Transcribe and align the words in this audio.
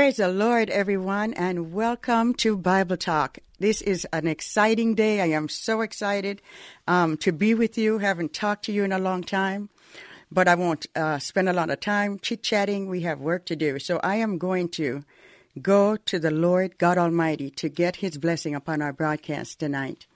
Praise 0.00 0.16
the 0.16 0.28
Lord, 0.28 0.70
everyone, 0.70 1.34
and 1.34 1.74
welcome 1.74 2.32
to 2.36 2.56
Bible 2.56 2.96
Talk. 2.96 3.38
This 3.58 3.82
is 3.82 4.06
an 4.14 4.26
exciting 4.26 4.94
day. 4.94 5.20
I 5.20 5.26
am 5.26 5.46
so 5.46 5.82
excited 5.82 6.40
um, 6.88 7.18
to 7.18 7.32
be 7.32 7.52
with 7.52 7.76
you. 7.76 7.98
Haven't 7.98 8.32
talked 8.32 8.64
to 8.64 8.72
you 8.72 8.82
in 8.82 8.92
a 8.92 8.98
long 8.98 9.22
time, 9.22 9.68
but 10.32 10.48
I 10.48 10.54
won't 10.54 10.86
uh, 10.96 11.18
spend 11.18 11.50
a 11.50 11.52
lot 11.52 11.68
of 11.68 11.80
time 11.80 12.18
chit 12.18 12.42
chatting. 12.42 12.88
We 12.88 13.02
have 13.02 13.20
work 13.20 13.44
to 13.44 13.56
do. 13.56 13.78
So 13.78 14.00
I 14.02 14.14
am 14.16 14.38
going 14.38 14.70
to 14.70 15.04
go 15.60 15.96
to 15.96 16.18
the 16.18 16.30
Lord 16.30 16.78
God 16.78 16.96
Almighty 16.96 17.50
to 17.50 17.68
get 17.68 17.96
His 17.96 18.16
blessing 18.16 18.54
upon 18.54 18.80
our 18.80 18.94
broadcast 18.94 19.60
tonight. 19.60 20.06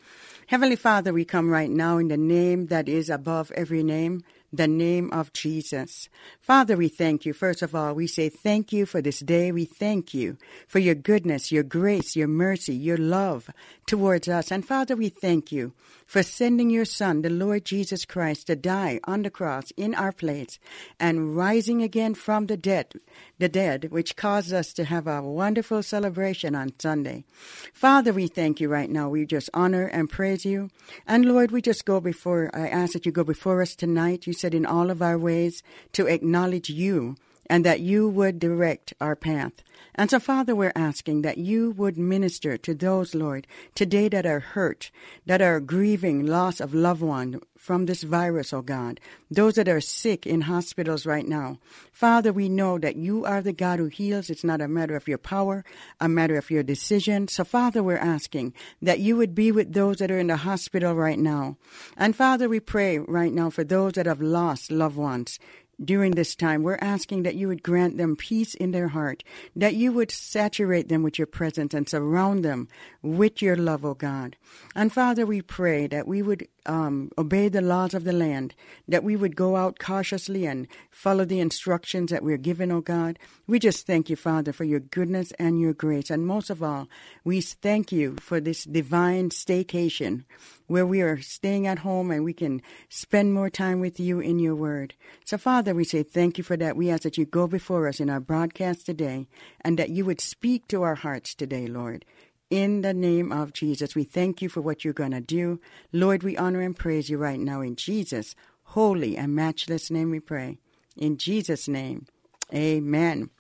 Heavenly 0.47 0.77
Father, 0.77 1.13
we 1.13 1.27
come 1.27 1.51
right 1.51 1.71
now 1.71 1.99
in 1.99 2.09
the 2.09 2.17
name 2.17 2.69
that 2.69 2.89
is 2.89 3.11
above 3.11 3.51
every 3.51 3.83
name 3.83 4.23
the 4.57 4.69
name 4.69 5.13
of 5.13 5.33
Jesus. 5.33 6.09
Father, 6.41 6.77
we 6.77 6.89
thank 6.89 7.25
you. 7.25 7.33
First 7.33 7.63
of 7.63 7.75
all, 7.75 7.95
we 7.95 8.07
say 8.07 8.29
thank 8.29 8.73
you 8.73 8.87
for 8.87 9.01
this 9.01 9.21
day. 9.21 9.53
We 9.53 9.65
thank 9.65 10.15
you 10.15 10.37
for 10.67 10.79
your 10.79 10.95
goodness, 10.95 11.51
your 11.51 11.63
grace, 11.63 12.17
your 12.17 12.29
mercy, 12.29 12.75
your 12.75 12.97
love 12.97 13.51
towards 13.87 14.29
us. 14.29 14.51
And 14.51 14.67
Father, 14.67 14.97
we 14.97 15.09
thank 15.09 15.51
you 15.53 15.73
for 16.07 16.23
sending 16.23 16.71
your 16.71 16.85
Son, 16.85 17.23
the 17.23 17.31
Lord 17.31 17.65
Jesus 17.65 18.05
Christ, 18.05 18.47
to 18.47 18.57
die 18.57 19.01
on 19.05 19.23
the 19.23 19.31
cross 19.31 19.71
in 19.77 19.95
our 19.95 20.13
place 20.13 20.59
and 21.01 21.37
rising 21.37 21.83
again 21.83 22.15
from 22.15 22.47
the 22.47 22.57
dead, 22.57 22.95
the 23.39 23.49
dead, 23.49 23.91
which 23.91 24.17
caused 24.17 24.53
us 24.53 24.73
to 24.75 24.85
have 24.85 25.07
a 25.07 25.23
wonderful 25.23 25.83
celebration 25.83 26.55
on 26.55 26.73
Sunday. 26.79 27.25
Father, 27.73 28.13
we 28.13 28.27
thank 28.27 28.61
you 28.61 28.69
right 28.69 28.91
now. 28.91 29.09
We 29.09 29.27
just 29.27 29.51
honor 29.55 29.87
and 29.87 30.11
praise 30.11 30.45
you. 30.45 30.71
And 31.07 31.25
Lord, 31.25 31.51
we 31.51 31.63
just 31.63 31.85
go 31.85 32.01
before, 32.01 32.51
I 32.55 32.69
ask 32.69 32.93
that 32.93 33.07
you 33.07 33.13
go 33.13 33.25
before 33.25 33.63
us 33.63 33.75
tonight. 33.75 34.27
You 34.27 34.33
said 34.45 34.53
in 34.53 34.67
all 34.67 34.91
of 34.91 35.01
our 35.01 35.17
ways 35.17 35.63
to 35.91 36.07
acknowledge 36.07 36.69
you 36.69 37.17
and 37.47 37.65
that 37.65 37.81
you 37.81 38.09
would 38.09 38.39
direct 38.39 38.93
our 39.01 39.17
path. 39.17 39.53
And 39.97 40.11
so, 40.11 40.19
Father, 40.19 40.57
we're 40.57 40.73
asking 40.75 41.23
that 41.23 41.39
you 41.39 41.71
would 41.73 41.97
minister 41.97 42.57
to 42.57 42.75
those, 42.75 43.15
Lord, 43.15 43.47
today 43.75 44.09
that 44.09 44.27
are 44.27 44.41
hurt, 44.41 44.91
that 45.27 45.41
are 45.41 45.61
grieving 45.61 46.27
loss 46.27 46.61
of 46.61 46.75
loved 46.75 47.03
one 47.03 47.41
from 47.57 47.87
this 47.87 48.03
virus, 48.03 48.53
oh 48.53 48.61
God, 48.61 49.01
those 49.31 49.55
that 49.55 49.69
are 49.69 49.81
sick 49.81 50.27
in 50.27 50.43
hospitals 50.43 51.07
right 51.07 51.27
now. 51.27 51.59
Father, 51.93 52.33
we 52.33 52.49
know 52.49 52.77
that 52.79 52.97
you 52.97 53.25
are 53.25 53.41
the 53.41 53.53
God 53.53 53.79
who 53.79 53.87
heals. 53.87 54.29
It's 54.29 54.45
not 54.45 54.61
a 54.61 54.69
matter 54.69 54.97
of 54.97 55.09
your 55.09 55.17
power, 55.17 55.65
a 56.01 56.09
matter 56.09 56.37
of 56.37 56.51
your 56.51 56.63
decision. 56.63 57.29
So, 57.29 57.45
Father, 57.45 57.83
we're 57.83 57.97
asking 57.97 58.53
that 58.83 58.99
you 58.99 59.17
would 59.17 59.35
be 59.35 59.51
with 59.51 59.73
those 59.73 59.99
that 59.99 60.11
are 60.11 60.19
in 60.19 60.27
the 60.27 60.37
hospital 60.39 60.95
right 60.95 61.19
now. 61.19 61.57
And 61.97 62.15
Father, 62.15 62.49
we 62.49 62.61
pray 62.61 62.99
right 62.99 63.33
now 63.33 63.49
for 63.49 63.65
those 63.65 63.93
that 63.95 64.07
have 64.07 64.21
lost 64.21 64.71
loved 64.71 64.97
ones 64.97 65.39
during 65.83 66.13
this 66.13 66.35
time. 66.35 66.63
We're 66.63 66.79
asking 66.81 67.23
that 67.25 67.35
you 67.35 67.49
would 67.49 67.63
grant 67.63 67.97
them 67.97 68.17
peace 68.17 68.55
in 68.55 68.71
their 68.73 68.89
heart, 68.89 69.25
that 69.55 69.75
you 69.75 69.93
would 69.93 70.11
saturate 70.11 70.89
them 70.89 71.03
with 71.03 71.19
your 71.19 71.27
presence 71.27 71.75
and 71.75 71.89
surround 71.89 72.45
them 72.45 72.69
with 73.03 73.43
your 73.43 73.57
love, 73.57 73.85
O 73.85 73.91
oh 73.91 73.95
God. 73.95 74.37
And 74.75 74.93
Father, 74.93 75.27
we 75.27 75.43
pray 75.43 75.87
that 75.87 76.07
we 76.07 76.23
would 76.23 76.49
um, 76.67 77.11
obey 77.19 77.49
the 77.49 77.61
laws 77.61 77.95
of 77.95 78.05
the 78.05 78.13
land, 78.13 78.55
that 78.89 79.05
we 79.05 79.17
would 79.17 79.37
go 79.37 79.57
out 79.57 79.79
cautiously 79.79 80.47
and 80.47 80.67
follow 80.91 81.25
the 81.25 81.41
instructions 81.41 82.11
that 82.11 82.23
we're 82.23 82.37
given, 82.37 82.71
O 82.73 82.77
oh 82.77 82.81
God. 82.81 83.19
We 83.47 83.59
just 83.59 83.87
thank 83.87 84.09
you, 84.09 84.17
Father, 84.17 84.55
for 84.55 84.65
your 84.65 84.81
goodness 84.81 85.33
and 85.33 85.61
your 85.61 85.75
grace. 85.75 86.09
And 86.09 86.27
most 86.27 86.49
of 86.49 86.63
all, 86.63 86.89
we 87.25 87.43
thank 87.43 87.93
you 87.93 88.17
for 88.17 88.41
this 88.41 88.65
divine 88.65 89.29
staycation 89.29 90.25
where 90.67 90.87
we 90.87 91.03
are 91.03 91.21
staying 91.21 91.67
at 91.67 91.81
home 91.81 92.11
and 92.11 92.25
we 92.25 92.33
can 92.33 92.63
spend 92.89 93.35
more 93.35 93.51
time 93.51 93.81
with 93.81 94.01
you 94.01 94.19
in 94.19 94.39
your 94.39 94.55
word. 94.55 94.95
So, 95.27 95.37
Father, 95.37 95.75
we 95.75 95.85
say 95.85 96.03
thank 96.03 96.39
you 96.39 96.45
for 96.45 96.57
that. 96.57 96.75
We 96.75 96.89
ask 96.89 97.03
that 97.03 97.19
you 97.19 97.27
go 97.27 97.47
before 97.47 97.87
us 97.87 98.01
in 98.01 98.09
our 98.09 98.21
broadcast 98.21 98.87
today 98.87 99.29
and 99.61 99.79
that 99.79 99.91
you 99.91 100.07
would 100.07 100.23
speak 100.23 100.67
to 100.69 100.83
our 100.83 100.95
hearts 100.95 101.35
today, 101.35 101.67
Lord. 101.67 102.07
In 102.49 102.81
the 102.81 102.95
name 102.95 103.31
of 103.31 103.53
Jesus, 103.53 103.95
we 103.95 104.05
thank 104.05 104.41
you 104.41 104.49
for 104.49 104.63
what 104.63 104.85
you're 104.85 104.95
going 104.95 105.11
to 105.11 105.21
do. 105.21 105.61
Lord, 105.93 106.23
we 106.23 106.37
honor 106.37 106.63
and 106.63 106.77
praise 106.77 107.11
you 107.11 107.19
right 107.19 107.41
now 107.41 107.61
in 107.61 107.77
Jesus' 107.77 108.35
holy 108.69 109.19
and 109.19 109.35
matchless 109.35 109.91
name 109.91 110.11
we 110.11 110.21
pray. 110.21 110.59
In 110.97 111.19
Jesus' 111.19 111.69
name, 111.69 112.07
amen. 112.55 113.31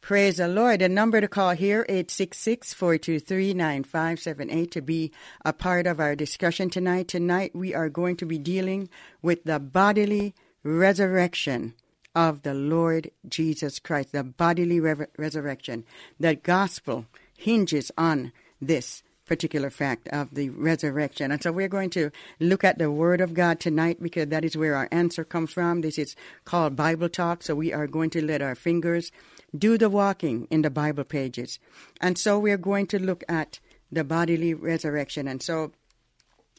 Praise 0.00 0.38
the 0.38 0.48
Lord. 0.48 0.80
The 0.80 0.88
number 0.88 1.20
to 1.20 1.28
call 1.28 1.50
here, 1.50 1.84
866-423-9578 1.88 4.70
to 4.70 4.80
be 4.80 5.12
a 5.44 5.52
part 5.52 5.86
of 5.86 6.00
our 6.00 6.16
discussion 6.16 6.70
tonight. 6.70 7.08
Tonight 7.08 7.54
we 7.54 7.74
are 7.74 7.90
going 7.90 8.16
to 8.16 8.24
be 8.24 8.38
dealing 8.38 8.88
with 9.20 9.44
the 9.44 9.58
bodily 9.58 10.34
resurrection 10.62 11.74
of 12.14 12.42
the 12.42 12.54
Lord 12.54 13.10
Jesus 13.28 13.78
Christ, 13.78 14.12
the 14.12 14.24
bodily 14.24 14.80
re- 14.80 15.06
resurrection. 15.18 15.84
The 16.18 16.36
gospel 16.36 17.04
hinges 17.36 17.92
on 17.98 18.32
this 18.60 19.02
particular 19.26 19.70
fact 19.70 20.08
of 20.08 20.34
the 20.34 20.48
resurrection. 20.50 21.30
And 21.30 21.42
so 21.42 21.52
we're 21.52 21.68
going 21.68 21.90
to 21.90 22.10
look 22.40 22.64
at 22.64 22.78
the 22.78 22.90
Word 22.90 23.20
of 23.20 23.34
God 23.34 23.60
tonight 23.60 24.02
because 24.02 24.28
that 24.28 24.44
is 24.44 24.56
where 24.56 24.74
our 24.74 24.88
answer 24.90 25.22
comes 25.22 25.52
from. 25.52 25.82
This 25.82 25.98
is 25.98 26.16
called 26.44 26.76
Bible 26.76 27.10
Talk. 27.10 27.42
So 27.42 27.54
we 27.54 27.72
are 27.72 27.86
going 27.86 28.10
to 28.10 28.24
let 28.24 28.40
our 28.40 28.54
fingers 28.54 29.12
do 29.56 29.78
the 29.78 29.90
walking 29.90 30.46
in 30.50 30.62
the 30.62 30.70
Bible 30.70 31.04
pages. 31.04 31.58
And 32.00 32.18
so 32.18 32.38
we're 32.38 32.58
going 32.58 32.86
to 32.88 32.98
look 32.98 33.24
at 33.28 33.60
the 33.90 34.04
bodily 34.04 34.54
resurrection. 34.54 35.26
And 35.28 35.42
so 35.42 35.72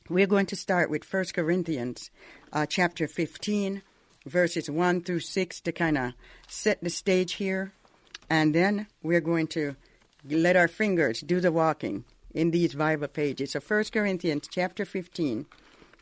we're 0.10 0.28
going 0.28 0.48
to 0.48 0.56
start 0.56 0.90
with 0.90 1.12
1 1.12 1.26
Corinthians 1.34 2.10
uh, 2.52 2.66
chapter 2.66 3.08
15, 3.08 3.84
verses 4.26 4.70
1 4.70 5.02
through 5.04 5.20
6 5.20 5.62
to 5.62 5.72
kind 5.72 5.98
of 5.98 6.14
set 6.48 6.82
the 6.84 6.90
stage 6.90 7.34
here. 7.34 7.74
And 8.30 8.54
then 8.56 8.88
we're 9.04 9.22
going 9.22 9.48
to 9.48 9.76
let 10.28 10.56
our 10.56 10.68
fingers 10.68 11.22
do 11.22 11.40
the 11.40 11.52
walking 11.52 12.06
in 12.34 12.52
these 12.52 12.76
Bible 12.76 13.08
pages. 13.08 13.52
So 13.52 13.60
1 13.60 13.86
Corinthians 13.94 14.48
chapter 14.50 14.86
15, 14.86 15.46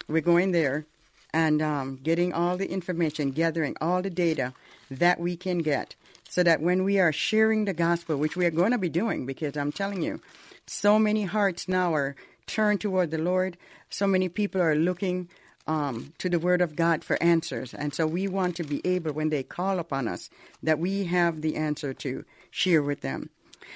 we're 0.07 0.21
going 0.21 0.51
there 0.51 0.85
and 1.33 1.61
um, 1.61 1.99
getting 2.01 2.33
all 2.33 2.57
the 2.57 2.71
information, 2.71 3.31
gathering 3.31 3.75
all 3.81 4.01
the 4.01 4.09
data 4.09 4.53
that 4.89 5.19
we 5.19 5.35
can 5.35 5.59
get 5.59 5.95
so 6.29 6.43
that 6.43 6.61
when 6.61 6.83
we 6.83 6.99
are 6.99 7.11
sharing 7.11 7.65
the 7.65 7.73
gospel, 7.73 8.17
which 8.17 8.35
we 8.35 8.45
are 8.45 8.51
going 8.51 8.71
to 8.71 8.77
be 8.77 8.89
doing, 8.89 9.25
because 9.25 9.55
I'm 9.55 9.71
telling 9.71 10.01
you, 10.01 10.21
so 10.65 10.99
many 10.99 11.23
hearts 11.23 11.67
now 11.67 11.93
are 11.93 12.15
turned 12.45 12.81
toward 12.81 13.11
the 13.11 13.17
Lord. 13.17 13.57
So 13.89 14.07
many 14.07 14.29
people 14.29 14.61
are 14.61 14.75
looking 14.75 15.29
um, 15.67 16.13
to 16.17 16.29
the 16.29 16.39
Word 16.39 16.61
of 16.61 16.75
God 16.75 17.03
for 17.03 17.21
answers. 17.21 17.73
And 17.73 17.93
so 17.93 18.07
we 18.07 18.27
want 18.27 18.55
to 18.57 18.63
be 18.63 18.85
able, 18.85 19.13
when 19.13 19.29
they 19.29 19.43
call 19.43 19.79
upon 19.79 20.07
us, 20.07 20.29
that 20.63 20.79
we 20.79 21.05
have 21.05 21.41
the 21.41 21.55
answer 21.55 21.93
to 21.95 22.25
share 22.49 22.81
with 22.81 23.01
them. 23.01 23.29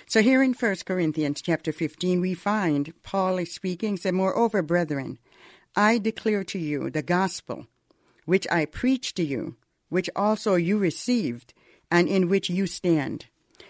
So 0.07 0.21
here 0.21 0.41
in 0.41 0.53
1 0.53 0.75
Corinthians 0.85 1.41
chapter 1.41 1.71
15, 1.71 2.21
we 2.21 2.33
find 2.33 2.93
Paul 3.03 3.37
is 3.39 3.53
speaking, 3.53 3.97
said, 3.97 4.13
Moreover, 4.13 4.61
brethren, 4.61 5.19
I 5.75 5.97
declare 5.97 6.43
to 6.45 6.59
you 6.59 6.89
the 6.89 7.01
gospel 7.01 7.67
which 8.25 8.47
I 8.51 8.65
preached 8.65 9.15
to 9.17 9.23
you, 9.23 9.55
which 9.89 10.09
also 10.15 10.55
you 10.55 10.77
received, 10.77 11.53
and 11.91 12.07
in 12.07 12.29
which 12.29 12.49
you 12.49 12.65
stand, 12.65 13.25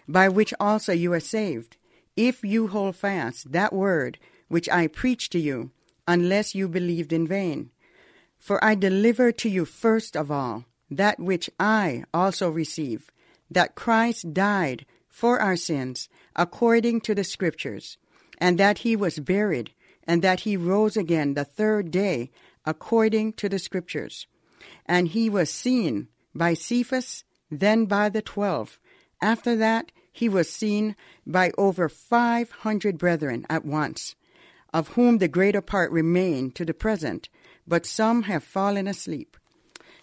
by 0.08 0.30
which 0.30 0.54
also 0.60 0.94
you 0.94 1.12
are 1.12 1.20
saved, 1.20 1.76
if 2.16 2.44
you 2.44 2.68
hold 2.68 2.96
fast 2.96 3.52
that 3.52 3.74
word 3.74 4.20
which 4.48 4.70
I 4.70 4.88
preached 4.88 5.32
to 5.32 5.40
you, 5.40 5.72
unless 6.08 6.54
you 6.54 6.68
believed 6.68 7.12
in 7.12 7.26
vain. 7.26 7.72
For 8.38 8.64
I 8.64 8.76
delivered 8.76 9.38
to 9.40 9.50
you 9.50 9.66
first 9.66 10.16
of 10.16 10.30
all 10.30 10.66
that 10.90 11.20
which 11.20 11.50
I 11.60 12.04
also 12.14 12.50
received, 12.50 13.12
that 13.50 13.76
Christ 13.76 14.34
died 14.34 14.86
for 15.08 15.40
our 15.40 15.56
sins 15.56 16.10
according 16.36 17.02
to 17.02 17.16
the 17.16 17.24
Scriptures, 17.24 17.98
and 18.38 18.58
that 18.58 18.80
he 18.80 18.96
was 18.96 19.20
buried, 19.20 19.72
and 20.06 20.22
that 20.22 20.42
he 20.42 20.58
rose 20.58 20.98
again 20.98 21.34
the 21.34 21.46
third 21.46 21.92
day 21.92 22.30
according 22.66 23.34
to 23.34 23.48
the 23.48 23.60
Scriptures. 23.60 24.28
And 24.86 25.10
he 25.10 25.30
was 25.30 25.50
seen 25.50 26.08
by 26.36 26.54
Cephas, 26.54 27.24
then 27.52 27.86
by 27.86 28.10
the 28.10 28.22
twelve. 28.22 28.80
After 29.22 29.56
that, 29.58 29.92
he 30.12 30.28
was 30.28 30.50
seen 30.50 30.96
by 31.28 31.52
over 31.58 31.88
five 31.90 32.50
hundred 32.50 32.98
brethren 32.98 33.46
at 33.50 33.66
once, 33.66 34.16
of 34.74 34.90
whom 34.90 35.20
the 35.20 35.28
greater 35.28 35.62
part 35.62 35.92
remain 35.92 36.50
to 36.52 36.66
the 36.66 36.74
present 36.74 37.30
but 37.68 37.86
some 37.86 38.24
have 38.24 38.44
fallen 38.44 38.88
asleep. 38.88 39.38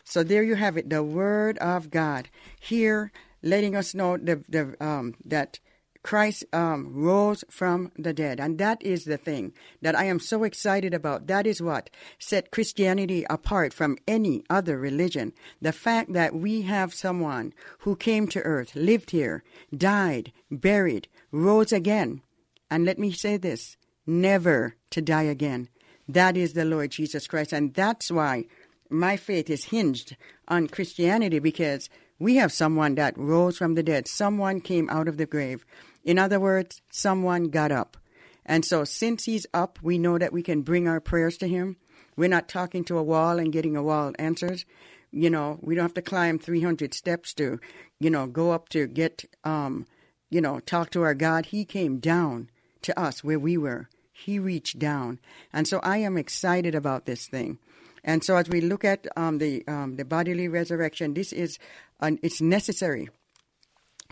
So 0.05 0.23
there 0.23 0.43
you 0.43 0.55
have 0.55 0.77
it, 0.77 0.89
the 0.89 1.03
Word 1.03 1.59
of 1.59 1.91
God. 1.91 2.31
Here, 2.59 3.13
letting 3.43 3.77
us 3.77 3.95
know 3.95 4.17
the, 4.17 4.43
the, 4.49 4.75
um, 4.81 5.15
that 5.25 5.61
Christ 6.09 6.43
um, 6.55 6.91
rose 6.95 7.45
from 7.51 7.93
the 7.95 8.15
dead. 8.15 8.41
And 8.41 8.57
that 8.57 8.83
is 8.83 9.05
the 9.05 9.19
thing 9.19 9.53
that 9.83 9.95
I 9.95 10.05
am 10.05 10.21
so 10.21 10.43
excited 10.43 10.95
about. 10.95 11.27
That 11.27 11.47
is 11.47 11.61
what 11.61 11.91
set 12.19 12.51
Christianity 12.51 13.27
apart 13.29 13.75
from 13.75 13.99
any 14.09 14.43
other 14.49 14.79
religion. 14.79 15.35
The 15.61 15.71
fact 15.71 16.15
that 16.15 16.35
we 16.35 16.63
have 16.63 16.95
someone 16.95 17.53
who 17.81 17.95
came 17.95 18.27
to 18.29 18.41
earth, 18.41 18.75
lived 18.75 19.11
here, 19.11 19.45
died, 19.77 20.33
buried, 20.51 21.09
rose 21.31 21.73
again. 21.73 22.23
And 22.71 22.87
let 22.87 22.99
me 22.99 23.13
say 23.13 23.37
this 23.37 23.77
never 24.07 24.77
to 24.89 25.03
die 25.03 25.25
again. 25.25 25.69
That 26.09 26.39
is 26.39 26.55
the 26.55 26.65
Lord 26.65 26.91
Jesus 26.91 27.27
Christ. 27.27 27.53
And 27.53 27.75
that's 27.75 28.11
why 28.11 28.47
my 28.89 29.19
faith 29.19 29.51
is 29.51 29.67
hinged 29.67 30.17
on 30.49 30.69
Christianity 30.69 31.39
because 31.39 31.91
we 32.19 32.37
have 32.37 32.51
someone 32.51 32.95
that 32.95 33.17
rose 33.17 33.59
from 33.59 33.75
the 33.75 33.83
dead. 33.83 34.09
Someone 34.09 34.63
came 34.63 34.89
out 34.91 35.07
of 35.07 35.19
the 35.19 35.27
grave. 35.27 35.67
In 36.09 36.19
other 36.19 36.41
words, 36.41 36.81
someone 36.91 37.51
got 37.51 37.71
up. 37.71 37.99
And 38.47 38.65
so 38.65 38.83
since 38.83 39.27
he's 39.27 39.47
up, 39.53 39.79
we 39.83 39.99
know 39.99 40.17
that 40.17 40.33
we 40.33 40.43
can 40.43 40.63
bring 40.63 40.89
our 40.89 41.01
prayers 41.01 41.37
to 41.37 41.47
him. 41.47 41.77
We're 42.17 42.31
not 42.31 42.49
talking 42.49 42.83
to 42.85 42.97
a 42.97 43.03
wall 43.03 43.39
and 43.39 43.53
getting 43.53 43.77
a 43.77 43.83
wall 43.83 44.15
answers. 44.19 44.65
You 45.13 45.29
know, 45.29 45.59
we 45.61 45.75
don't 45.75 45.85
have 45.85 45.93
to 45.93 46.01
climb 46.01 46.39
300 46.39 46.95
steps 46.95 47.35
to, 47.35 47.61
you 48.01 48.09
know, 48.09 48.27
go 48.27 48.53
up 48.53 48.71
to 48.71 48.87
get, 48.87 49.27
um, 49.45 49.87
you 50.31 50.41
know, 50.41 50.61
talk 50.61 50.89
to 50.93 51.03
our 51.03 51.13
God. 51.13 51.45
He 51.45 51.67
came 51.67 51.99
down 51.99 52.49
to 52.81 52.99
us 52.99 53.23
where 53.23 53.39
we 53.39 53.59
were. 53.59 53.91
He 54.11 54.39
reached 54.39 54.79
down. 54.79 55.19
And 55.53 55.69
so 55.69 55.79
I 55.83 55.99
am 55.99 56.17
excited 56.17 56.75
about 56.75 57.05
this 57.05 57.27
thing. 57.27 57.59
And 58.03 58.25
so 58.25 58.37
as 58.37 58.49
we 58.49 58.63
look 58.63 58.83
at 58.83 59.07
um, 59.15 59.37
the 59.37 59.63
um, 59.69 59.97
the 59.97 60.07
bodily 60.07 60.49
resurrection, 60.49 61.13
this 61.13 61.35
is 61.35 61.59
an, 62.01 62.19
it's 62.23 62.41
necessary 62.41 63.11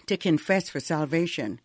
to 0.04 0.19
confess 0.19 0.69
for 0.69 0.78
salvation. 0.78 1.58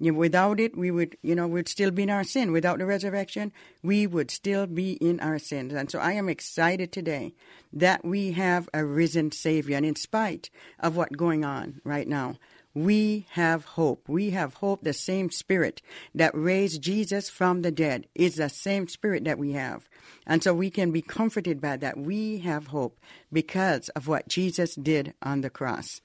Without 0.00 0.60
it, 0.60 0.76
we 0.76 0.90
would, 0.90 1.16
you 1.22 1.34
know, 1.34 1.46
would 1.46 1.68
still 1.68 1.90
be 1.90 2.02
in 2.02 2.10
our 2.10 2.24
sin. 2.24 2.52
Without 2.52 2.78
the 2.78 2.86
resurrection, 2.86 3.52
we 3.82 4.06
would 4.06 4.30
still 4.30 4.66
be 4.66 4.92
in 4.94 5.20
our 5.20 5.38
sins. 5.38 5.72
And 5.72 5.90
so 5.90 5.98
I 5.98 6.12
am 6.12 6.28
excited 6.28 6.92
today 6.92 7.34
that 7.72 8.04
we 8.04 8.32
have 8.32 8.68
a 8.74 8.84
risen 8.84 9.32
Savior. 9.32 9.76
And 9.76 9.86
in 9.86 9.96
spite 9.96 10.50
of 10.80 10.96
what's 10.96 11.16
going 11.16 11.44
on 11.44 11.80
right 11.84 12.08
now, 12.08 12.36
we 12.74 13.26
have 13.30 13.64
hope. 13.64 14.08
We 14.08 14.30
have 14.30 14.54
hope. 14.54 14.82
The 14.82 14.92
same 14.92 15.30
spirit 15.30 15.80
that 16.12 16.34
raised 16.34 16.82
Jesus 16.82 17.30
from 17.30 17.62
the 17.62 17.70
dead 17.70 18.08
is 18.16 18.34
the 18.34 18.48
same 18.48 18.88
spirit 18.88 19.24
that 19.24 19.38
we 19.38 19.52
have. 19.52 19.88
And 20.26 20.42
so 20.42 20.52
we 20.52 20.70
can 20.70 20.90
be 20.90 21.02
comforted 21.02 21.60
by 21.60 21.76
that. 21.76 21.96
We 21.96 22.38
have 22.38 22.68
hope 22.68 22.98
because 23.32 23.90
of 23.90 24.08
what 24.08 24.26
Jesus 24.26 24.74
did 24.74 25.14
on 25.22 25.42
the 25.42 25.50
cross. 25.50 26.00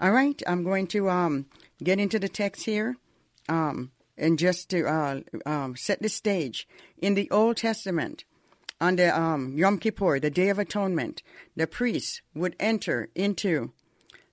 All 0.00 0.12
right, 0.12 0.40
I'm 0.46 0.64
going 0.64 0.86
to 0.88 1.10
um, 1.10 1.46
get 1.82 2.00
into 2.00 2.18
the 2.18 2.30
text 2.30 2.64
here. 2.64 2.96
Um, 3.48 3.92
and 4.18 4.38
just 4.38 4.70
to 4.70 4.86
uh, 4.86 5.20
um, 5.44 5.76
set 5.76 6.00
the 6.02 6.08
stage, 6.08 6.66
in 6.98 7.14
the 7.14 7.30
Old 7.30 7.58
Testament, 7.58 8.24
on 8.80 8.96
the 8.96 9.18
um, 9.18 9.56
Yom 9.56 9.78
Kippur, 9.78 10.20
the 10.20 10.30
Day 10.30 10.48
of 10.48 10.58
Atonement, 10.58 11.22
the 11.54 11.66
priests 11.66 12.22
would 12.34 12.56
enter 12.58 13.08
into 13.14 13.72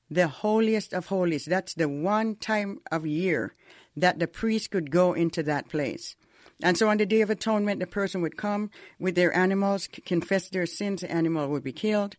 the 0.10 0.27
holiest 0.27 0.94
of 0.94 1.07
holies. 1.07 1.45
That's 1.45 1.74
the 1.74 1.89
one 1.89 2.36
time 2.36 2.80
of 2.92 3.06
year 3.06 3.56
that 3.95 4.19
the 4.19 4.27
priest 4.27 4.71
could 4.71 4.92
go 4.92 5.13
into 5.13 5.44
that 5.44 5.69
place. 5.69 6.15
And 6.62 6.77
so 6.77 6.88
on 6.89 6.98
the 6.98 7.06
Day 7.06 7.21
of 7.21 7.30
Atonement, 7.30 7.80
the 7.80 7.88
person 7.88 8.21
would 8.21 8.38
come 8.38 8.69
with 9.00 9.15
their 9.15 9.36
animals, 9.36 9.88
confess 10.06 10.50
their 10.50 10.65
sins, 10.65 11.01
the 11.01 11.12
animal 11.12 11.48
would 11.50 11.63
be 11.63 11.74
killed, 11.74 12.15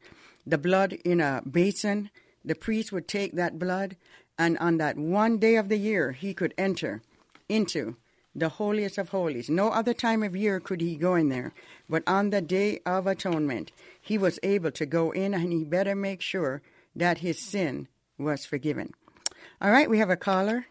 the 0.47 0.59
blood 0.59 0.93
in 1.05 1.21
a 1.21 1.43
basin. 1.49 2.11
The 2.47 2.55
priest 2.55 2.93
would 2.93 3.09
take 3.09 3.37
that 3.37 3.59
blood, 3.59 3.97
and 4.39 4.59
on 4.59 4.79
that 4.79 4.97
one 4.97 5.39
day 5.39 5.57
of 5.57 5.69
the 5.69 5.79
year, 5.79 6.13
he 6.13 6.35
could 6.35 6.55
enter 6.59 7.03
into 7.49 7.97
the 8.35 8.49
holiest 8.49 8.99
of 8.99 9.11
holies. 9.11 9.49
No 9.49 9.69
other 9.69 9.95
time 9.95 10.23
of 10.23 10.35
year 10.35 10.59
could 10.59 10.81
he 10.81 10.97
go 10.97 11.15
in 11.15 11.29
there, 11.29 11.53
but 11.89 12.03
on 12.07 12.31
the 12.31 12.41
Day 12.41 12.81
of 12.85 13.07
Atonement, 13.07 13.71
he 14.01 14.19
was 14.19 14.41
able 14.43 14.73
to 14.73 14.87
go 14.87 15.13
in, 15.13 15.35
and 15.35 15.53
he 15.53 15.65
better 15.65 15.95
make 15.95 16.21
sure 16.21 16.63
that 16.97 17.19
his 17.19 17.41
sin 17.41 17.87
was 18.19 18.45
forgiven. 18.45 18.93
All 19.61 19.71
right, 19.71 19.89
we 19.89 19.99
have 19.99 20.11
a 20.11 20.17
caller. 20.17 20.67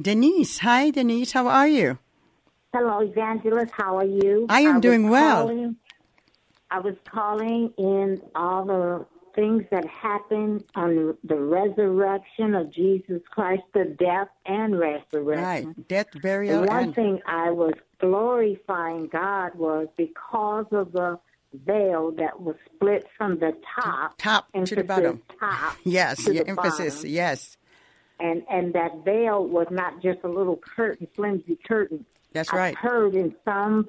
Denise. 0.00 0.58
Hi, 0.58 0.90
Denise. 0.90 1.32
How 1.32 1.48
are 1.48 1.66
you? 1.66 1.98
Hello, 2.72 3.00
Evangelist. 3.00 3.72
How 3.72 3.98
are 3.98 4.04
you? 4.04 4.46
I 4.48 4.60
am 4.60 4.76
I 4.76 4.80
doing 4.80 5.10
well. 5.10 5.48
Calling, 5.48 5.76
I 6.70 6.78
was 6.80 6.94
calling 7.10 7.72
in 7.78 8.20
all 8.34 8.64
the 8.64 9.06
things 9.38 9.62
that 9.70 9.86
happened 9.86 10.64
on 10.74 11.16
the 11.22 11.36
resurrection 11.36 12.56
of 12.56 12.72
Jesus 12.72 13.22
Christ, 13.30 13.62
the 13.72 13.84
death 14.00 14.26
and 14.46 14.76
resurrection. 14.76 15.74
Right, 15.76 15.88
death, 15.88 16.08
burial, 16.20 16.62
the 16.62 16.66
one 16.66 16.84
and 16.84 16.94
thing 16.94 17.20
I 17.24 17.50
was 17.52 17.74
glorifying 18.00 19.06
God 19.06 19.54
was 19.54 19.86
because 19.96 20.66
of 20.72 20.90
the 20.90 21.20
veil 21.52 22.10
that 22.18 22.40
was 22.40 22.56
split 22.74 23.06
from 23.16 23.38
the 23.38 23.52
top, 23.80 24.18
top 24.18 24.48
to 24.64 24.74
the 24.74 24.82
bottom. 24.82 25.22
top 25.38 25.76
Yes, 25.84 26.24
to 26.24 26.34
your 26.34 26.42
the 26.42 26.50
emphasis. 26.50 26.96
bottom. 26.96 27.10
Yes, 27.10 27.56
and 28.18 28.42
and 28.50 28.72
that 28.74 29.04
veil 29.04 29.46
was 29.46 29.68
not 29.70 30.02
just 30.02 30.18
a 30.24 30.28
little 30.28 30.56
curtain, 30.56 31.06
flimsy 31.14 31.56
curtain. 31.64 32.04
that's 32.32 32.52
right. 32.52 32.74
Right. 32.74 32.76
heard 32.76 33.14
in 33.14 33.36
some 33.44 33.88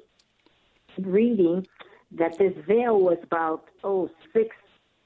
reading 0.96 1.66
that 2.12 2.38
this 2.38 2.52
veil 2.68 3.00
was 3.00 3.18
about 3.24 3.64
oh 3.82 4.08
six 4.32 4.54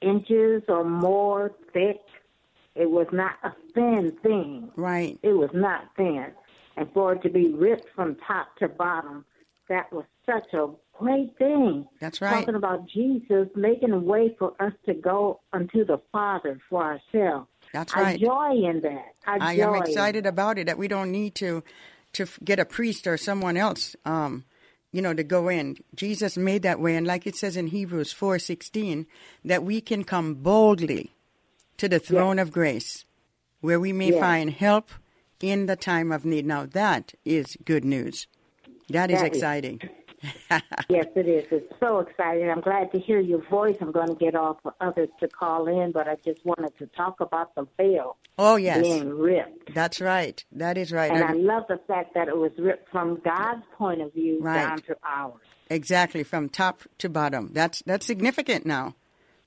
inches 0.05 0.63
or 0.67 0.83
more 0.83 1.51
thick. 1.73 2.01
It 2.75 2.89
was 2.89 3.07
not 3.11 3.33
a 3.43 3.51
thin 3.73 4.15
thing. 4.21 4.69
Right. 4.75 5.17
It 5.23 5.33
was 5.33 5.49
not 5.53 5.83
thin, 5.95 6.27
and 6.77 6.91
for 6.93 7.13
it 7.13 7.23
to 7.23 7.29
be 7.29 7.49
ripped 7.49 7.87
from 7.95 8.15
top 8.27 8.55
to 8.57 8.67
bottom, 8.67 9.25
that 9.69 9.91
was 9.91 10.05
such 10.25 10.53
a 10.53 10.67
great 10.97 11.37
thing. 11.37 11.87
That's 11.99 12.21
right. 12.21 12.39
Talking 12.39 12.55
about 12.55 12.87
Jesus 12.87 13.47
making 13.55 13.91
a 13.91 13.99
way 13.99 14.35
for 14.37 14.53
us 14.59 14.73
to 14.85 14.93
go 14.93 15.39
unto 15.53 15.85
the 15.85 15.99
Father 16.11 16.59
for 16.69 16.83
ourselves. 16.83 17.47
That's 17.73 17.95
right. 17.95 18.15
I 18.15 18.17
joy 18.17 18.67
in 18.69 18.81
that. 18.81 19.13
I, 19.25 19.51
I 19.51 19.57
joy 19.57 19.75
am 19.75 19.75
excited 19.75 20.25
about 20.25 20.57
it 20.57 20.67
that 20.67 20.77
we 20.77 20.87
don't 20.87 21.11
need 21.11 21.35
to 21.35 21.63
to 22.13 22.25
get 22.43 22.59
a 22.59 22.65
priest 22.65 23.07
or 23.07 23.17
someone 23.17 23.57
else 23.57 23.93
um 24.05 24.45
you 24.95 25.01
know 25.01 25.13
to 25.13 25.23
go 25.23 25.49
in. 25.49 25.75
Jesus 25.93 26.37
made 26.37 26.61
that 26.63 26.79
way 26.79 26.95
and 26.95 27.05
like 27.05 27.27
it 27.27 27.35
says 27.35 27.57
in 27.57 27.67
Hebrews 27.67 28.13
4:16 28.13 29.05
that 29.43 29.61
we 29.63 29.81
can 29.81 30.03
come 30.05 30.35
boldly 30.35 31.11
to 31.77 31.89
the 31.89 31.99
throne 31.99 32.39
of 32.39 32.51
grace 32.51 33.03
where 33.59 33.79
we 33.79 33.91
may 33.91 34.11
Yes. 34.11 34.19
find 34.21 34.51
help 34.51 34.89
in 35.41 35.65
the 35.65 35.75
time 35.75 36.13
of 36.13 36.23
need. 36.23 36.45
Now 36.45 36.65
that 36.65 37.13
is 37.25 37.57
good 37.65 37.83
news. 37.83 38.27
That 38.89 39.11
is 39.11 39.19
That 39.19 39.31
is- 39.31 39.37
exciting. 39.37 39.81
yes, 40.89 41.05
it 41.15 41.27
is. 41.27 41.45
It's 41.51 41.73
so 41.79 41.99
exciting. 41.99 42.49
I'm 42.49 42.61
glad 42.61 42.91
to 42.91 42.99
hear 42.99 43.19
your 43.19 43.41
voice. 43.49 43.77
I'm 43.81 43.91
going 43.91 44.07
to 44.07 44.15
get 44.15 44.35
all 44.35 44.59
for 44.61 44.73
others 44.81 45.09
to 45.19 45.27
call 45.27 45.67
in, 45.67 45.91
but 45.91 46.07
I 46.07 46.15
just 46.23 46.45
wanted 46.45 46.77
to 46.79 46.87
talk 46.87 47.19
about 47.19 47.55
the 47.55 47.67
veil. 47.77 48.17
Oh, 48.37 48.55
yes. 48.55 48.81
Being 48.81 49.09
ripped. 49.09 49.73
That's 49.73 50.01
right. 50.01 50.43
That 50.51 50.77
is 50.77 50.91
right. 50.91 51.11
And 51.11 51.23
I 51.23 51.33
love 51.33 51.63
the 51.67 51.79
fact 51.87 52.13
that 52.15 52.27
it 52.27 52.37
was 52.37 52.51
ripped 52.57 52.89
from 52.91 53.21
God's 53.23 53.63
point 53.77 54.01
of 54.01 54.13
view 54.13 54.39
right. 54.41 54.67
down 54.67 54.81
to 54.83 54.97
ours. 55.03 55.41
Exactly, 55.69 56.23
from 56.23 56.49
top 56.49 56.81
to 56.99 57.09
bottom. 57.09 57.49
That's 57.53 57.81
that's 57.87 58.05
significant 58.05 58.65
now. 58.65 58.93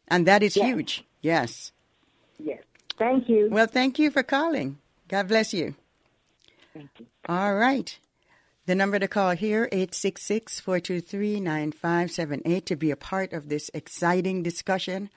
And 0.09 0.27
that 0.27 0.43
is 0.43 0.57
yes. 0.57 0.67
huge. 0.67 1.05
Yes. 1.21 1.73
Yes. 2.39 2.63
Thank 2.99 3.29
you. 3.29 3.49
Well, 3.51 3.67
thank 3.67 3.99
you 3.99 4.11
for 4.11 4.23
calling. 4.23 4.79
God 5.07 5.29
bless 5.29 5.55
you. 5.55 5.77
Thank 6.75 6.91
you. 6.99 7.07
All 7.29 7.55
right. 7.55 7.99
The 8.69 8.75
number 8.75 8.99
to 8.99 9.09
call 9.09 9.31
here, 9.31 9.67
866-423-9578 9.73 12.65
to 12.67 12.77
be 12.77 12.91
a 12.91 12.97
part 12.97 13.33
of 13.33 13.49
this 13.49 13.71
exciting 13.73 14.43
discussion 14.43 15.09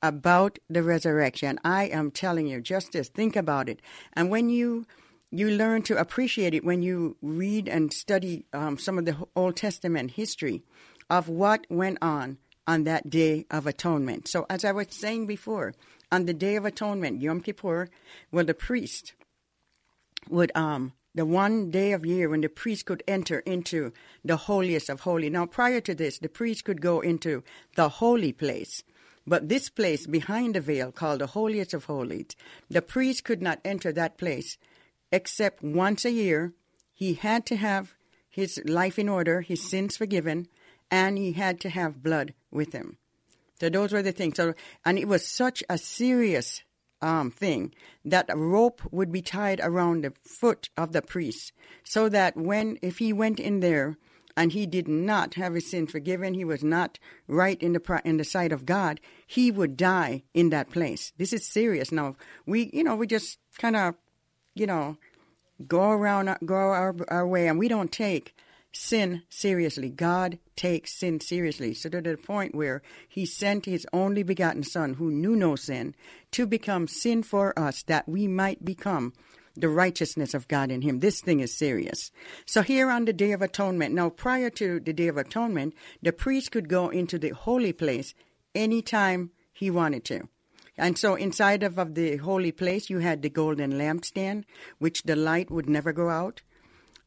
about 0.00 0.60
the 0.68 0.84
resurrection. 0.84 1.58
I 1.64 1.86
am 1.86 2.12
telling 2.12 2.46
you, 2.46 2.60
just 2.60 2.92
to 2.92 3.02
think 3.02 3.34
about 3.34 3.68
it. 3.68 3.80
And 4.12 4.30
when 4.30 4.48
you 4.48 4.86
you 5.32 5.50
learn 5.50 5.82
to 5.82 5.98
appreciate 5.98 6.54
it 6.54 6.64
when 6.64 6.82
you 6.82 7.16
read 7.20 7.66
and 7.66 7.92
study 7.92 8.46
um, 8.52 8.78
some 8.78 8.96
of 8.96 9.06
the 9.06 9.16
Old 9.34 9.56
Testament 9.56 10.12
history 10.12 10.62
of 11.10 11.28
what 11.28 11.66
went 11.68 11.98
on 12.00 12.38
on 12.64 12.84
that 12.84 13.10
Day 13.10 13.44
of 13.50 13.66
Atonement. 13.66 14.28
So, 14.28 14.46
as 14.48 14.64
I 14.64 14.70
was 14.70 14.86
saying 14.90 15.26
before, 15.26 15.74
on 16.12 16.26
the 16.26 16.32
Day 16.32 16.54
of 16.54 16.64
Atonement, 16.64 17.20
Yom 17.20 17.40
Kippur, 17.40 17.88
well, 18.30 18.44
the 18.44 18.54
priest 18.54 19.14
would 20.28 20.52
um 20.54 20.92
the 21.14 21.26
one 21.26 21.70
day 21.70 21.92
of 21.92 22.06
year 22.06 22.28
when 22.28 22.40
the 22.40 22.48
priest 22.48 22.86
could 22.86 23.02
enter 23.06 23.40
into 23.40 23.92
the 24.24 24.36
holiest 24.36 24.88
of 24.88 25.00
holy. 25.00 25.30
Now, 25.30 25.46
prior 25.46 25.80
to 25.80 25.94
this, 25.94 26.18
the 26.18 26.28
priest 26.28 26.64
could 26.64 26.80
go 26.80 27.00
into 27.00 27.42
the 27.74 27.88
holy 27.88 28.32
place. 28.32 28.82
But 29.26 29.48
this 29.48 29.68
place 29.68 30.06
behind 30.06 30.54
the 30.54 30.60
veil, 30.60 30.92
called 30.92 31.20
the 31.20 31.28
holiest 31.28 31.74
of 31.74 31.84
holies, 31.84 32.36
the 32.68 32.82
priest 32.82 33.24
could 33.24 33.42
not 33.42 33.60
enter 33.64 33.92
that 33.92 34.18
place 34.18 34.56
except 35.12 35.62
once 35.62 36.04
a 36.04 36.10
year. 36.10 36.52
He 36.92 37.14
had 37.14 37.46
to 37.46 37.56
have 37.56 37.94
his 38.28 38.60
life 38.64 38.98
in 38.98 39.08
order, 39.08 39.40
his 39.40 39.68
sins 39.68 39.96
forgiven, 39.96 40.48
and 40.90 41.18
he 41.18 41.32
had 41.32 41.60
to 41.60 41.70
have 41.70 42.02
blood 42.02 42.34
with 42.50 42.72
him. 42.72 42.96
So 43.60 43.68
those 43.68 43.92
were 43.92 44.02
the 44.02 44.12
things. 44.12 44.36
So, 44.36 44.54
and 44.84 44.98
it 44.98 45.08
was 45.08 45.26
such 45.26 45.62
a 45.68 45.76
serious 45.76 46.62
um, 47.02 47.30
thing 47.30 47.74
that 48.04 48.26
a 48.28 48.36
rope 48.36 48.82
would 48.90 49.10
be 49.10 49.22
tied 49.22 49.60
around 49.62 50.04
the 50.04 50.12
foot 50.22 50.68
of 50.76 50.92
the 50.92 51.02
priest, 51.02 51.52
so 51.84 52.08
that 52.08 52.36
when 52.36 52.78
if 52.82 52.98
he 52.98 53.12
went 53.12 53.40
in 53.40 53.60
there 53.60 53.96
and 54.36 54.52
he 54.52 54.66
did 54.66 54.88
not 54.88 55.34
have 55.34 55.54
his 55.54 55.70
sin 55.70 55.86
forgiven, 55.86 56.34
he 56.34 56.44
was 56.44 56.62
not 56.62 56.98
right 57.26 57.60
in 57.60 57.72
the 57.72 58.00
in 58.04 58.16
the 58.16 58.24
sight 58.24 58.52
of 58.52 58.66
God, 58.66 59.00
he 59.26 59.50
would 59.50 59.76
die 59.76 60.22
in 60.34 60.50
that 60.50 60.70
place. 60.70 61.12
This 61.18 61.32
is 61.32 61.46
serious. 61.46 61.90
Now 61.90 62.16
we, 62.46 62.70
you 62.72 62.84
know, 62.84 62.96
we 62.96 63.06
just 63.06 63.38
kind 63.58 63.76
of, 63.76 63.94
you 64.54 64.66
know, 64.66 64.96
go 65.66 65.90
around, 65.90 66.36
go 66.44 66.54
our, 66.54 66.94
our 67.08 67.26
way, 67.26 67.48
and 67.48 67.58
we 67.58 67.68
don't 67.68 67.92
take 67.92 68.34
sin 68.72 69.22
seriously. 69.28 69.90
God 69.90 70.38
takes 70.60 70.92
sin 70.92 71.18
seriously. 71.20 71.72
So 71.72 71.88
to 71.88 72.02
the 72.02 72.18
point 72.18 72.54
where 72.54 72.82
he 73.08 73.24
sent 73.24 73.64
his 73.64 73.86
only 73.94 74.22
begotten 74.22 74.62
Son, 74.62 74.92
who 74.94 75.10
knew 75.10 75.34
no 75.34 75.56
sin, 75.56 75.94
to 76.32 76.46
become 76.46 76.86
sin 76.86 77.22
for 77.22 77.58
us 77.58 77.82
that 77.84 78.06
we 78.06 78.28
might 78.28 78.62
become 78.62 79.14
the 79.56 79.70
righteousness 79.70 80.34
of 80.34 80.48
God 80.48 80.70
in 80.70 80.82
him. 80.82 81.00
This 81.00 81.22
thing 81.22 81.40
is 81.40 81.56
serious. 81.56 82.12
So 82.44 82.60
here 82.60 82.90
on 82.90 83.06
the 83.06 83.14
Day 83.14 83.32
of 83.32 83.40
Atonement, 83.40 83.94
now 83.94 84.10
prior 84.10 84.50
to 84.50 84.78
the 84.80 84.92
Day 84.92 85.08
of 85.08 85.16
Atonement, 85.16 85.74
the 86.02 86.12
priest 86.12 86.52
could 86.52 86.68
go 86.68 86.90
into 86.90 87.18
the 87.18 87.30
holy 87.30 87.72
place 87.72 88.12
anytime 88.54 89.30
he 89.54 89.70
wanted 89.70 90.04
to. 90.04 90.28
And 90.76 90.98
so 90.98 91.14
inside 91.14 91.62
of, 91.62 91.78
of 91.78 91.94
the 91.94 92.18
holy 92.18 92.52
place, 92.52 92.90
you 92.90 92.98
had 92.98 93.22
the 93.22 93.30
golden 93.30 93.72
lampstand, 93.72 94.44
which 94.78 95.04
the 95.04 95.16
light 95.16 95.50
would 95.50 95.70
never 95.70 95.94
go 95.94 96.10
out. 96.10 96.42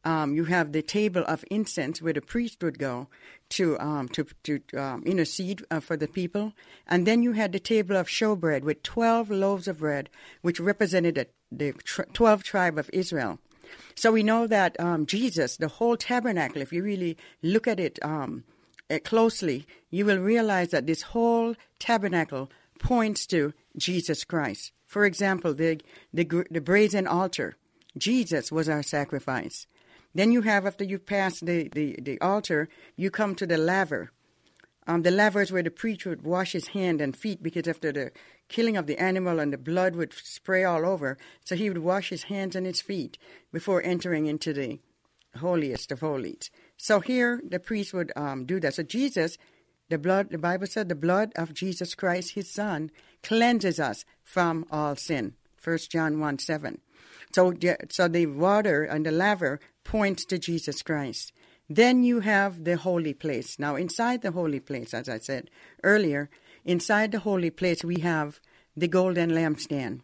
Um, 0.06 0.34
you 0.34 0.44
have 0.44 0.72
the 0.72 0.82
table 0.82 1.24
of 1.26 1.44
incense 1.50 2.02
where 2.02 2.12
the 2.12 2.20
priest 2.20 2.62
would 2.62 2.78
go 2.78 3.08
to 3.50 3.78
um, 3.80 4.08
to 4.10 4.26
to 4.42 4.60
um, 4.76 5.02
intercede 5.06 5.64
uh, 5.70 5.80
for 5.80 5.96
the 5.96 6.08
people, 6.08 6.52
and 6.86 7.06
then 7.06 7.22
you 7.22 7.32
had 7.32 7.52
the 7.52 7.58
table 7.58 7.96
of 7.96 8.06
showbread 8.06 8.62
with 8.64 8.82
twelve 8.82 9.30
loaves 9.30 9.66
of 9.66 9.78
bread, 9.78 10.10
which 10.42 10.60
represented 10.60 11.14
the, 11.14 11.26
the 11.50 11.72
twelve 12.12 12.42
tribe 12.42 12.78
of 12.78 12.90
Israel. 12.92 13.38
So 13.94 14.12
we 14.12 14.22
know 14.22 14.46
that 14.46 14.78
um, 14.78 15.06
Jesus, 15.06 15.56
the 15.56 15.68
whole 15.68 15.96
tabernacle, 15.96 16.60
if 16.60 16.72
you 16.72 16.82
really 16.82 17.16
look 17.42 17.66
at 17.66 17.80
it 17.80 17.98
um, 18.02 18.44
uh, 18.90 18.98
closely, 19.04 19.66
you 19.90 20.04
will 20.04 20.18
realize 20.18 20.68
that 20.70 20.86
this 20.86 21.02
whole 21.02 21.54
tabernacle 21.78 22.50
points 22.78 23.26
to 23.28 23.54
Jesus 23.76 24.24
Christ. 24.24 24.72
For 24.86 25.06
example, 25.06 25.54
the 25.54 25.80
the, 26.12 26.24
the 26.50 26.60
brazen 26.60 27.06
altar, 27.06 27.56
Jesus 27.96 28.52
was 28.52 28.68
our 28.68 28.82
sacrifice. 28.82 29.66
Then 30.14 30.30
you 30.30 30.42
have, 30.42 30.66
after 30.66 30.84
you've 30.84 31.06
passed 31.06 31.44
the, 31.44 31.68
the, 31.68 31.98
the 32.00 32.20
altar, 32.20 32.68
you 32.96 33.10
come 33.10 33.34
to 33.34 33.46
the 33.46 33.58
laver. 33.58 34.10
Um, 34.86 35.02
the 35.02 35.10
laver 35.10 35.40
is 35.40 35.50
where 35.50 35.62
the 35.62 35.70
priest 35.70 36.04
would 36.06 36.22
wash 36.22 36.52
his 36.52 36.68
hand 36.68 37.00
and 37.00 37.16
feet 37.16 37.42
because 37.42 37.66
after 37.66 37.90
the 37.90 38.12
killing 38.48 38.76
of 38.76 38.86
the 38.86 38.98
animal 38.98 39.40
and 39.40 39.52
the 39.52 39.58
blood 39.58 39.96
would 39.96 40.12
spray 40.12 40.62
all 40.62 40.84
over, 40.84 41.16
so 41.44 41.56
he 41.56 41.68
would 41.68 41.78
wash 41.78 42.10
his 42.10 42.24
hands 42.24 42.54
and 42.54 42.66
his 42.66 42.82
feet 42.82 43.16
before 43.52 43.82
entering 43.82 44.26
into 44.26 44.52
the 44.52 44.78
holiest 45.38 45.90
of 45.90 46.00
holies. 46.00 46.50
So 46.76 47.00
here 47.00 47.40
the 47.48 47.58
priest 47.58 47.94
would 47.94 48.12
um, 48.14 48.44
do 48.44 48.60
that. 48.60 48.74
So 48.74 48.82
Jesus, 48.82 49.38
the 49.88 49.98
blood, 49.98 50.30
the 50.30 50.38
Bible 50.38 50.66
said, 50.66 50.88
the 50.88 50.94
blood 50.94 51.32
of 51.34 51.54
Jesus 51.54 51.94
Christ, 51.94 52.34
his 52.34 52.50
son, 52.50 52.90
cleanses 53.22 53.80
us 53.80 54.04
from 54.22 54.66
all 54.70 54.96
sin. 54.96 55.34
1 55.62 55.78
John 55.90 56.20
1 56.20 56.38
7. 56.38 56.80
So, 57.34 57.54
so 57.90 58.06
the 58.06 58.26
water 58.26 58.84
and 58.84 59.06
the 59.06 59.10
laver 59.10 59.60
points 59.84 60.24
to 60.26 60.38
Jesus 60.38 60.82
Christ. 60.82 61.32
Then 61.68 62.02
you 62.02 62.20
have 62.20 62.64
the 62.64 62.76
holy 62.76 63.14
place. 63.14 63.58
Now, 63.58 63.76
inside 63.76 64.22
the 64.22 64.32
holy 64.32 64.60
place, 64.60 64.92
as 64.92 65.08
I 65.08 65.18
said 65.18 65.50
earlier, 65.82 66.28
inside 66.64 67.12
the 67.12 67.20
holy 67.20 67.50
place, 67.50 67.84
we 67.84 68.00
have 68.00 68.40
the 68.76 68.88
golden 68.88 69.30
lampstand. 69.30 70.00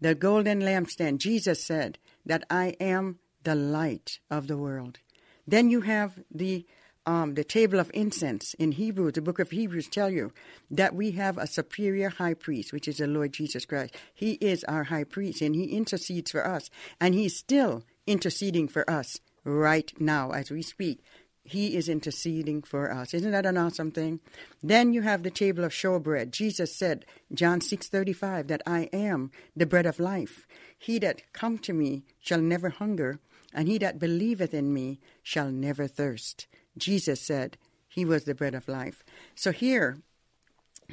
The 0.00 0.14
golden 0.14 0.60
lampstand, 0.60 1.18
Jesus 1.18 1.62
said 1.62 1.98
that 2.24 2.44
I 2.50 2.76
am 2.80 3.18
the 3.42 3.54
light 3.54 4.20
of 4.30 4.46
the 4.46 4.56
world. 4.56 4.98
Then 5.46 5.70
you 5.70 5.82
have 5.82 6.18
the 6.30 6.66
um, 7.06 7.34
the 7.34 7.44
table 7.44 7.78
of 7.78 7.90
incense 7.94 8.52
in 8.54 8.72
Hebrews, 8.72 9.12
the 9.12 9.22
book 9.22 9.38
of 9.38 9.50
Hebrews 9.52 9.88
tell 9.88 10.10
you 10.10 10.32
that 10.72 10.92
we 10.92 11.12
have 11.12 11.38
a 11.38 11.46
superior 11.46 12.08
high 12.08 12.34
priest, 12.34 12.72
which 12.72 12.88
is 12.88 12.96
the 12.96 13.06
Lord 13.06 13.32
Jesus 13.32 13.64
Christ. 13.64 13.94
He 14.12 14.32
is 14.32 14.64
our 14.64 14.84
high 14.84 15.04
priest 15.04 15.40
and 15.40 15.54
he 15.54 15.66
intercedes 15.66 16.32
for 16.32 16.44
us. 16.44 16.68
And 17.00 17.14
he's 17.14 17.36
still 17.36 17.84
interceding 18.06 18.68
for 18.68 18.88
us 18.90 19.20
right 19.44 19.92
now 19.98 20.30
as 20.32 20.50
we 20.50 20.62
speak. 20.62 21.00
He 21.44 21.76
is 21.76 21.88
interceding 21.88 22.62
for 22.62 22.92
us. 22.92 23.14
Isn't 23.14 23.30
that 23.30 23.46
an 23.46 23.56
awesome 23.56 23.92
thing? 23.92 24.18
Then 24.62 24.92
you 24.92 25.02
have 25.02 25.22
the 25.22 25.30
table 25.30 25.62
of 25.62 25.72
showbread. 25.72 26.32
Jesus 26.32 26.74
said, 26.74 27.06
John 27.32 27.60
6:35, 27.60 28.48
that 28.48 28.62
I 28.66 28.88
am 28.92 29.30
the 29.54 29.66
bread 29.66 29.86
of 29.86 30.00
life. 30.00 30.46
He 30.76 30.98
that 30.98 31.22
come 31.32 31.58
to 31.58 31.72
me 31.72 32.02
shall 32.18 32.40
never 32.40 32.70
hunger, 32.70 33.20
and 33.54 33.68
he 33.68 33.78
that 33.78 34.00
believeth 34.00 34.52
in 34.52 34.74
me 34.74 34.98
shall 35.22 35.52
never 35.52 35.86
thirst. 35.86 36.48
Jesus 36.76 37.20
said 37.20 37.56
he 37.88 38.04
was 38.04 38.24
the 38.24 38.34
bread 38.34 38.54
of 38.54 38.68
life. 38.68 39.04
So 39.36 39.52
here, 39.52 39.98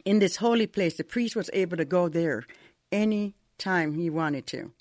in 0.05 0.19
this 0.19 0.37
holy 0.37 0.67
place, 0.67 0.97
the 0.97 1.03
priest 1.03 1.35
was 1.35 1.49
able 1.51 1.77
to 1.77 1.85
go 1.85 2.07
there 2.07 2.45
any 2.91 3.33
time 3.57 3.95
he 3.95 4.09
wanted 4.09 4.45
to. 4.47 4.71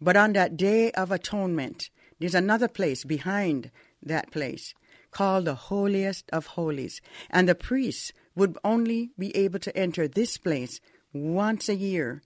But 0.00 0.16
on 0.16 0.32
that 0.32 0.56
day 0.56 0.90
of 0.92 1.10
atonement, 1.10 1.90
there's 2.18 2.34
another 2.34 2.68
place 2.68 3.04
behind 3.04 3.70
that 4.02 4.30
place 4.30 4.74
called 5.10 5.44
the 5.44 5.54
holiest 5.54 6.30
of 6.30 6.46
holies. 6.46 7.00
And 7.28 7.48
the 7.48 7.54
priest 7.54 8.12
would 8.34 8.56
only 8.64 9.10
be 9.18 9.34
able 9.36 9.58
to 9.60 9.76
enter 9.76 10.06
this 10.06 10.38
place 10.38 10.80
once 11.12 11.68
a 11.68 11.74
year 11.74 12.22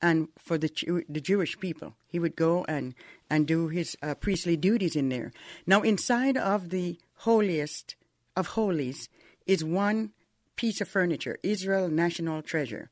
and 0.00 0.28
for 0.36 0.58
the 0.58 0.70
the 1.08 1.20
Jewish 1.20 1.58
people. 1.60 1.94
He 2.08 2.18
would 2.18 2.34
go 2.34 2.64
and 2.66 2.94
and 3.30 3.46
do 3.46 3.68
his 3.68 3.96
uh, 4.02 4.14
priestly 4.14 4.56
duties 4.56 4.96
in 4.96 5.08
there. 5.08 5.32
Now 5.66 5.82
inside 5.82 6.36
of 6.36 6.70
the 6.70 6.98
holiest 7.18 7.94
of 8.36 8.48
holies 8.48 9.08
is 9.46 9.64
one 9.64 10.10
piece 10.56 10.80
of 10.80 10.88
furniture, 10.88 11.38
Israel 11.42 11.88
national 11.88 12.42
treasure, 12.42 12.90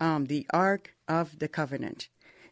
um, 0.00 0.26
the 0.26 0.46
Ark 0.52 0.94
of 1.08 1.38
the 1.38 1.48
Covenant. 1.48 2.08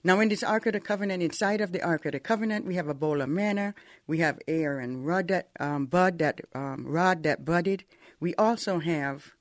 Now, 0.07 0.21
in 0.21 0.29
this 0.29 0.43
Ark 0.43 0.67
of 0.67 0.75
the 0.75 0.81
Covenant, 0.81 1.23
inside 1.23 1.63
of 1.63 1.73
the 1.73 1.83
Ark 1.83 2.05
of 2.05 2.13
the 2.13 2.21
Covenant, 2.21 2.67
we 2.67 2.75
have 2.75 2.89
a 2.89 2.95
bowl 2.95 3.23
of 3.23 3.29
manna. 3.31 3.75
We 4.07 4.19
have 4.19 4.39
Aaron 4.47 5.03
rod 5.03 5.29
that 5.29 5.49
um, 5.59 5.87
bud 5.87 6.19
that 6.19 6.43
um, 6.55 6.85
rod 6.87 7.23
that 7.23 7.47
budded. 7.47 7.85
We 8.21 8.35
also 8.35 8.81
have 8.81 9.33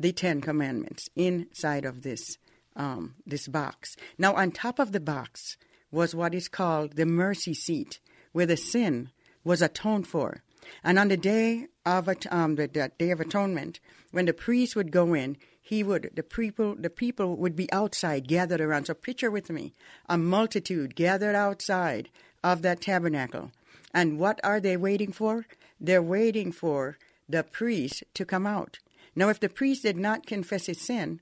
the 0.00 0.12
Ten 0.12 0.40
Commandments 0.40 1.10
inside 1.14 1.84
of 1.84 2.00
this 2.00 2.38
um, 2.76 3.16
this 3.26 3.46
box. 3.46 3.94
Now, 4.16 4.34
on 4.34 4.52
top 4.52 4.78
of 4.78 4.92
the 4.92 5.00
box 5.00 5.58
was 5.90 6.14
what 6.14 6.34
is 6.34 6.48
called 6.48 6.96
the 6.96 7.04
mercy 7.04 7.52
seat, 7.52 8.00
where 8.32 8.46
the 8.46 8.56
sin 8.56 9.10
was 9.44 9.60
atoned 9.60 10.06
for. 10.06 10.42
And 10.82 10.98
on 10.98 11.08
the 11.08 11.16
day 11.16 11.66
of 11.84 12.08
um, 12.30 12.54
the, 12.56 12.68
the 12.68 12.90
Day 12.98 13.10
of 13.10 13.20
Atonement, 13.20 13.80
when 14.12 14.24
the 14.24 14.32
priest 14.32 14.76
would 14.76 14.92
go 14.92 15.14
in, 15.14 15.36
he 15.68 15.82
would 15.82 16.10
the 16.14 16.22
people 16.22 16.74
the 16.74 16.88
people 16.88 17.36
would 17.36 17.54
be 17.54 17.70
outside 17.70 18.26
gathered 18.26 18.60
around. 18.62 18.86
So 18.86 18.94
picture 18.94 19.30
with 19.30 19.50
me 19.50 19.74
a 20.08 20.16
multitude 20.16 20.94
gathered 20.94 21.34
outside 21.34 22.08
of 22.42 22.62
that 22.62 22.80
tabernacle. 22.80 23.50
And 23.92 24.18
what 24.18 24.40
are 24.42 24.60
they 24.60 24.78
waiting 24.78 25.12
for? 25.12 25.46
They're 25.78 26.02
waiting 26.02 26.52
for 26.52 26.96
the 27.28 27.42
priest 27.42 28.02
to 28.14 28.24
come 28.24 28.46
out. 28.46 28.78
Now, 29.14 29.28
if 29.28 29.40
the 29.40 29.50
priest 29.50 29.82
did 29.82 29.98
not 29.98 30.26
confess 30.26 30.66
his 30.66 30.80
sin, 30.80 31.20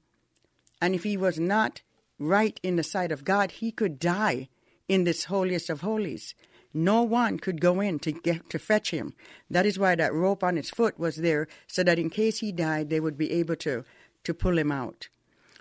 and 0.81 0.95
if 0.95 1.03
he 1.03 1.17
was 1.17 1.41
not 1.41 1.81
right 2.19 2.61
in 2.63 2.77
the 2.77 2.85
sight 2.85 3.11
of 3.11 3.25
God, 3.25 3.51
he 3.51 3.73
could 3.73 3.99
die 3.99 4.49
in 4.89 5.03
this 5.03 5.25
holiest 5.25 5.71
of 5.71 5.81
holies. 5.81 6.35
No 6.73 7.03
one 7.03 7.39
could 7.39 7.61
go 7.61 7.81
in 7.81 7.99
to 8.01 8.13
get 8.13 8.49
to 8.51 8.59
fetch 8.61 8.91
him. 8.93 9.15
That 9.51 9.67
is 9.67 9.79
why 9.79 9.97
that 9.97 10.15
rope 10.15 10.45
on 10.45 10.57
his 10.57 10.71
foot 10.71 10.99
was 11.01 11.17
there, 11.17 11.49
so 11.67 11.83
that 11.83 11.99
in 11.99 12.11
case 12.11 12.39
he 12.39 12.53
died, 12.53 12.91
they 12.91 13.01
would 13.01 13.19
be 13.19 13.33
able 13.33 13.57
to 13.57 13.85
to 14.27 14.35
pull 14.35 14.59
him 14.59 14.71
out. 14.71 15.09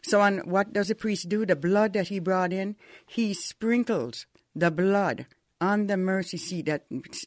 So, 0.03 0.21
on 0.21 0.39
what 0.39 0.73
does 0.73 0.89
the 0.89 0.95
priest 0.95 1.29
do? 1.29 1.45
The 1.45 1.55
blood 1.55 1.93
that 1.93 2.09
he 2.09 2.19
brought 2.19 2.53
in, 2.53 2.75
he 3.07 3.33
sprinkles 3.33 4.27
the 4.55 4.69
blood 4.69 5.25
on 5.59 5.87
the 5.87 5.97
mercy 5.97 6.37
seat, 6.37 6.65
that 6.67 6.83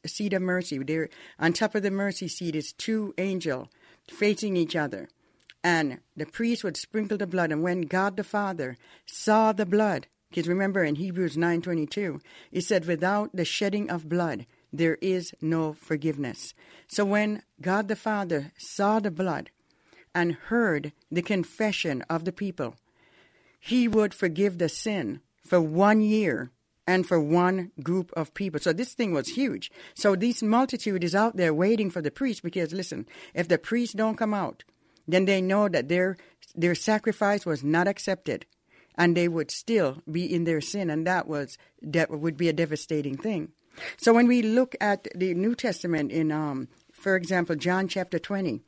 seat 0.07 0.33
of 0.33 0.43
mercy. 0.43 0.79
There, 0.79 1.09
on 1.41 1.53
top 1.53 1.75
of 1.75 1.83
the 1.83 1.91
mercy 1.91 2.29
seat 2.29 2.55
is 2.55 2.73
two 2.73 3.15
angels 3.19 3.69
facing 4.09 4.57
each 4.57 4.77
other, 4.77 5.09
and 5.65 5.99
the 6.17 6.27
priest 6.27 6.63
would 6.63 6.77
sprinkle 6.77 7.19
the 7.19 7.27
blood. 7.27 7.51
And 7.51 7.63
when 7.63 7.83
God 7.83 8.17
the 8.17 8.25
Father 8.25 8.77
saw 9.07 9.53
the 9.53 9.67
blood, 9.67 10.07
because 10.31 10.47
remember 10.47 10.85
in 10.85 10.97
Hebrews 10.97 11.37
nine 11.37 11.63
twenty 11.63 11.87
two, 11.87 12.21
it 12.53 12.63
said, 12.63 12.87
"Without 12.87 13.35
the 13.35 13.45
shedding 13.45 13.91
of 13.91 14.09
blood, 14.09 14.47
there 14.73 14.99
is 15.01 15.35
no 15.41 15.73
forgiveness." 15.73 16.55
So 16.87 17.05
when 17.05 17.43
God 17.61 17.89
the 17.89 17.97
Father 17.97 18.53
saw 18.57 19.01
the 19.01 19.11
blood 19.11 19.51
and 20.19 20.33
heard 20.33 20.91
the 21.13 21.23
confession 21.23 22.03
of 22.11 22.25
the 22.25 22.33
people, 22.33 22.75
He 23.61 23.87
would 23.87 24.13
forgive 24.13 24.59
the 24.59 24.69
sin 24.69 25.21
for 25.47 25.61
one 25.61 26.01
year 26.01 26.51
and 26.89 27.07
for 27.07 27.21
one 27.21 27.71
group 27.85 28.11
of 28.17 28.35
people. 28.35 28.59
So 28.59 28.73
this 28.73 28.95
thing 28.95 29.13
was 29.13 29.29
huge. 29.29 29.71
So 29.95 30.17
this 30.17 30.43
multitude 30.43 31.05
is 31.05 31.15
out 31.15 31.37
there 31.37 31.55
waiting 31.55 31.89
for 31.89 32.03
the 32.03 32.11
priest 32.11 32.43
because 32.43 32.73
listen, 32.73 33.07
if 33.33 33.47
the 33.47 33.59
priest 33.59 33.97
don't 33.97 34.17
come 34.17 34.35
out, 34.35 34.65
then 35.07 35.25
they 35.25 35.41
know 35.41 35.69
that 35.69 35.89
their 35.89 36.17
their 36.57 36.75
sacrifice 36.75 37.47
was 37.47 37.63
not 37.63 37.87
accepted 37.87 38.45
and 38.97 39.17
they 39.17 39.29
would 39.29 39.53
still 39.53 40.03
be 40.11 40.25
in 40.35 40.43
their 40.45 40.61
sin 40.61 40.91
and 40.91 41.07
that 41.07 41.29
was 41.29 41.59
that 41.81 42.11
would 42.11 42.37
be 42.37 42.49
a 42.49 42.53
devastating 42.65 43.17
thing. 43.17 43.53
So 43.97 44.13
when 44.13 44.27
we 44.27 44.43
look 44.43 44.75
at 44.81 45.07
the 45.15 45.33
New 45.35 45.55
Testament 45.55 46.11
in 46.11 46.33
um 46.33 46.67
for 46.93 47.15
example 47.15 47.55
John 47.55 47.87
chapter 47.87 48.19
20 48.19 48.63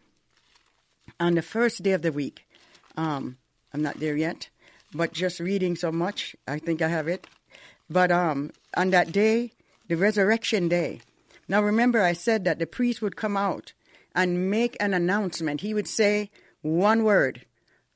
on 1.20 1.34
the 1.34 1.42
first 1.42 1.82
day 1.82 1.92
of 1.92 2.02
the 2.02 2.12
week 2.12 2.46
um 2.96 3.36
I'm 3.72 3.82
not 3.82 4.00
there 4.00 4.16
yet 4.16 4.48
but 4.92 5.12
just 5.12 5.38
reading 5.38 5.76
so 5.76 5.92
much 5.92 6.34
I 6.48 6.58
think 6.58 6.82
I 6.82 6.88
have 6.88 7.06
it 7.06 7.26
but 7.90 8.12
um, 8.12 8.52
on 8.76 8.90
that 8.90 9.10
day, 9.10 9.50
the 9.88 9.96
resurrection 9.96 10.68
day, 10.68 11.00
now 11.48 11.60
remember, 11.60 12.00
I 12.00 12.12
said 12.12 12.44
that 12.44 12.60
the 12.60 12.66
priest 12.66 13.02
would 13.02 13.16
come 13.16 13.36
out 13.36 13.72
and 14.14 14.48
make 14.48 14.76
an 14.78 14.94
announcement. 14.94 15.62
He 15.62 15.74
would 15.74 15.88
say 15.88 16.30
one 16.62 17.02
word 17.02 17.44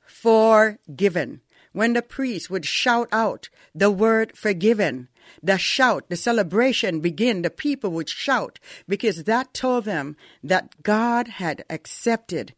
forgiven. 0.05 1.39
When 1.71 1.93
the 1.93 2.01
priest 2.01 2.49
would 2.49 2.65
shout 2.65 3.07
out 3.13 3.47
the 3.73 3.89
word 3.89 4.37
forgiven, 4.37 5.07
the 5.41 5.57
shout, 5.57 6.09
the 6.09 6.17
celebration 6.17 6.99
begin, 6.99 7.41
the 7.41 7.49
people 7.49 7.91
would 7.91 8.09
shout 8.09 8.59
because 8.89 9.23
that 9.23 9.53
told 9.53 9.85
them 9.85 10.17
that 10.43 10.83
God 10.83 11.27
had 11.27 11.63
accepted 11.69 12.53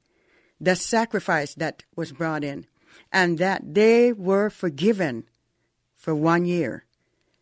the 0.60 0.76
sacrifice 0.76 1.54
that 1.56 1.84
was 1.96 2.12
brought 2.12 2.44
in 2.44 2.66
and 3.12 3.38
that 3.38 3.74
they 3.74 4.12
were 4.12 4.50
forgiven 4.50 5.24
for 5.96 6.14
one 6.16 6.46
year 6.46 6.86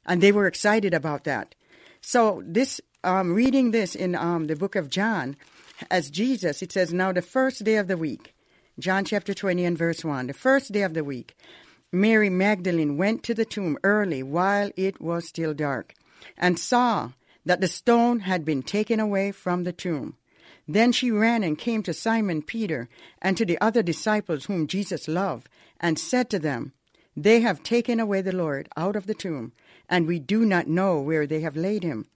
and 0.06 0.22
they 0.22 0.32
were 0.32 0.48
excited 0.48 0.94
about 0.94 1.24
that. 1.24 1.56
So 2.02 2.44
this 2.46 2.82
um, 3.04 3.34
reading 3.34 3.72
this 3.72 3.96
in 3.96 4.16
um, 4.16 4.48
the 4.48 4.56
book 4.56 4.76
of 4.76 4.90
John, 4.90 5.36
as 5.92 6.10
Jesus, 6.10 6.62
it 6.62 6.72
says, 6.72 6.94
now 6.94 7.12
the 7.12 7.22
first 7.22 7.64
day 7.64 7.76
of 7.76 7.88
the 7.88 7.98
week, 7.98 8.34
John 8.80 9.06
chapter 9.06 9.34
20 9.34 9.64
and 9.64 9.78
verse 9.78 10.04
1, 10.04 10.28
the 10.28 10.34
first 10.34 10.72
day 10.72 10.82
of 10.82 10.94
the 10.94 11.04
week, 11.04 11.38
Mary 11.92 12.30
Magdalene 12.30 12.98
went 12.98 13.24
to 13.24 13.34
the 13.34 13.46
tomb 13.46 13.78
early 13.84 14.24
while 14.24 14.72
it 14.76 15.00
was 15.00 15.28
still 15.28 15.54
dark 15.54 15.94
and 16.38 16.60
saw 16.60 17.12
that 17.46 17.62
the 17.62 17.68
stone 17.68 18.22
had 18.22 18.44
been 18.44 18.64
taken 18.64 19.00
away 19.00 19.32
from 19.32 19.64
the 19.64 19.72
tomb. 19.72 20.18
Then 20.68 20.92
she 20.92 21.12
ran 21.12 21.44
and 21.44 21.58
came 21.58 21.84
to 21.84 21.94
Simon 21.94 22.42
Peter 22.42 22.90
and 23.22 23.38
to 23.38 23.46
the 23.46 23.60
other 23.62 23.84
disciples 23.84 24.46
whom 24.46 24.68
Jesus 24.68 25.08
loved 25.08 25.48
and 25.80 26.00
said 26.00 26.30
to 26.32 26.40
them, 26.40 26.74
They 27.16 27.42
have 27.42 27.64
taken 27.64 28.00
away 28.00 28.22
the 28.22 28.36
Lord 28.36 28.68
out 28.76 28.96
of 28.96 29.06
the 29.06 29.14
tomb 29.14 29.52
and 29.90 30.08
we 30.08 30.20
do 30.20 30.46
not 30.46 30.68
know 30.68 31.00
where 31.00 31.28
they 31.28 31.42
have 31.42 31.56
laid 31.56 31.84
him. 31.84 32.08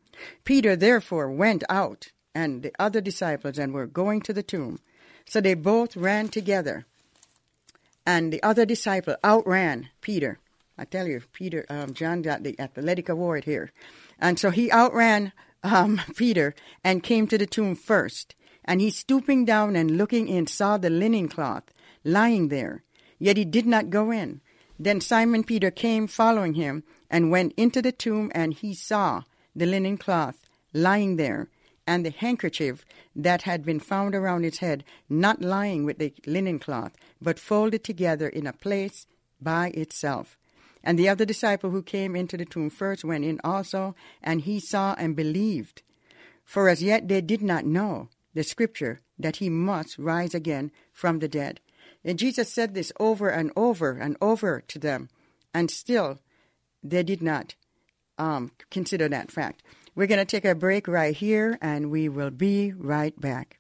Peter 0.44 0.76
therefore 0.76 1.32
went 1.32 1.64
out, 1.70 2.12
and 2.36 2.64
the 2.64 2.74
other 2.80 3.02
disciples, 3.02 3.58
and 3.58 3.74
were 3.74 3.88
going 3.88 4.22
to 4.22 4.34
the 4.34 4.44
tomb. 4.44 4.80
So 5.26 5.40
they 5.40 5.54
both 5.54 5.96
ran 5.96 6.30
together, 6.30 6.86
and 8.06 8.34
the 8.34 8.42
other 8.44 8.66
disciple 8.66 9.16
outran 9.24 9.90
Peter. 10.02 10.40
I 10.78 10.86
tell 10.86 11.08
you, 11.08 11.22
Peter, 11.34 11.66
um, 11.70 11.94
John 11.94 12.22
got 12.22 12.44
the 12.44 12.60
athletic 12.60 13.10
award 13.10 13.44
here. 13.44 13.72
And 14.20 14.40
so 14.40 14.50
he 14.50 14.72
outran 14.72 15.34
um, 15.64 16.02
Peter 16.16 16.56
and 16.84 17.04
came 17.04 17.28
to 17.28 17.38
the 17.38 17.46
tomb 17.46 17.76
first. 17.76 18.36
And 18.70 18.82
he, 18.82 18.92
stooping 18.92 19.46
down 19.46 19.76
and 19.76 19.98
looking 19.98 20.28
in, 20.28 20.46
saw 20.46 20.78
the 20.78 20.92
linen 20.92 21.28
cloth 21.28 21.64
lying 22.04 22.50
there. 22.50 22.84
Yet 23.18 23.36
he 23.36 23.44
did 23.44 23.66
not 23.66 23.90
go 23.90 24.12
in. 24.12 24.42
Then 24.78 25.02
Simon 25.02 25.44
Peter 25.44 25.72
came 25.72 26.06
following 26.06 26.54
him 26.54 26.84
and 27.10 27.32
went 27.32 27.54
into 27.58 27.82
the 27.82 27.92
tomb, 27.92 28.32
and 28.36 28.54
he 28.54 28.76
saw 28.76 29.24
the 29.56 29.66
linen 29.66 29.98
cloth 29.98 30.38
lying 30.72 31.16
there, 31.16 31.50
and 31.88 32.06
the 32.06 32.12
handkerchief 32.12 32.86
that 33.16 33.42
had 33.42 33.66
been 33.66 33.80
found 33.80 34.14
around 34.14 34.46
its 34.46 34.60
head, 34.60 34.84
not 35.10 35.42
lying 35.42 35.84
with 35.84 35.98
the 35.98 36.14
linen 36.28 36.60
cloth, 36.60 36.92
but 37.20 37.40
folded 37.40 37.84
together 37.84 38.30
in 38.30 38.46
a 38.46 38.54
place 38.54 39.08
by 39.42 39.70
itself. 39.70 40.38
And 40.84 41.00
the 41.00 41.10
other 41.10 41.26
disciple 41.26 41.72
who 41.72 41.82
came 41.82 42.16
into 42.16 42.38
the 42.38 42.46
tomb 42.46 42.70
first 42.70 43.04
went 43.04 43.26
in 43.26 43.42
also, 43.44 43.96
and 44.22 44.42
he 44.42 44.60
saw 44.60 44.94
and 45.00 45.16
believed. 45.16 45.82
For 46.46 46.70
as 46.70 46.84
yet 46.84 47.08
they 47.08 47.22
did 47.22 47.42
not 47.42 47.66
know 47.66 48.10
the 48.34 48.44
scripture 48.44 49.02
that 49.18 49.38
he 49.38 49.50
must 49.50 49.98
rise 49.98 50.34
again 50.34 50.72
from 50.94 51.20
the 51.20 51.28
dead. 51.28 51.60
And 52.04 52.20
Jesus 52.20 52.52
said 52.52 52.74
this 52.74 52.92
over 53.00 53.30
and 53.30 53.52
over 53.56 53.92
and 53.92 54.16
over 54.22 54.62
to 54.68 54.80
them, 54.80 55.10
and 55.54 55.70
still 55.70 56.20
they 56.84 57.04
did 57.04 57.22
not 57.22 57.56
um, 58.18 58.52
consider 58.70 59.10
that 59.10 59.32
fact. 59.32 59.64
We're 59.96 60.08
going 60.08 60.20
to 60.20 60.26
take 60.26 60.46
a 60.46 60.56
break 60.56 60.88
right 60.88 61.16
here, 61.16 61.58
and 61.62 61.92
we 61.92 62.08
will 62.08 62.30
be 62.30 62.72
right 62.72 63.20
back. 63.20 63.60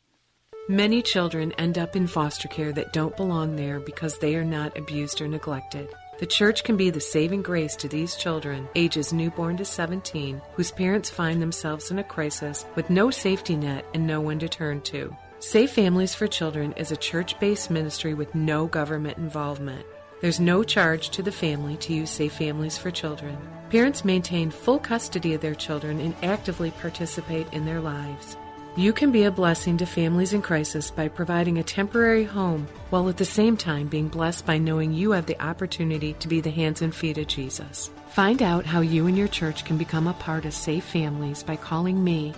Many 0.69 1.01
children 1.01 1.51
end 1.53 1.77
up 1.77 1.95
in 1.95 2.07
foster 2.07 2.47
care 2.47 2.71
that 2.73 2.93
don't 2.93 3.17
belong 3.17 3.55
there 3.55 3.79
because 3.79 4.19
they 4.19 4.35
are 4.35 4.45
not 4.45 4.77
abused 4.77 5.19
or 5.19 5.27
neglected. 5.27 5.89
The 6.19 6.25
church 6.25 6.65
can 6.65 6.75
be 6.75 6.89
the 6.89 6.99
saving 6.99 7.43
grace 7.43 7.77
to 7.77 7.87
these 7.87 8.17
children, 8.17 8.67
ages 8.75 9.13
newborn 9.13 9.55
to 9.55 9.63
17, 9.63 10.41
whose 10.51 10.69
parents 10.69 11.09
find 11.09 11.41
themselves 11.41 11.91
in 11.91 11.99
a 11.99 12.03
crisis 12.03 12.65
with 12.75 12.89
no 12.89 13.09
safety 13.09 13.55
net 13.55 13.85
and 13.93 14.05
no 14.05 14.19
one 14.19 14.37
to 14.39 14.49
turn 14.49 14.81
to. 14.81 15.15
Safe 15.39 15.71
Families 15.71 16.13
for 16.13 16.27
Children 16.27 16.73
is 16.73 16.91
a 16.91 16.97
church 16.97 17.39
based 17.39 17.71
ministry 17.71 18.13
with 18.13 18.35
no 18.35 18.67
government 18.67 19.17
involvement. 19.17 19.85
There's 20.19 20.41
no 20.41 20.61
charge 20.61 21.11
to 21.11 21.23
the 21.23 21.31
family 21.31 21.77
to 21.77 21.93
use 21.93 22.09
Safe 22.09 22.33
Families 22.33 22.77
for 22.77 22.91
Children. 22.91 23.37
Parents 23.69 24.03
maintain 24.03 24.51
full 24.51 24.79
custody 24.79 25.35
of 25.35 25.39
their 25.39 25.55
children 25.55 26.01
and 26.01 26.13
actively 26.21 26.71
participate 26.71 27.47
in 27.53 27.65
their 27.65 27.79
lives. 27.79 28.35
You 28.75 28.93
can 28.93 29.11
be 29.11 29.23
a 29.23 29.31
blessing 29.31 29.77
to 29.77 29.85
families 29.85 30.31
in 30.31 30.41
crisis 30.41 30.91
by 30.91 31.07
providing 31.07 31.57
a 31.57 31.63
temporary 31.63 32.23
home 32.23 32.67
while 32.91 33.09
at 33.09 33.17
the 33.17 33.25
same 33.25 33.57
time 33.57 33.87
being 33.87 34.07
blessed 34.07 34.45
by 34.45 34.57
knowing 34.57 34.93
you 34.93 35.11
have 35.11 35.25
the 35.25 35.41
opportunity 35.43 36.13
to 36.13 36.27
be 36.27 36.39
the 36.39 36.51
hands 36.51 36.81
and 36.81 36.93
feet 36.93 37.17
of 37.17 37.27
Jesus. 37.27 37.89
Find 38.11 38.41
out 38.41 38.65
how 38.65 38.81
you 38.81 39.07
and 39.07 39.17
your 39.17 39.27
church 39.27 39.65
can 39.65 39.77
become 39.77 40.07
a 40.07 40.13
part 40.13 40.45
of 40.45 40.53
Safe 40.53 40.83
Families 40.83 41.43
by 41.43 41.55
calling 41.55 42.03
me, 42.03 42.33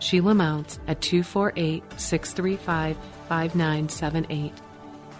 Sheila 0.00 0.34
Mounts, 0.34 0.80
at 0.88 1.00
248 1.00 1.82
635 1.98 2.96
5978. 3.28 4.52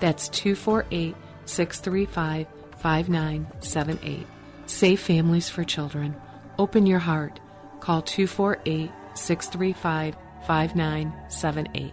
That's 0.00 0.28
248 0.28 1.14
635 1.46 2.46
5978. 2.78 4.26
Safe 4.66 5.00
Families 5.00 5.48
for 5.48 5.64
Children. 5.64 6.16
Open 6.58 6.86
your 6.86 6.98
heart. 6.98 7.38
Call 7.80 8.02
248 8.02 8.90
635 9.14 10.16
5978. 10.46 11.92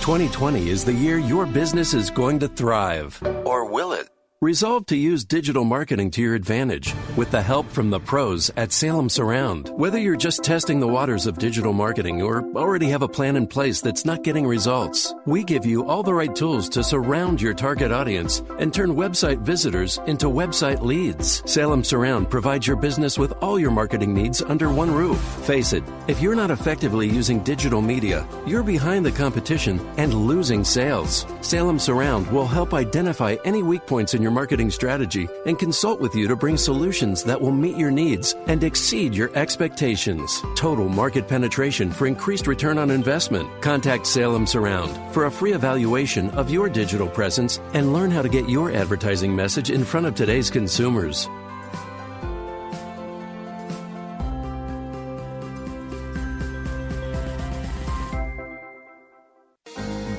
2020 0.00 0.68
is 0.68 0.84
the 0.84 0.92
year 0.92 1.18
your 1.18 1.46
business 1.46 1.94
is 1.94 2.10
going 2.10 2.38
to 2.40 2.48
thrive. 2.48 3.22
Or 3.44 3.70
will 3.70 3.92
it? 3.92 4.08
Resolve 4.42 4.86
to 4.86 4.96
use 4.96 5.26
digital 5.26 5.64
marketing 5.64 6.10
to 6.12 6.22
your 6.22 6.34
advantage 6.34 6.94
with 7.14 7.30
the 7.30 7.42
help 7.42 7.68
from 7.68 7.90
the 7.90 8.00
pros 8.00 8.50
at 8.56 8.72
Salem 8.72 9.10
Surround. 9.10 9.68
Whether 9.76 9.98
you're 9.98 10.16
just 10.16 10.42
testing 10.42 10.80
the 10.80 10.88
waters 10.88 11.26
of 11.26 11.36
digital 11.36 11.74
marketing 11.74 12.22
or 12.22 12.42
already 12.56 12.88
have 12.88 13.02
a 13.02 13.08
plan 13.08 13.36
in 13.36 13.46
place 13.46 13.82
that's 13.82 14.06
not 14.06 14.24
getting 14.24 14.46
results, 14.46 15.14
we 15.26 15.44
give 15.44 15.66
you 15.66 15.84
all 15.84 16.02
the 16.02 16.14
right 16.14 16.34
tools 16.34 16.70
to 16.70 16.82
surround 16.82 17.42
your 17.42 17.52
target 17.52 17.92
audience 17.92 18.42
and 18.58 18.72
turn 18.72 18.94
website 18.94 19.42
visitors 19.42 20.00
into 20.06 20.24
website 20.28 20.80
leads. 20.80 21.42
Salem 21.44 21.84
Surround 21.84 22.30
provides 22.30 22.66
your 22.66 22.76
business 22.76 23.18
with 23.18 23.34
all 23.42 23.60
your 23.60 23.70
marketing 23.70 24.14
needs 24.14 24.40
under 24.40 24.72
one 24.72 24.90
roof. 24.90 25.20
Face 25.44 25.74
it, 25.74 25.84
if 26.08 26.22
you're 26.22 26.34
not 26.34 26.50
effectively 26.50 27.06
using 27.06 27.44
digital 27.44 27.82
media, 27.82 28.26
you're 28.46 28.62
behind 28.62 29.04
the 29.04 29.12
competition 29.12 29.86
and 29.98 30.14
losing 30.14 30.64
sales. 30.64 31.26
Salem 31.42 31.78
Surround 31.78 32.26
will 32.28 32.46
help 32.46 32.72
identify 32.72 33.36
any 33.44 33.62
weak 33.62 33.86
points 33.86 34.14
in 34.14 34.22
your 34.22 34.29
marketing 34.30 34.70
strategy 34.70 35.28
and 35.46 35.58
consult 35.58 36.00
with 36.00 36.14
you 36.14 36.28
to 36.28 36.36
bring 36.36 36.56
solutions 36.56 37.24
that 37.24 37.40
will 37.40 37.50
meet 37.50 37.76
your 37.76 37.90
needs 37.90 38.34
and 38.46 38.64
exceed 38.64 39.14
your 39.14 39.30
expectations. 39.36 40.42
Total 40.54 40.88
market 40.88 41.28
penetration 41.28 41.90
for 41.90 42.06
increased 42.06 42.46
return 42.46 42.78
on 42.78 42.90
investment. 42.90 43.48
Contact 43.62 44.06
Salem 44.06 44.46
Surround 44.46 45.12
for 45.12 45.26
a 45.26 45.30
free 45.30 45.52
evaluation 45.52 46.30
of 46.30 46.50
your 46.50 46.68
digital 46.68 47.08
presence 47.08 47.58
and 47.74 47.92
learn 47.92 48.10
how 48.10 48.22
to 48.22 48.28
get 48.28 48.48
your 48.48 48.72
advertising 48.72 49.34
message 49.34 49.70
in 49.70 49.84
front 49.84 50.06
of 50.06 50.14
today's 50.14 50.50
consumers. 50.50 51.28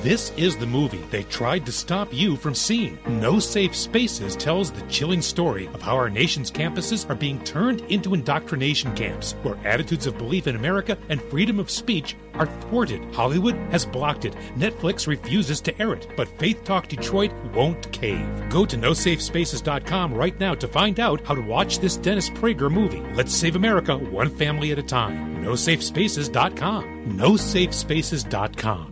This 0.02 0.32
is 0.36 0.56
the 0.56 0.66
movie 0.66 1.04
they 1.12 1.22
tried 1.22 1.64
to 1.64 1.70
stop 1.70 2.12
you 2.12 2.34
from 2.34 2.56
seeing. 2.56 2.98
No 3.06 3.38
Safe 3.38 3.72
Spaces 3.72 4.34
tells 4.34 4.72
the 4.72 4.84
chilling 4.88 5.22
story 5.22 5.68
of 5.68 5.80
how 5.80 5.94
our 5.94 6.10
nation's 6.10 6.50
campuses 6.50 7.08
are 7.08 7.14
being 7.14 7.38
turned 7.44 7.82
into 7.82 8.12
indoctrination 8.12 8.96
camps, 8.96 9.36
where 9.44 9.56
attitudes 9.64 10.08
of 10.08 10.18
belief 10.18 10.48
in 10.48 10.56
America 10.56 10.98
and 11.08 11.22
freedom 11.22 11.60
of 11.60 11.70
speech 11.70 12.16
are 12.34 12.46
thwarted. 12.46 13.14
Hollywood 13.14 13.54
has 13.70 13.86
blocked 13.86 14.24
it. 14.24 14.34
Netflix 14.56 15.06
refuses 15.06 15.60
to 15.60 15.80
air 15.80 15.92
it, 15.92 16.08
but 16.16 16.36
Faith 16.36 16.64
Talk 16.64 16.88
Detroit 16.88 17.32
won't 17.54 17.92
cave. 17.92 18.26
Go 18.50 18.66
to 18.66 18.76
nosafespaces.com 18.76 20.12
right 20.12 20.40
now 20.40 20.56
to 20.56 20.66
find 20.66 20.98
out 20.98 21.24
how 21.24 21.36
to 21.36 21.42
watch 21.42 21.78
this 21.78 21.96
Dennis 21.96 22.28
Prager 22.28 22.72
movie. 22.72 23.04
Let's 23.14 23.32
save 23.32 23.54
America 23.54 23.96
one 23.96 24.30
family 24.30 24.72
at 24.72 24.80
a 24.80 24.82
time. 24.82 25.44
Nosafespaces.com. 25.44 27.16
Nosafespaces.com. 27.16 28.91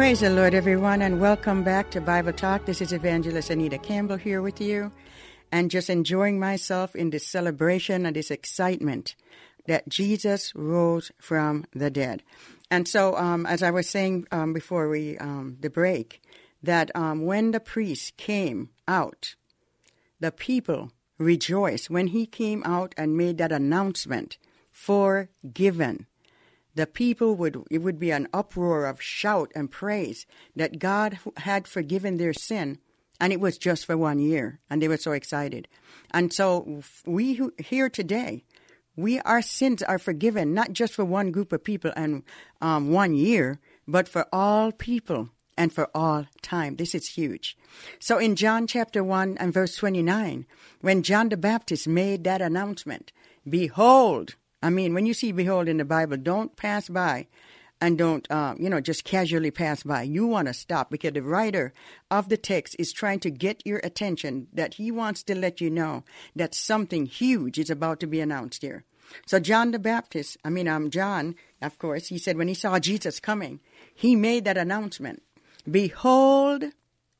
Praise 0.00 0.20
the 0.20 0.30
Lord, 0.30 0.54
everyone, 0.54 1.02
and 1.02 1.20
welcome 1.20 1.62
back 1.62 1.90
to 1.90 2.00
Bible 2.00 2.32
Talk. 2.32 2.64
This 2.64 2.80
is 2.80 2.90
Evangelist 2.90 3.50
Anita 3.50 3.76
Campbell 3.76 4.16
here 4.16 4.40
with 4.40 4.58
you, 4.58 4.90
and 5.52 5.70
just 5.70 5.90
enjoying 5.90 6.40
myself 6.40 6.96
in 6.96 7.10
this 7.10 7.26
celebration 7.26 8.06
and 8.06 8.16
this 8.16 8.30
excitement 8.30 9.14
that 9.66 9.86
Jesus 9.90 10.54
rose 10.54 11.12
from 11.18 11.66
the 11.74 11.90
dead. 11.90 12.22
And 12.70 12.88
so, 12.88 13.14
um, 13.14 13.44
as 13.44 13.62
I 13.62 13.70
was 13.70 13.90
saying 13.90 14.26
um, 14.32 14.54
before 14.54 14.88
we 14.88 15.18
um, 15.18 15.58
the 15.60 15.68
break, 15.68 16.22
that 16.62 16.90
um, 16.94 17.26
when 17.26 17.50
the 17.50 17.60
priest 17.60 18.16
came 18.16 18.70
out, 18.88 19.34
the 20.18 20.32
people 20.32 20.92
rejoiced 21.18 21.90
when 21.90 22.06
he 22.06 22.24
came 22.24 22.62
out 22.64 22.94
and 22.96 23.18
made 23.18 23.36
that 23.36 23.52
announcement, 23.52 24.38
forgiven 24.72 26.06
the 26.74 26.86
people 26.86 27.34
would 27.34 27.62
it 27.70 27.78
would 27.78 27.98
be 27.98 28.10
an 28.10 28.28
uproar 28.32 28.86
of 28.86 29.02
shout 29.02 29.50
and 29.54 29.70
praise 29.70 30.26
that 30.54 30.78
God 30.78 31.18
had 31.38 31.66
forgiven 31.66 32.16
their 32.16 32.32
sin 32.32 32.78
and 33.20 33.32
it 33.32 33.40
was 33.40 33.58
just 33.58 33.84
for 33.84 33.96
one 33.96 34.18
year 34.18 34.60
and 34.70 34.80
they 34.80 34.88
were 34.88 34.96
so 34.96 35.12
excited. 35.12 35.68
And 36.10 36.32
so 36.32 36.82
we 37.06 37.34
who, 37.34 37.52
here 37.58 37.90
today 37.90 38.44
we 38.96 39.20
our 39.20 39.42
sins 39.42 39.82
are 39.82 39.98
forgiven 39.98 40.54
not 40.54 40.72
just 40.72 40.94
for 40.94 41.04
one 41.04 41.30
group 41.30 41.52
of 41.52 41.64
people 41.64 41.92
and 41.96 42.22
um, 42.60 42.90
one 42.90 43.14
year 43.14 43.60
but 43.86 44.08
for 44.08 44.26
all 44.32 44.72
people 44.72 45.30
and 45.56 45.72
for 45.72 45.90
all 45.94 46.26
time. 46.40 46.76
This 46.76 46.94
is 46.94 47.08
huge. 47.08 47.56
So 47.98 48.18
in 48.18 48.36
john 48.36 48.66
chapter 48.66 49.02
1 49.02 49.36
and 49.38 49.52
verse 49.52 49.76
29 49.76 50.46
when 50.80 51.02
john 51.02 51.28
the 51.28 51.36
baptist 51.36 51.86
made 51.88 52.24
that 52.24 52.40
announcement 52.40 53.12
behold 53.48 54.36
I 54.62 54.70
mean, 54.70 54.94
when 54.94 55.06
you 55.06 55.14
see 55.14 55.32
behold 55.32 55.68
in 55.68 55.78
the 55.78 55.84
Bible, 55.84 56.16
don't 56.16 56.56
pass 56.56 56.88
by 56.88 57.26
and 57.80 57.96
don't, 57.96 58.30
uh, 58.30 58.54
you 58.58 58.68
know, 58.68 58.80
just 58.80 59.04
casually 59.04 59.50
pass 59.50 59.82
by. 59.82 60.02
You 60.02 60.26
want 60.26 60.48
to 60.48 60.54
stop 60.54 60.90
because 60.90 61.12
the 61.12 61.22
writer 61.22 61.72
of 62.10 62.28
the 62.28 62.36
text 62.36 62.76
is 62.78 62.92
trying 62.92 63.20
to 63.20 63.30
get 63.30 63.66
your 63.66 63.80
attention 63.82 64.48
that 64.52 64.74
he 64.74 64.90
wants 64.90 65.22
to 65.24 65.34
let 65.34 65.60
you 65.60 65.70
know 65.70 66.04
that 66.36 66.54
something 66.54 67.06
huge 67.06 67.58
is 67.58 67.70
about 67.70 68.00
to 68.00 68.06
be 68.06 68.20
announced 68.20 68.62
here. 68.62 68.84
So 69.26 69.40
John 69.40 69.70
the 69.70 69.78
Baptist, 69.78 70.36
I 70.44 70.50
mean, 70.50 70.68
um, 70.68 70.90
John, 70.90 71.34
of 71.62 71.78
course, 71.78 72.08
he 72.08 72.18
said 72.18 72.36
when 72.36 72.48
he 72.48 72.54
saw 72.54 72.78
Jesus 72.78 73.18
coming, 73.18 73.60
he 73.94 74.14
made 74.14 74.44
that 74.44 74.58
announcement. 74.58 75.22
Behold 75.68 76.64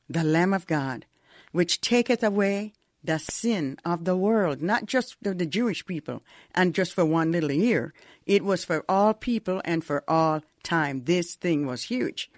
the 0.09 0.23
Lamb 0.23 0.53
of 0.53 0.67
God, 0.67 1.05
which 1.51 1.81
taketh 1.81 2.23
away 2.23 2.73
the 3.03 3.19
sin 3.19 3.77
of 3.83 4.05
the 4.05 4.15
world, 4.15 4.61
not 4.61 4.85
just 4.85 5.15
the, 5.21 5.33
the 5.33 5.45
Jewish 5.45 5.85
people 5.85 6.21
and 6.53 6.75
just 6.75 6.93
for 6.93 7.05
one 7.05 7.31
little 7.31 7.51
year. 7.51 7.93
It 8.25 8.43
was 8.43 8.63
for 8.63 8.85
all 8.87 9.13
people 9.13 9.61
and 9.65 9.83
for 9.83 10.03
all 10.07 10.41
time. 10.63 11.03
This 11.05 11.35
thing 11.35 11.65
was 11.65 11.83
huge. 11.83 12.29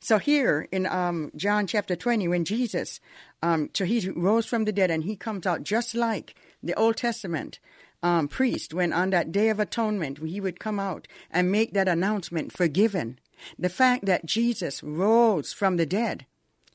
So 0.00 0.18
here 0.18 0.68
in 0.72 0.86
um, 0.86 1.30
John 1.36 1.66
chapter 1.66 1.96
20, 1.96 2.28
when 2.28 2.44
Jesus, 2.44 3.00
um, 3.42 3.70
so 3.72 3.84
he 3.84 4.10
rose 4.10 4.46
from 4.46 4.64
the 4.64 4.72
dead 4.72 4.90
and 4.90 5.04
he 5.04 5.16
comes 5.16 5.46
out 5.46 5.62
just 5.62 5.94
like 5.94 6.34
the 6.62 6.74
Old 6.74 6.96
Testament 6.96 7.58
um, 8.02 8.26
priest, 8.26 8.74
when 8.74 8.92
on 8.92 9.10
that 9.10 9.30
day 9.30 9.48
of 9.48 9.60
atonement, 9.60 10.18
he 10.18 10.40
would 10.40 10.58
come 10.58 10.80
out 10.80 11.06
and 11.30 11.52
make 11.52 11.72
that 11.72 11.88
announcement, 11.88 12.52
forgiven. 12.52 13.18
The 13.58 13.68
fact 13.68 14.06
that 14.06 14.26
Jesus 14.26 14.82
rose 14.82 15.52
from 15.52 15.76
the 15.76 15.86
dead, 15.86 16.26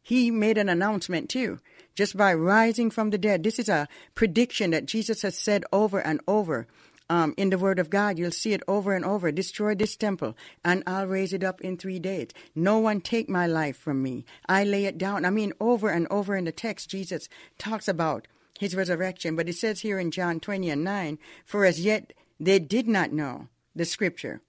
he 0.01 0.31
made 0.31 0.57
an 0.57 0.69
announcement 0.69 1.29
too 1.29 1.59
just 1.97 2.15
by 2.15 2.31
rising 2.31 2.91
from 2.91 3.09
the 3.09 3.17
dead. 3.17 3.41
This 3.41 3.57
is 3.57 3.67
a 3.67 3.87
prediction 4.13 4.69
that 4.69 4.85
Jesus 4.85 5.23
has 5.23 5.35
said 5.35 5.65
over 5.73 5.99
and 5.99 6.21
over. 6.27 6.67
Um, 7.09 7.33
in 7.37 7.49
the 7.49 7.57
Word 7.57 7.79
of 7.79 7.89
God, 7.89 8.19
you'll 8.19 8.31
see 8.31 8.53
it 8.53 8.61
over 8.67 8.93
and 8.93 9.03
over. 9.03 9.31
Destroy 9.31 9.73
this 9.73 9.95
temple, 9.95 10.37
and 10.63 10.83
I'll 10.85 11.07
raise 11.07 11.33
it 11.33 11.43
up 11.43 11.59
in 11.61 11.75
three 11.77 11.99
days. 11.99 12.27
No 12.53 12.77
one 12.79 13.01
take 13.01 13.29
my 13.29 13.47
life 13.47 13.77
from 13.77 14.03
me. 14.03 14.25
I 14.47 14.63
lay 14.63 14.85
it 14.85 14.97
down. 14.97 15.25
I 15.25 15.31
mean, 15.31 15.53
over 15.59 15.89
and 15.89 16.05
over 16.11 16.35
in 16.35 16.43
the 16.43 16.51
text, 16.51 16.89
Jesus 16.89 17.29
talks 17.57 17.87
about 17.87 18.27
his 18.59 18.75
resurrection. 18.75 19.35
But 19.35 19.49
it 19.49 19.55
says 19.55 19.79
here 19.79 19.99
in 19.99 20.11
John 20.11 20.39
20 20.39 20.69
and 20.69 20.83
9, 20.83 21.17
For 21.45 21.65
as 21.65 21.79
yet 21.79 22.13
they 22.39 22.59
did 22.59 22.87
not 22.87 23.11
know 23.11 23.47
the 23.73 23.85
scripture. 23.85 24.41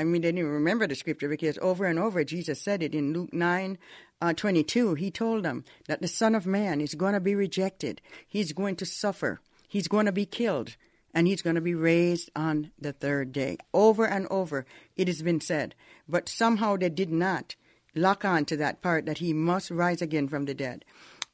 I 0.00 0.04
mean, 0.04 0.22
they 0.22 0.32
didn't 0.32 0.48
remember 0.48 0.86
the 0.86 0.94
scripture 0.94 1.28
because 1.28 1.58
over 1.60 1.84
and 1.84 1.98
over 1.98 2.24
Jesus 2.24 2.58
said 2.58 2.82
it 2.82 2.94
in 2.94 3.12
Luke 3.12 3.34
9, 3.34 3.76
uh, 4.22 4.32
22, 4.32 4.94
he 4.94 5.10
told 5.10 5.44
them 5.44 5.62
that 5.88 6.00
the 6.00 6.08
Son 6.08 6.34
of 6.34 6.46
Man 6.46 6.80
is 6.80 6.94
going 6.94 7.12
to 7.12 7.20
be 7.20 7.34
rejected. 7.34 8.00
He's 8.26 8.54
going 8.54 8.76
to 8.76 8.86
suffer. 8.86 9.42
He's 9.68 9.88
going 9.88 10.06
to 10.06 10.12
be 10.12 10.24
killed. 10.24 10.76
And 11.12 11.26
he's 11.26 11.42
going 11.42 11.56
to 11.56 11.60
be 11.60 11.74
raised 11.74 12.30
on 12.34 12.70
the 12.80 12.94
third 12.94 13.32
day. 13.32 13.58
Over 13.74 14.06
and 14.06 14.26
over, 14.30 14.64
it 14.96 15.06
has 15.06 15.20
been 15.20 15.42
said. 15.42 15.74
But 16.08 16.30
somehow 16.30 16.76
they 16.76 16.88
did 16.88 17.10
not 17.10 17.56
lock 17.94 18.24
on 18.24 18.46
to 18.46 18.56
that 18.56 18.80
part 18.80 19.04
that 19.04 19.18
he 19.18 19.34
must 19.34 19.70
rise 19.70 20.00
again 20.00 20.28
from 20.28 20.46
the 20.46 20.54
dead. 20.54 20.82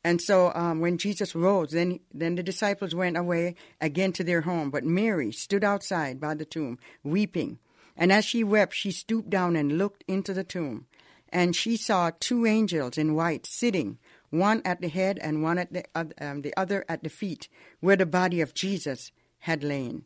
And 0.03 0.21
so 0.21 0.51
um, 0.57 0.81
when 0.81 0.99
Jesus 0.99 1.37
rose, 1.37 1.71
then, 1.71 2.01
then 2.13 2.35
the 2.35 2.43
disciples 2.43 2.97
went 2.97 3.17
away 3.17 3.55
again 3.81 4.13
to 4.15 4.25
their 4.25 4.41
home. 4.41 4.71
But 4.71 4.83
Mary 4.83 5.31
stood 5.31 5.63
outside 5.63 6.21
by 6.21 6.35
the 6.35 6.45
tomb, 6.45 6.81
weeping. 7.05 7.61
And 7.97 8.13
as 8.13 8.25
she 8.25 8.45
wept, 8.45 8.75
she 8.75 8.91
stooped 8.91 9.31
down 9.31 9.57
and 9.57 9.79
looked 9.79 10.05
into 10.07 10.35
the 10.35 10.45
tomb. 10.45 10.87
And 11.31 11.57
she 11.57 11.77
saw 11.77 12.11
two 12.19 12.47
angels 12.47 12.99
in 12.99 13.15
white 13.15 13.47
sitting, 13.47 13.99
one 14.31 14.63
at 14.65 14.81
the 14.81 14.89
head 14.89 15.19
and 15.21 15.43
one 15.43 15.59
at 15.59 15.73
the, 15.73 15.85
um, 15.95 16.43
the 16.43 16.55
other 16.57 16.85
at 16.89 17.03
the 17.03 17.09
feet, 17.09 17.49
where 17.81 17.97
the 17.97 18.07
body 18.07 18.41
of 18.41 18.55
Jesus 18.55 19.13
had 19.41 19.65
lain. 19.65 20.05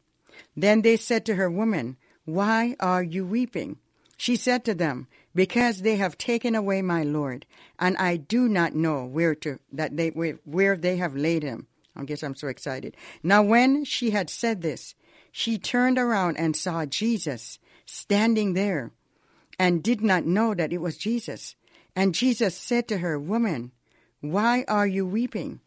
Then 0.56 0.82
they 0.82 0.96
said 0.96 1.24
to 1.26 1.34
her, 1.34 1.50
Woman, 1.50 1.96
why 2.24 2.76
are 2.80 3.02
you 3.02 3.26
weeping? 3.26 3.78
She 4.16 4.36
said 4.36 4.64
to 4.64 4.74
them, 4.74 5.08
Because 5.34 5.80
they 5.82 5.96
have 5.96 6.18
taken 6.18 6.54
away 6.54 6.82
my 6.82 7.02
Lord, 7.02 7.46
and 7.78 7.96
I 7.96 8.16
do 8.16 8.48
not 8.48 8.74
know 8.74 9.04
where 9.04 9.34
to 9.36 9.58
that 9.72 9.96
they 9.96 10.10
where, 10.10 10.38
where 10.44 10.76
they 10.76 10.96
have 10.96 11.16
laid 11.16 11.42
him. 11.42 11.66
I 11.96 12.04
guess 12.04 12.22
I'm 12.22 12.34
so 12.36 12.48
excited. 12.48 12.96
Now 13.22 13.42
when 13.42 13.84
she 13.84 14.10
had 14.10 14.30
said 14.30 14.62
this, 14.62 14.94
she 15.32 15.58
turned 15.58 15.98
around 15.98 16.36
and 16.36 16.56
saw 16.56 16.86
Jesus 16.86 17.58
standing 17.90 18.54
there, 18.54 18.92
and 19.58 19.82
did 19.82 20.00
not 20.00 20.24
know 20.24 20.54
that 20.54 20.72
it 20.72 20.78
was 20.80 20.96
Jesus. 20.96 21.56
And 21.96 22.14
Jesus 22.14 22.56
said 22.56 22.86
to 22.88 22.98
her, 22.98 23.18
Woman, 23.18 23.72
why 24.20 24.64
are 24.68 24.86
you 24.86 25.06
weeping? 25.06 25.60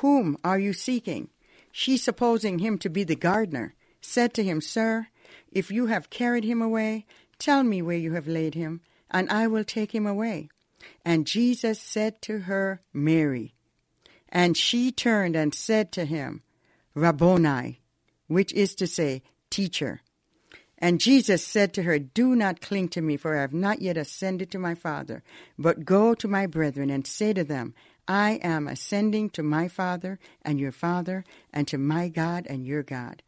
Whom 0.00 0.36
are 0.44 0.58
you 0.58 0.72
seeking? 0.72 1.30
She, 1.72 1.96
supposing 1.96 2.60
him 2.60 2.78
to 2.78 2.88
be 2.88 3.04
the 3.04 3.16
gardener, 3.16 3.74
said 4.00 4.32
to 4.34 4.44
him, 4.44 4.60
Sir, 4.60 5.08
if 5.50 5.70
you 5.70 5.86
have 5.86 6.10
carried 6.10 6.44
him 6.44 6.62
away, 6.62 7.06
tell 7.38 7.64
me 7.64 7.82
where 7.82 7.96
you 7.96 8.12
have 8.12 8.28
laid 8.28 8.54
him, 8.54 8.80
and 9.10 9.28
I 9.28 9.46
will 9.46 9.64
take 9.64 9.94
him 9.94 10.06
away. 10.06 10.48
And 11.04 11.26
Jesus 11.26 11.80
said 11.80 12.22
to 12.22 12.40
her, 12.40 12.82
Mary. 12.92 13.54
And 14.28 14.56
she 14.56 14.92
turned 14.92 15.34
and 15.34 15.54
said 15.54 15.90
to 15.92 16.04
him, 16.04 16.42
Rabboni, 16.94 17.80
which 18.28 18.52
is 18.52 18.74
to 18.76 18.86
say, 18.86 19.22
Teacher. 19.50 20.02
And 20.78 21.00
Jesus 21.00 21.44
said 21.44 21.72
to 21.74 21.82
her, 21.82 21.98
Do 21.98 22.36
not 22.36 22.60
cling 22.60 22.88
to 22.90 23.00
me, 23.00 23.16
for 23.16 23.36
I 23.36 23.40
have 23.40 23.52
not 23.52 23.82
yet 23.82 23.96
ascended 23.96 24.50
to 24.52 24.58
my 24.58 24.74
Father, 24.74 25.22
but 25.58 25.84
go 25.84 26.14
to 26.14 26.28
my 26.28 26.46
brethren 26.46 26.88
and 26.88 27.06
say 27.06 27.32
to 27.32 27.42
them, 27.42 27.74
I 28.06 28.40
am 28.42 28.68
ascending 28.68 29.30
to 29.30 29.42
my 29.42 29.68
Father 29.68 30.18
and 30.42 30.60
your 30.60 30.72
Father, 30.72 31.24
and 31.52 31.66
to 31.68 31.78
my 31.78 32.08
God 32.08 32.46
and 32.48 32.64
your 32.64 32.82
God. 32.82 33.22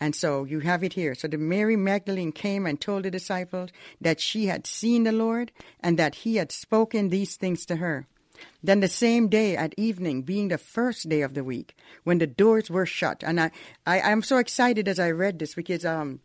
And 0.00 0.14
so 0.14 0.44
you 0.44 0.60
have 0.60 0.82
it 0.82 0.94
here. 0.94 1.14
So 1.14 1.28
the 1.28 1.38
Mary 1.38 1.76
Magdalene 1.76 2.32
came 2.32 2.66
and 2.66 2.80
told 2.80 3.04
the 3.04 3.10
disciples 3.10 3.70
that 4.00 4.20
she 4.20 4.46
had 4.46 4.66
seen 4.66 5.04
the 5.04 5.12
Lord 5.12 5.52
and 5.80 5.98
that 5.98 6.16
he 6.16 6.36
had 6.36 6.52
spoken 6.52 7.08
these 7.08 7.36
things 7.36 7.64
to 7.66 7.76
her. 7.76 8.06
Then 8.62 8.80
the 8.80 8.88
same 8.88 9.28
day 9.28 9.56
at 9.56 9.74
evening, 9.78 10.22
being 10.22 10.48
the 10.48 10.58
first 10.58 11.08
day 11.08 11.22
of 11.22 11.34
the 11.34 11.44
week, 11.44 11.74
when 12.04 12.18
the 12.18 12.26
doors 12.26 12.68
were 12.68 12.84
shut, 12.84 13.24
and 13.24 13.40
I, 13.40 13.50
I 13.86 14.00
I'm 14.00 14.22
so 14.22 14.36
excited 14.36 14.88
as 14.88 14.98
I 14.98 15.10
read 15.10 15.38
this 15.38 15.54
because 15.54 15.86
um, 15.86 16.20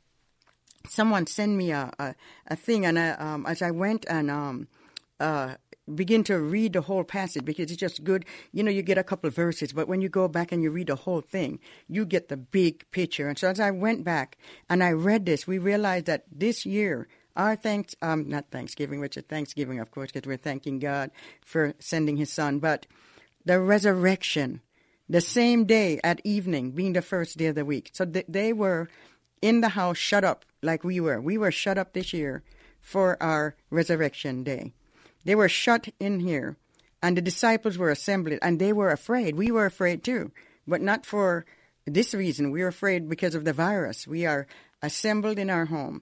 someone 0.88 1.28
sent 1.28 1.54
me 1.54 1.72
a 1.72 1.91
a, 2.00 2.15
a 2.48 2.56
thing, 2.56 2.86
and 2.86 2.98
I, 2.98 3.12
um, 3.12 3.46
as 3.46 3.62
I 3.62 3.72
went 3.72 4.06
and 4.10 4.30
um, 4.32 4.67
uh, 5.20 5.56
begin 5.96 6.24
to 6.26 6.39
read 6.39 6.74
the 6.74 6.82
whole 6.82 7.04
passage 7.04 7.46
because 7.46 7.72
it's 7.72 7.80
just 7.80 8.04
good. 8.04 8.26
You 8.52 8.63
know, 8.63 8.72
you 8.72 8.82
get 8.82 8.98
a 8.98 9.04
couple 9.04 9.28
of 9.28 9.36
verses, 9.36 9.74
but 9.74 9.88
when 9.88 10.02
you 10.02 10.10
go 10.10 10.28
back 10.28 10.52
and 10.52 10.62
you 10.63 10.72
read 10.72 10.88
the 10.88 10.96
whole 10.96 11.22
thing, 11.22 11.60
you 11.88 12.06
get 12.06 12.30
the 12.30 12.38
big 12.38 12.89
picture. 12.91 13.28
And 13.28 13.38
so 13.38 13.50
as 13.50 13.60
I 13.60 13.72
went 13.72 14.04
back 14.04 14.38
and 14.70 14.84
I 14.84 14.91
read 14.91 15.26
this, 15.26 15.48
we 15.48 15.58
realized 15.58 16.06
that 16.06 16.26
this 16.32 16.65
year, 16.65 17.08
our 17.36 17.56
thanks, 17.56 17.96
um, 18.02 18.28
not 18.28 18.52
Thanksgiving, 18.52 19.00
which 19.00 19.17
is 19.17 19.24
Thanksgiving, 19.24 19.80
of 19.80 19.91
course, 19.91 20.12
because 20.12 20.28
we're 20.28 20.38
thanking 20.38 20.80
God 20.80 21.12
for 21.44 21.74
sending 21.80 22.17
His 22.17 22.32
Son, 22.32 22.60
but 22.60 22.88
the 23.46 23.60
resurrection, 23.60 24.62
the 25.10 25.22
same 25.22 25.65
day 25.65 26.00
at 26.04 26.22
evening, 26.24 26.72
being 26.72 26.94
the 26.94 27.02
first 27.02 27.38
day 27.38 27.48
of 27.48 27.56
the 27.56 27.65
week. 27.65 27.89
So 27.94 28.06
th- 28.06 28.26
they 28.28 28.54
were 28.54 28.89
in 29.41 29.62
the 29.62 29.70
house, 29.70 29.98
shut 29.98 30.24
up 30.24 30.46
like 30.62 30.84
we 30.84 31.00
were. 31.00 31.21
We 31.21 31.38
were 31.38 31.52
shut 31.52 31.78
up 31.78 31.93
this 31.93 32.13
year 32.13 32.43
for 32.80 33.21
our 33.21 33.56
resurrection 33.69 34.43
day. 34.43 34.74
They 35.24 35.36
were 35.36 35.50
shut 35.50 35.89
in 36.00 36.21
here, 36.21 36.58
and 37.02 37.15
the 37.15 37.21
disciples 37.21 37.78
were 37.78 37.89
assembled, 37.89 38.39
and 38.41 38.60
they 38.60 38.74
were 38.74 38.89
afraid. 38.89 39.36
We 39.36 39.52
were 39.52 39.65
afraid 39.65 40.04
too, 40.04 40.32
but 40.67 40.82
not 40.82 41.06
for 41.06 41.45
this 41.86 42.13
reason. 42.13 42.52
We 42.52 42.62
were 42.62 42.67
afraid 42.67 43.10
because 43.10 43.36
of 43.36 43.45
the 43.45 43.54
virus. 43.54 44.08
We 44.08 44.26
are 44.26 44.47
assembled 44.82 45.38
in 45.38 45.50
our 45.50 45.65
home. 45.65 46.02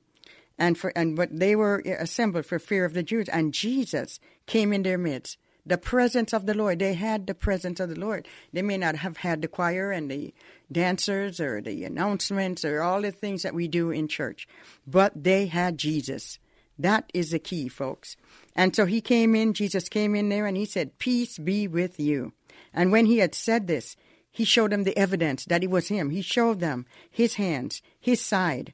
And 0.57 0.77
for 0.77 0.91
and 0.95 1.15
but 1.15 1.39
they 1.39 1.55
were 1.55 1.81
assembled 1.85 2.45
for 2.45 2.59
fear 2.59 2.83
of 2.83 2.93
the 2.93 3.03
Jews, 3.03 3.29
and 3.29 3.53
Jesus 3.53 4.19
came 4.45 4.73
in 4.73 4.83
their 4.83 4.97
midst. 4.97 5.37
The 5.69 5.77
presence 5.77 6.33
of 6.33 6.47
the 6.47 6.55
Lord. 6.55 6.79
They 6.79 6.95
had 6.95 7.27
the 7.27 7.35
presence 7.35 7.79
of 7.79 7.89
the 7.89 7.99
Lord. 7.99 8.27
They 8.51 8.63
may 8.63 8.75
not 8.75 8.95
have 8.95 9.17
had 9.17 9.43
the 9.43 9.47
choir 9.47 9.91
and 9.91 10.09
the 10.09 10.33
dancers 10.71 11.39
or 11.39 11.61
the 11.61 11.83
announcements 11.83 12.65
or 12.65 12.81
all 12.81 13.03
the 13.03 13.11
things 13.11 13.43
that 13.43 13.53
we 13.53 13.67
do 13.67 13.91
in 13.91 14.07
church, 14.07 14.47
but 14.87 15.13
they 15.15 15.45
had 15.45 15.77
Jesus. 15.77 16.39
That 16.79 17.11
is 17.13 17.29
the 17.29 17.37
key, 17.37 17.67
folks. 17.67 18.17
And 18.55 18.75
so 18.75 18.87
he 18.87 18.99
came 18.99 19.35
in, 19.35 19.53
Jesus 19.53 19.89
came 19.89 20.15
in 20.15 20.29
there, 20.29 20.47
and 20.47 20.57
he 20.57 20.65
said, 20.65 20.97
Peace 20.97 21.37
be 21.37 21.67
with 21.67 21.99
you. 21.99 22.33
And 22.73 22.91
when 22.91 23.05
he 23.05 23.19
had 23.19 23.35
said 23.35 23.67
this, 23.67 23.95
he 24.31 24.45
showed 24.45 24.71
them 24.71 24.85
the 24.85 24.97
evidence 24.97 25.45
that 25.45 25.63
it 25.63 25.69
was 25.69 25.89
him. 25.89 26.09
He 26.09 26.23
showed 26.23 26.61
them 26.61 26.87
his 27.11 27.35
hands, 27.35 27.83
his 27.99 28.21
side. 28.21 28.73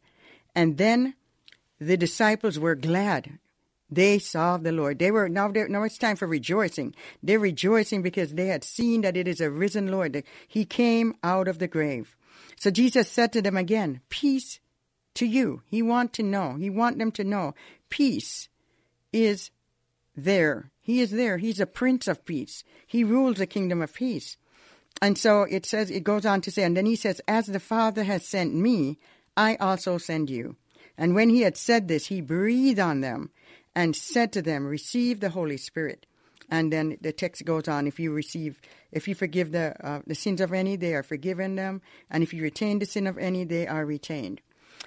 And 0.55 0.77
then 0.77 1.15
the 1.77 1.97
disciples 1.97 2.58
were 2.58 2.75
glad. 2.75 3.39
They 3.89 4.19
saw 4.19 4.58
the 4.58 4.71
Lord. 4.71 5.00
They 5.00 5.12
were 5.12 5.30
now. 5.30 5.48
Now 5.48 5.84
it's 5.84 5.98
time 5.98 6.15
for 6.15 6.28
rejoicing. 6.28 6.95
They're 7.21 7.39
rejoicing 7.39 8.02
because 8.02 8.34
they 8.34 8.48
had 8.48 8.63
seen 8.63 9.02
that 9.02 9.15
it 9.15 9.28
is 9.28 9.39
a 9.39 9.52
risen 9.52 9.91
Lord. 9.91 10.24
He 10.48 10.65
came 10.65 11.15
out 11.24 11.48
of 11.48 11.60
the 11.60 11.67
grave. 11.67 12.15
So 12.58 12.71
Jesus 12.71 13.10
said 13.10 13.32
to 13.34 13.41
them 13.41 13.58
again, 13.58 14.02
"Peace 14.10 14.60
to 15.13 15.26
you." 15.26 15.62
He 15.67 15.82
want 15.82 16.13
to 16.13 16.24
know. 16.24 16.56
He 16.56 16.69
want 16.69 16.98
them 16.98 17.12
to 17.12 17.24
know 17.24 17.54
peace 17.89 18.50
is 19.13 19.52
there. 20.15 20.71
He 20.82 21.02
is 21.02 21.12
there. 21.12 21.38
He's 21.38 21.60
a 21.60 21.65
prince 21.65 22.08
of 22.08 22.26
peace. 22.26 22.63
He 22.86 23.04
rules 23.04 23.38
the 23.38 23.48
kingdom 23.48 23.82
of 23.82 23.93
peace. 23.93 24.38
And 25.02 25.17
so 25.17 25.43
it 25.43 25.65
says, 25.65 25.91
it 25.91 26.04
goes 26.04 26.26
on 26.26 26.41
to 26.41 26.52
say, 26.52 26.63
and 26.63 26.76
then 26.76 26.86
he 26.86 26.95
says, 26.95 27.21
As 27.28 27.48
the 27.48 27.60
Father 27.60 28.04
has 28.04 28.26
sent 28.26 28.54
me, 28.54 28.98
I 29.36 29.56
also 29.56 29.98
send 29.98 30.30
you. 30.30 30.56
And 30.98 31.13
when 31.13 31.30
he 31.30 31.41
had 31.41 31.58
said 31.58 31.88
this, 31.88 32.08
he 32.08 32.21
breathed 32.21 32.80
on 32.80 33.02
them 33.02 33.32
and 33.76 33.96
said 33.96 34.32
to 34.34 34.42
them, 34.42 34.66
Receive 34.66 35.20
the 35.20 35.30
Holy 35.30 35.58
Spirit. 35.58 36.06
And 36.50 36.72
then 36.72 36.98
the 37.02 37.12
text 37.12 37.44
goes 37.46 37.68
on: 37.68 37.88
If 37.88 38.00
you 38.00 38.12
receive, 38.14 38.60
if 38.92 39.08
you 39.08 39.16
forgive 39.16 39.52
the 39.52 39.76
uh, 39.86 40.02
the 40.06 40.16
sins 40.16 40.42
of 40.42 40.54
any, 40.54 40.76
they 40.76 40.94
are 40.94 41.04
forgiven 41.04 41.56
them, 41.56 41.82
and 42.10 42.22
if 42.24 42.34
you 42.34 42.44
retain 42.44 42.80
the 42.80 42.86
sin 42.86 43.08
of 43.08 43.18
any, 43.18 43.44
they 43.44 43.68
are 43.68 43.86
retained. 43.86 44.42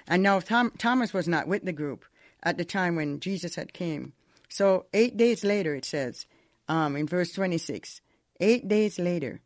And 0.07 0.23
now 0.23 0.39
Tom, 0.39 0.71
Thomas 0.77 1.13
was 1.13 1.27
not 1.27 1.47
with 1.47 1.65
the 1.65 1.73
group 1.73 2.05
at 2.41 2.57
the 2.57 2.65
time 2.65 2.95
when 2.95 3.19
Jesus 3.19 3.55
had 3.55 3.73
came. 3.73 4.13
So 4.47 4.85
eight 4.93 5.17
days 5.17 5.43
later, 5.43 5.75
it 5.75 5.85
says 5.85 6.25
um, 6.67 6.95
in 6.95 7.07
verse 7.07 7.33
twenty 7.33 7.57
six. 7.57 8.01
Eight 8.39 8.69
days 8.69 8.97
later, 8.97 9.41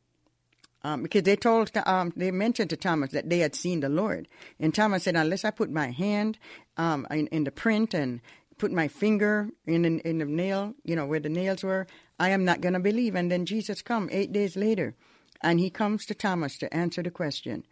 um, 0.83 1.01
because 1.01 1.23
they 1.23 1.35
told 1.35 1.71
um, 1.85 2.13
they 2.15 2.29
mentioned 2.29 2.69
to 2.69 2.77
Thomas 2.77 3.11
that 3.11 3.29
they 3.29 3.39
had 3.39 3.55
seen 3.55 3.79
the 3.79 3.89
Lord, 3.89 4.27
and 4.59 4.73
Thomas 4.73 5.03
said, 5.03 5.15
"Unless 5.15 5.45
I 5.45 5.51
put 5.51 5.71
my 5.71 5.89
hand 5.89 6.37
um, 6.77 7.07
in, 7.09 7.27
in, 7.27 7.43
the 7.45 7.51
print 7.51 7.93
and 7.93 8.21
put 8.57 8.71
my 8.71 8.87
finger 8.87 9.49
in, 9.65 9.85
in, 9.85 9.99
in 9.99 10.17
the 10.19 10.25
nail, 10.25 10.73
you 10.83 10.95
know 10.95 11.05
where 11.05 11.19
the 11.19 11.29
nails 11.29 11.63
were, 11.63 11.87
I 12.19 12.29
am 12.29 12.45
not 12.45 12.61
going 12.61 12.73
to 12.73 12.79
believe." 12.79 13.15
And 13.15 13.31
then 13.31 13.45
Jesus 13.45 13.81
come 13.81 14.09
eight 14.11 14.31
days 14.31 14.55
later, 14.55 14.95
and 15.41 15.59
he 15.59 15.69
comes 15.69 16.05
to 16.05 16.13
Thomas 16.13 16.57
to 16.59 16.73
answer 16.73 17.03
the 17.03 17.11
question. 17.11 17.65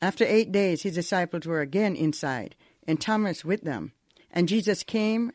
After 0.00 0.24
eight 0.24 0.52
days, 0.52 0.82
his 0.82 0.94
disciples 0.94 1.46
were 1.46 1.60
again 1.60 1.96
inside, 1.96 2.54
and 2.86 3.00
Thomas 3.00 3.44
with 3.44 3.62
them. 3.62 3.92
And 4.30 4.48
Jesus 4.48 4.82
came, 4.82 5.32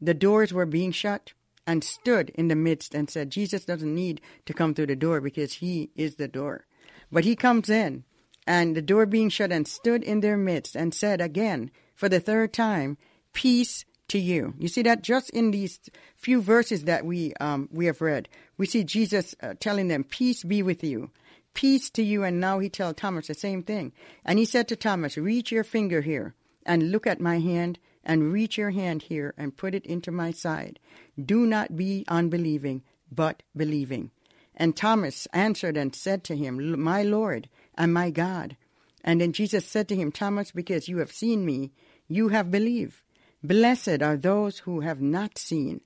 the 0.00 0.14
doors 0.14 0.52
were 0.52 0.66
being 0.66 0.92
shut, 0.92 1.32
and 1.66 1.82
stood 1.82 2.30
in 2.30 2.48
the 2.48 2.54
midst 2.54 2.94
and 2.94 3.10
said, 3.10 3.30
Jesus 3.30 3.64
doesn't 3.64 3.92
need 3.92 4.20
to 4.44 4.54
come 4.54 4.74
through 4.74 4.86
the 4.86 4.94
door 4.94 5.20
because 5.20 5.54
he 5.54 5.90
is 5.96 6.14
the 6.14 6.28
door. 6.28 6.66
But 7.10 7.24
he 7.24 7.34
comes 7.34 7.68
in, 7.68 8.04
and 8.46 8.76
the 8.76 8.82
door 8.82 9.06
being 9.06 9.30
shut, 9.30 9.50
and 9.50 9.66
stood 9.66 10.04
in 10.04 10.20
their 10.20 10.36
midst 10.36 10.76
and 10.76 10.94
said 10.94 11.20
again, 11.20 11.72
for 11.96 12.08
the 12.08 12.20
third 12.20 12.52
time, 12.52 12.98
Peace 13.32 13.84
to 14.08 14.18
you. 14.18 14.54
You 14.58 14.68
see 14.68 14.82
that 14.82 15.02
just 15.02 15.30
in 15.30 15.50
these 15.50 15.80
few 16.16 16.40
verses 16.40 16.84
that 16.84 17.04
we 17.04 17.34
um, 17.34 17.68
we 17.72 17.86
have 17.86 18.00
read, 18.00 18.28
we 18.56 18.66
see 18.66 18.84
Jesus 18.84 19.34
uh, 19.42 19.54
telling 19.58 19.88
them, 19.88 20.04
"Peace 20.04 20.44
be 20.44 20.62
with 20.62 20.84
you, 20.84 21.10
peace 21.54 21.90
to 21.90 22.02
you." 22.02 22.24
And 22.24 22.40
now 22.40 22.58
he 22.58 22.68
tells 22.68 22.96
Thomas 22.96 23.26
the 23.26 23.34
same 23.34 23.62
thing. 23.62 23.92
And 24.24 24.38
he 24.38 24.44
said 24.44 24.68
to 24.68 24.76
Thomas, 24.76 25.16
"Reach 25.16 25.50
your 25.50 25.64
finger 25.64 26.00
here 26.02 26.34
and 26.64 26.90
look 26.90 27.06
at 27.06 27.20
my 27.20 27.38
hand, 27.38 27.78
and 28.06 28.32
reach 28.32 28.56
your 28.56 28.70
hand 28.70 29.02
here 29.02 29.34
and 29.36 29.56
put 29.56 29.74
it 29.74 29.84
into 29.84 30.10
my 30.10 30.30
side. 30.30 30.78
Do 31.22 31.44
not 31.44 31.76
be 31.76 32.04
unbelieving, 32.08 32.82
but 33.10 33.42
believing. 33.54 34.12
And 34.54 34.76
Thomas 34.76 35.26
answered 35.32 35.76
and 35.76 35.94
said 35.94 36.24
to 36.24 36.36
him, 36.36 36.80
My 36.80 37.02
Lord 37.02 37.48
and 37.76 37.92
my 37.92 38.10
God. 38.10 38.56
And 39.04 39.20
then 39.20 39.32
Jesus 39.32 39.66
said 39.66 39.88
to 39.88 39.96
him, 39.96 40.10
Thomas, 40.10 40.52
because 40.52 40.88
you 40.88 40.98
have 40.98 41.12
seen 41.12 41.44
me, 41.44 41.72
you 42.08 42.28
have 42.28 42.50
believed. 42.50 43.02
Blessed 43.46 44.02
are 44.02 44.16
those 44.16 44.58
who 44.60 44.80
have 44.80 45.00
not 45.00 45.38
seen 45.38 45.80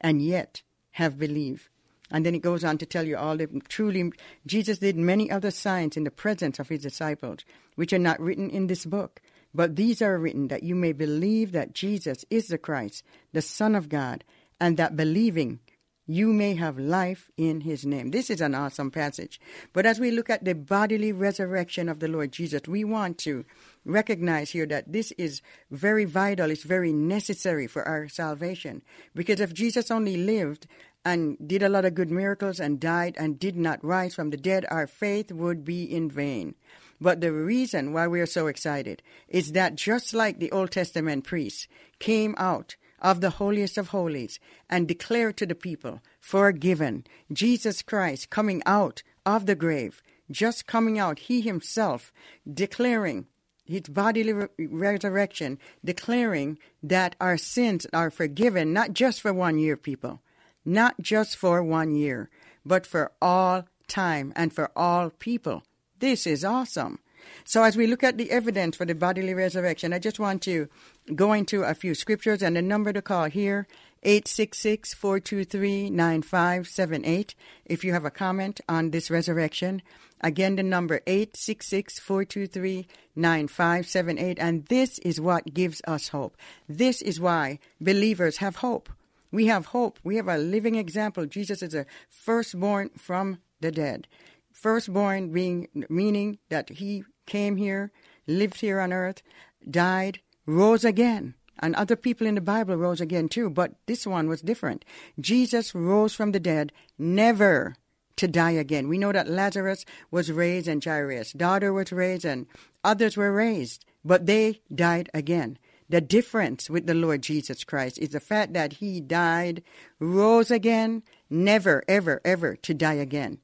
and 0.00 0.20
yet 0.20 0.62
have 0.92 1.18
believed. 1.18 1.68
And 2.10 2.26
then 2.26 2.34
it 2.34 2.42
goes 2.42 2.62
on 2.62 2.76
to 2.78 2.86
tell 2.86 3.04
you 3.04 3.16
all 3.16 3.38
the 3.38 3.46
truly, 3.68 4.12
Jesus 4.46 4.78
did 4.78 4.96
many 4.96 5.30
other 5.30 5.50
signs 5.50 5.96
in 5.96 6.04
the 6.04 6.10
presence 6.10 6.58
of 6.58 6.68
his 6.68 6.82
disciples, 6.82 7.38
which 7.74 7.92
are 7.94 7.98
not 7.98 8.20
written 8.20 8.50
in 8.50 8.66
this 8.66 8.84
book. 8.84 9.22
But 9.54 9.76
these 9.76 10.02
are 10.02 10.18
written 10.18 10.48
that 10.48 10.62
you 10.62 10.74
may 10.74 10.92
believe 10.92 11.52
that 11.52 11.72
Jesus 11.72 12.26
is 12.28 12.48
the 12.48 12.58
Christ, 12.58 13.02
the 13.32 13.40
Son 13.40 13.74
of 13.74 13.88
God, 13.88 14.22
and 14.60 14.76
that 14.76 14.94
believing 14.96 15.60
you 16.06 16.32
may 16.32 16.54
have 16.54 16.78
life 16.78 17.30
in 17.36 17.62
his 17.62 17.84
name. 17.84 18.10
This 18.10 18.30
is 18.30 18.40
an 18.40 18.54
awesome 18.54 18.90
passage. 18.90 19.40
But 19.72 19.86
as 19.86 19.98
we 19.98 20.10
look 20.10 20.30
at 20.30 20.44
the 20.44 20.54
bodily 20.54 21.12
resurrection 21.12 21.88
of 21.88 21.98
the 21.98 22.08
Lord 22.08 22.32
Jesus, 22.32 22.62
we 22.68 22.84
want 22.84 23.18
to 23.18 23.44
recognize 23.84 24.50
here 24.50 24.66
that 24.66 24.92
this 24.92 25.12
is 25.12 25.42
very 25.70 26.04
vital, 26.04 26.50
it's 26.50 26.62
very 26.62 26.92
necessary 26.92 27.66
for 27.66 27.86
our 27.86 28.08
salvation. 28.08 28.82
Because 29.14 29.40
if 29.40 29.52
Jesus 29.52 29.90
only 29.90 30.16
lived 30.16 30.66
and 31.04 31.36
did 31.46 31.62
a 31.62 31.68
lot 31.68 31.84
of 31.84 31.94
good 31.94 32.10
miracles 32.10 32.60
and 32.60 32.80
died 32.80 33.16
and 33.18 33.38
did 33.38 33.56
not 33.56 33.84
rise 33.84 34.14
from 34.14 34.30
the 34.30 34.36
dead, 34.36 34.64
our 34.70 34.86
faith 34.86 35.32
would 35.32 35.64
be 35.64 35.84
in 35.84 36.10
vain. 36.10 36.54
But 37.00 37.20
the 37.20 37.32
reason 37.32 37.92
why 37.92 38.06
we 38.06 38.20
are 38.20 38.26
so 38.26 38.46
excited 38.46 39.02
is 39.28 39.52
that 39.52 39.74
just 39.74 40.14
like 40.14 40.38
the 40.38 40.50
Old 40.50 40.70
Testament 40.70 41.24
priests 41.24 41.68
came 41.98 42.34
out 42.38 42.76
of 43.00 43.20
the 43.20 43.30
holiest 43.30 43.78
of 43.78 43.88
holies 43.88 44.40
and 44.68 44.88
declare 44.88 45.32
to 45.32 45.46
the 45.46 45.54
people, 45.54 46.00
forgiven, 46.20 47.04
Jesus 47.32 47.82
Christ 47.82 48.30
coming 48.30 48.62
out 48.66 49.02
of 49.24 49.46
the 49.46 49.54
grave, 49.54 50.02
just 50.30 50.66
coming 50.66 50.98
out, 50.98 51.20
he 51.20 51.40
himself 51.40 52.12
declaring 52.52 53.26
his 53.64 53.82
bodily 53.82 54.32
re- 54.32 54.48
resurrection, 54.58 55.58
declaring 55.84 56.58
that 56.82 57.16
our 57.20 57.36
sins 57.36 57.86
are 57.92 58.10
forgiven, 58.10 58.72
not 58.72 58.92
just 58.92 59.20
for 59.20 59.32
one 59.32 59.58
year, 59.58 59.76
people, 59.76 60.22
not 60.64 60.94
just 61.00 61.36
for 61.36 61.62
one 61.62 61.94
year, 61.94 62.30
but 62.64 62.86
for 62.86 63.12
all 63.20 63.64
time 63.88 64.32
and 64.36 64.52
for 64.52 64.70
all 64.76 65.10
people. 65.10 65.64
This 65.98 66.26
is 66.26 66.44
awesome. 66.44 66.98
So, 67.44 67.62
as 67.62 67.76
we 67.76 67.86
look 67.86 68.02
at 68.02 68.18
the 68.18 68.30
evidence 68.30 68.76
for 68.76 68.84
the 68.84 68.94
bodily 68.94 69.34
resurrection, 69.34 69.92
I 69.92 69.98
just 69.98 70.18
want 70.18 70.42
to 70.42 70.68
go 71.14 71.32
into 71.32 71.62
a 71.62 71.74
few 71.74 71.94
scriptures 71.94 72.42
and 72.42 72.56
the 72.56 72.62
number 72.62 72.92
to 72.92 73.02
call 73.02 73.26
here 73.26 73.66
866 74.02 74.94
423 74.94 75.90
9578 75.90 77.34
if 77.64 77.82
you 77.82 77.92
have 77.92 78.04
a 78.04 78.10
comment 78.10 78.60
on 78.68 78.90
this 78.90 79.10
resurrection. 79.10 79.82
Again, 80.20 80.56
the 80.56 80.62
number 80.62 81.00
866 81.06 81.98
423 81.98 82.86
9578. 83.16 84.38
And 84.38 84.64
this 84.66 84.98
is 85.00 85.20
what 85.20 85.52
gives 85.52 85.82
us 85.86 86.08
hope. 86.08 86.36
This 86.68 87.02
is 87.02 87.20
why 87.20 87.58
believers 87.80 88.38
have 88.38 88.56
hope. 88.56 88.88
We 89.30 89.46
have 89.46 89.66
hope. 89.66 89.98
We 90.04 90.16
have 90.16 90.28
a 90.28 90.38
living 90.38 90.76
example. 90.76 91.26
Jesus 91.26 91.62
is 91.62 91.74
a 91.74 91.86
firstborn 92.08 92.90
from 92.96 93.40
the 93.60 93.72
dead. 93.72 94.08
Firstborn 94.52 95.32
being 95.32 95.68
meaning 95.88 96.38
that 96.48 96.70
he 96.70 97.04
came 97.26 97.56
here, 97.56 97.92
lived 98.26 98.60
here 98.60 98.80
on 98.80 98.92
earth, 98.92 99.22
died, 99.68 100.20
rose 100.46 100.84
again. 100.84 101.34
And 101.58 101.74
other 101.74 101.96
people 101.96 102.26
in 102.26 102.34
the 102.34 102.40
Bible 102.40 102.76
rose 102.76 103.00
again 103.00 103.28
too, 103.28 103.48
but 103.48 103.74
this 103.86 104.06
one 104.06 104.28
was 104.28 104.42
different. 104.42 104.84
Jesus 105.18 105.74
rose 105.74 106.14
from 106.14 106.32
the 106.32 106.40
dead, 106.40 106.72
never 106.98 107.76
to 108.16 108.28
die 108.28 108.52
again. 108.52 108.88
We 108.88 108.98
know 108.98 109.12
that 109.12 109.28
Lazarus 109.28 109.84
was 110.10 110.32
raised 110.32 110.68
and 110.68 110.84
Jairus' 110.84 111.32
daughter 111.32 111.72
was 111.72 111.92
raised 111.92 112.24
and 112.24 112.46
others 112.84 113.16
were 113.16 113.32
raised, 113.32 113.84
but 114.04 114.26
they 114.26 114.60
died 114.74 115.10
again. 115.14 115.58
The 115.88 116.00
difference 116.00 116.68
with 116.68 116.86
the 116.86 116.94
Lord 116.94 117.22
Jesus 117.22 117.62
Christ 117.62 117.98
is 117.98 118.10
the 118.10 118.20
fact 118.20 118.52
that 118.54 118.74
he 118.74 119.00
died, 119.00 119.62
rose 120.00 120.50
again, 120.50 121.02
never, 121.30 121.84
ever, 121.86 122.20
ever 122.24 122.56
to 122.56 122.74
die 122.74 122.94
again. 122.94 123.38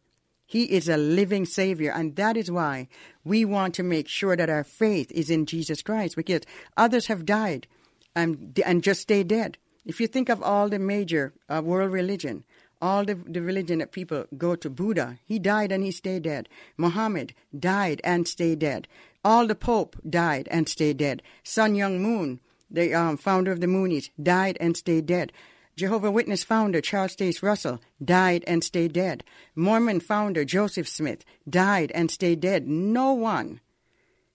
He 0.53 0.65
is 0.65 0.87
a 0.87 0.99
living 0.99 1.47
Savior, 1.47 1.91
and 1.91 2.15
that 2.17 2.37
is 2.37 2.51
why 2.51 2.89
we 3.25 3.43
want 3.43 3.75
to 3.77 3.83
make 3.83 4.07
sure 4.07 4.37
that 4.37 4.51
our 4.51 4.65
faith 4.65 5.11
is 5.11 5.31
in 5.31 5.47
Jesus 5.47 5.81
Christ 5.81 6.15
because 6.15 6.43
others 6.77 7.07
have 7.07 7.25
died 7.25 7.67
and, 8.15 8.61
and 8.63 8.83
just 8.83 9.01
stay 9.01 9.23
dead. 9.23 9.57
If 9.87 9.99
you 9.99 10.07
think 10.07 10.29
of 10.29 10.43
all 10.43 10.69
the 10.69 10.79
major 10.79 11.33
uh, 11.49 11.63
world 11.65 11.91
religion, 11.91 12.45
all 12.83 13.03
the, 13.03 13.15
the 13.15 13.41
religion 13.41 13.79
that 13.79 13.93
people 13.93 14.27
go 14.37 14.55
to, 14.55 14.69
Buddha, 14.69 15.17
he 15.25 15.39
died 15.39 15.73
and 15.73 15.83
he 15.83 15.91
stayed 15.91 16.25
dead. 16.25 16.51
Muhammad 16.77 17.33
died 17.59 18.03
and 18.05 18.29
stayed 18.29 18.59
dead. 18.59 18.89
All 19.25 19.47
the 19.47 19.55
Pope 19.55 19.97
died 20.07 20.49
and 20.51 20.69
stayed 20.69 20.99
dead. 20.99 21.23
Sun 21.43 21.77
Myung 21.77 22.01
Moon, 22.01 22.41
the 22.71 22.93
um, 22.93 23.17
founder 23.17 23.53
of 23.53 23.63
the 23.63 23.67
Moonies, 23.67 24.11
died 24.23 24.59
and 24.61 24.77
stayed 24.77 25.07
dead. 25.07 25.33
Jehovah 25.83 26.13
Witness 26.13 26.45
founder 26.45 26.81
Charles 26.81 27.17
Taze 27.17 27.43
Russell 27.43 27.81
died 28.01 28.45
and 28.47 28.63
stayed 28.63 28.93
dead. 28.93 29.25
Mormon 29.57 29.99
founder 29.99 30.45
Joseph 30.45 30.87
Smith 30.87 31.25
died 31.51 31.91
and 31.93 32.09
stayed 32.09 32.39
dead. 32.39 32.69
No 32.69 33.13
one, 33.13 33.61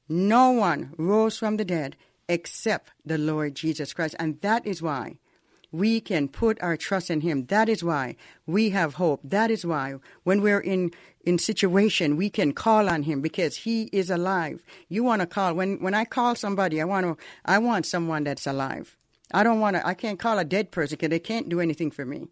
no 0.10 0.52
one 0.52 0.94
rose 0.98 1.38
from 1.38 1.56
the 1.56 1.64
dead 1.64 1.96
except 2.28 2.90
the 3.06 3.18
Lord 3.18 3.56
Jesus 3.56 3.94
Christ. 3.94 4.14
And 4.20 4.42
that 4.42 4.68
is 4.68 4.82
why 4.82 5.20
we 5.72 6.02
can 6.02 6.28
put 6.28 6.62
our 6.62 6.76
trust 6.76 7.10
in 7.10 7.22
him. 7.22 7.46
That 7.46 7.70
is 7.70 7.82
why 7.82 8.18
we 8.46 8.72
have 8.72 8.96
hope. 8.96 9.22
That 9.24 9.50
is 9.50 9.66
why 9.66 9.96
when 10.26 10.42
we're 10.42 10.60
in 10.60 10.92
in 11.24 11.40
situation 11.40 12.18
we 12.18 12.30
can 12.30 12.52
call 12.52 12.90
on 12.90 13.04
him 13.04 13.22
because 13.22 13.56
he 13.56 13.84
is 13.94 14.10
alive. 14.10 14.62
You 14.90 15.06
want 15.06 15.22
to 15.22 15.26
call 15.26 15.54
when 15.54 15.82
when 15.82 15.94
I 15.94 16.04
call 16.04 16.36
somebody, 16.36 16.82
I 16.82 16.84
want 16.84 17.06
to 17.06 17.24
I 17.46 17.58
want 17.60 17.86
someone 17.86 18.26
that's 18.26 18.48
alive. 18.48 18.97
I 19.32 19.44
don't 19.44 19.60
want 19.60 19.76
to, 19.76 19.86
I 19.86 19.94
can't 19.94 20.20
call 20.20 20.40
a 20.40 20.46
dead 20.46 20.72
person 20.72 20.98
because 20.98 21.10
they 21.10 21.20
can't 21.20 21.50
do 21.50 21.60
anything 21.60 21.92
for 21.92 22.06
me. 22.06 22.28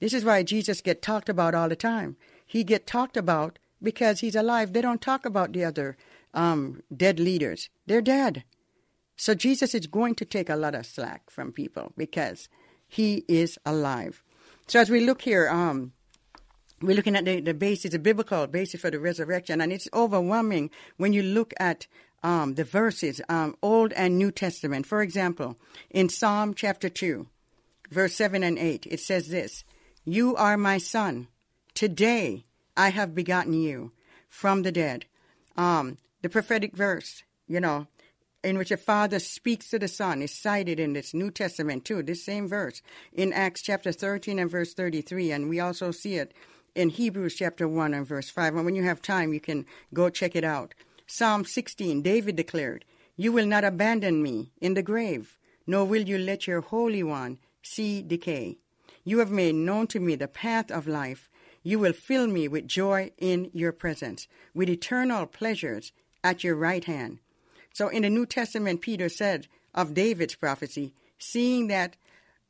This 0.00 0.12
is 0.12 0.24
why 0.24 0.42
Jesus 0.42 0.80
get 0.80 1.02
talked 1.02 1.28
about 1.28 1.54
all 1.54 1.68
the 1.68 1.76
time. 1.76 2.16
He 2.46 2.64
get 2.64 2.86
talked 2.86 3.16
about 3.16 3.58
because 3.82 4.20
he's 4.20 4.36
alive. 4.36 4.72
They 4.72 4.80
don't 4.80 5.02
talk 5.02 5.24
about 5.24 5.52
the 5.52 5.64
other 5.64 5.96
um, 6.34 6.82
dead 6.94 7.20
leaders. 7.20 7.68
They're 7.86 8.00
dead. 8.00 8.44
So 9.16 9.34
Jesus 9.34 9.74
is 9.74 9.86
going 9.86 10.14
to 10.16 10.24
take 10.24 10.48
a 10.48 10.56
lot 10.56 10.74
of 10.74 10.86
slack 10.86 11.28
from 11.28 11.52
people 11.52 11.92
because 11.96 12.48
he 12.86 13.24
is 13.28 13.58
alive. 13.66 14.22
So 14.68 14.80
as 14.80 14.90
we 14.90 15.00
look 15.00 15.22
here, 15.22 15.48
um, 15.48 15.92
we're 16.80 16.94
looking 16.94 17.16
at 17.16 17.24
the, 17.24 17.40
the 17.40 17.54
basis, 17.54 17.90
the 17.90 17.98
biblical 17.98 18.46
basis 18.46 18.80
for 18.80 18.90
the 18.90 19.00
resurrection, 19.00 19.60
and 19.60 19.72
it's 19.72 19.88
overwhelming 19.92 20.70
when 20.96 21.12
you 21.12 21.22
look 21.22 21.52
at 21.58 21.88
um, 22.22 22.54
the 22.54 22.64
verses, 22.64 23.20
um, 23.28 23.56
Old 23.62 23.92
and 23.92 24.18
New 24.18 24.30
Testament. 24.30 24.86
For 24.86 25.02
example, 25.02 25.56
in 25.90 26.08
Psalm 26.08 26.54
chapter 26.54 26.88
2, 26.88 27.26
verse 27.90 28.14
7 28.14 28.42
and 28.42 28.58
8, 28.58 28.86
it 28.90 29.00
says 29.00 29.28
this 29.28 29.64
You 30.04 30.36
are 30.36 30.56
my 30.56 30.78
son. 30.78 31.28
Today 31.74 32.44
I 32.76 32.90
have 32.90 33.14
begotten 33.14 33.52
you 33.52 33.92
from 34.28 34.62
the 34.62 34.72
dead. 34.72 35.06
Um, 35.56 35.98
the 36.22 36.28
prophetic 36.28 36.76
verse, 36.76 37.22
you 37.46 37.60
know, 37.60 37.86
in 38.42 38.58
which 38.58 38.70
a 38.70 38.76
father 38.76 39.18
speaks 39.18 39.70
to 39.70 39.78
the 39.78 39.88
son 39.88 40.22
is 40.22 40.32
cited 40.32 40.78
in 40.78 40.92
this 40.92 41.12
New 41.12 41.30
Testament 41.30 41.84
too, 41.84 42.02
this 42.02 42.24
same 42.24 42.48
verse 42.48 42.82
in 43.12 43.32
Acts 43.32 43.62
chapter 43.62 43.92
13 43.92 44.38
and 44.38 44.50
verse 44.50 44.74
33. 44.74 45.32
And 45.32 45.48
we 45.48 45.60
also 45.60 45.90
see 45.90 46.16
it 46.16 46.32
in 46.74 46.90
Hebrews 46.90 47.34
chapter 47.34 47.66
1 47.66 47.94
and 47.94 48.06
verse 48.06 48.30
5. 48.30 48.54
And 48.56 48.64
when 48.64 48.76
you 48.76 48.84
have 48.84 49.02
time, 49.02 49.32
you 49.32 49.40
can 49.40 49.66
go 49.92 50.08
check 50.08 50.36
it 50.36 50.44
out. 50.44 50.74
Psalm 51.10 51.42
16, 51.42 52.02
David 52.02 52.36
declared, 52.36 52.84
You 53.16 53.32
will 53.32 53.46
not 53.46 53.64
abandon 53.64 54.22
me 54.22 54.52
in 54.60 54.74
the 54.74 54.82
grave, 54.82 55.38
nor 55.66 55.86
will 55.86 56.02
you 56.02 56.18
let 56.18 56.46
your 56.46 56.60
Holy 56.60 57.02
One 57.02 57.38
see 57.62 58.02
decay. 58.02 58.58
You 59.04 59.20
have 59.20 59.30
made 59.30 59.54
known 59.54 59.86
to 59.86 60.00
me 60.00 60.16
the 60.16 60.28
path 60.28 60.70
of 60.70 60.86
life. 60.86 61.30
You 61.62 61.78
will 61.78 61.94
fill 61.94 62.26
me 62.26 62.46
with 62.46 62.68
joy 62.68 63.12
in 63.16 63.50
your 63.54 63.72
presence, 63.72 64.28
with 64.52 64.68
eternal 64.68 65.24
pleasures 65.24 65.92
at 66.22 66.44
your 66.44 66.56
right 66.56 66.84
hand. 66.84 67.20
So 67.72 67.88
in 67.88 68.02
the 68.02 68.10
New 68.10 68.26
Testament, 68.26 68.82
Peter 68.82 69.08
said 69.08 69.48
of 69.74 69.94
David's 69.94 70.34
prophecy, 70.34 70.92
seeing 71.18 71.68
that 71.68 71.96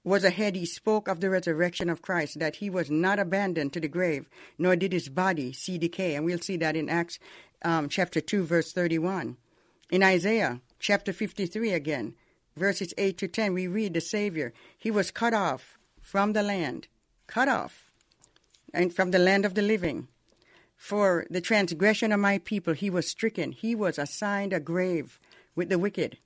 was 0.05 0.25
ahead, 0.25 0.57
he 0.57 0.65
spoke 0.65 1.07
of 1.07 1.21
the 1.21 1.31
resurrection 1.31 1.91
of 1.91 2.03
Christ, 2.03 2.39
that 2.39 2.57
he 2.57 2.71
was 2.71 2.91
not 2.91 3.19
abandoned 3.19 3.73
to 3.75 3.81
the 3.81 3.89
grave, 3.89 4.29
nor 4.57 4.75
did 4.75 4.93
his 4.93 5.09
body 5.09 5.53
see 5.53 5.77
decay. 5.77 6.15
And 6.15 6.25
we'll 6.25 6.39
see 6.39 6.57
that 6.57 6.77
in 6.77 6.89
Acts 6.89 7.19
um, 7.63 7.89
chapter 7.89 8.21
2, 8.21 8.45
verse 8.45 8.73
31. 8.73 9.37
In 9.91 10.03
Isaiah 10.03 10.61
chapter 10.79 11.13
53 11.13 11.73
again, 11.73 12.15
verses 12.57 12.93
8 12.99 13.17
to 13.19 13.29
10, 13.29 13.55
we 13.55 13.67
read 13.67 13.95
the 13.95 14.01
Savior. 14.01 14.53
He 14.77 14.91
was 14.91 15.11
cut 15.11 15.35
off 15.35 15.79
from 16.01 16.33
the 16.33 16.43
land, 16.43 16.89
cut 17.27 17.49
off, 17.49 17.91
and 18.73 18.93
from 18.93 19.11
the 19.11 19.19
land 19.19 19.45
of 19.45 19.55
the 19.55 19.63
living. 19.63 20.09
For 20.77 21.27
the 21.29 21.41
transgression 21.41 22.13
of 22.13 22.21
my 22.21 22.39
people, 22.39 22.75
he 22.75 22.91
was 22.91 23.09
stricken. 23.09 23.53
He 23.53 23.75
was 23.75 23.99
assigned 23.99 24.53
a 24.53 24.61
grave 24.61 25.19
with 25.57 25.69
the 25.69 25.79
wicked 25.79 26.19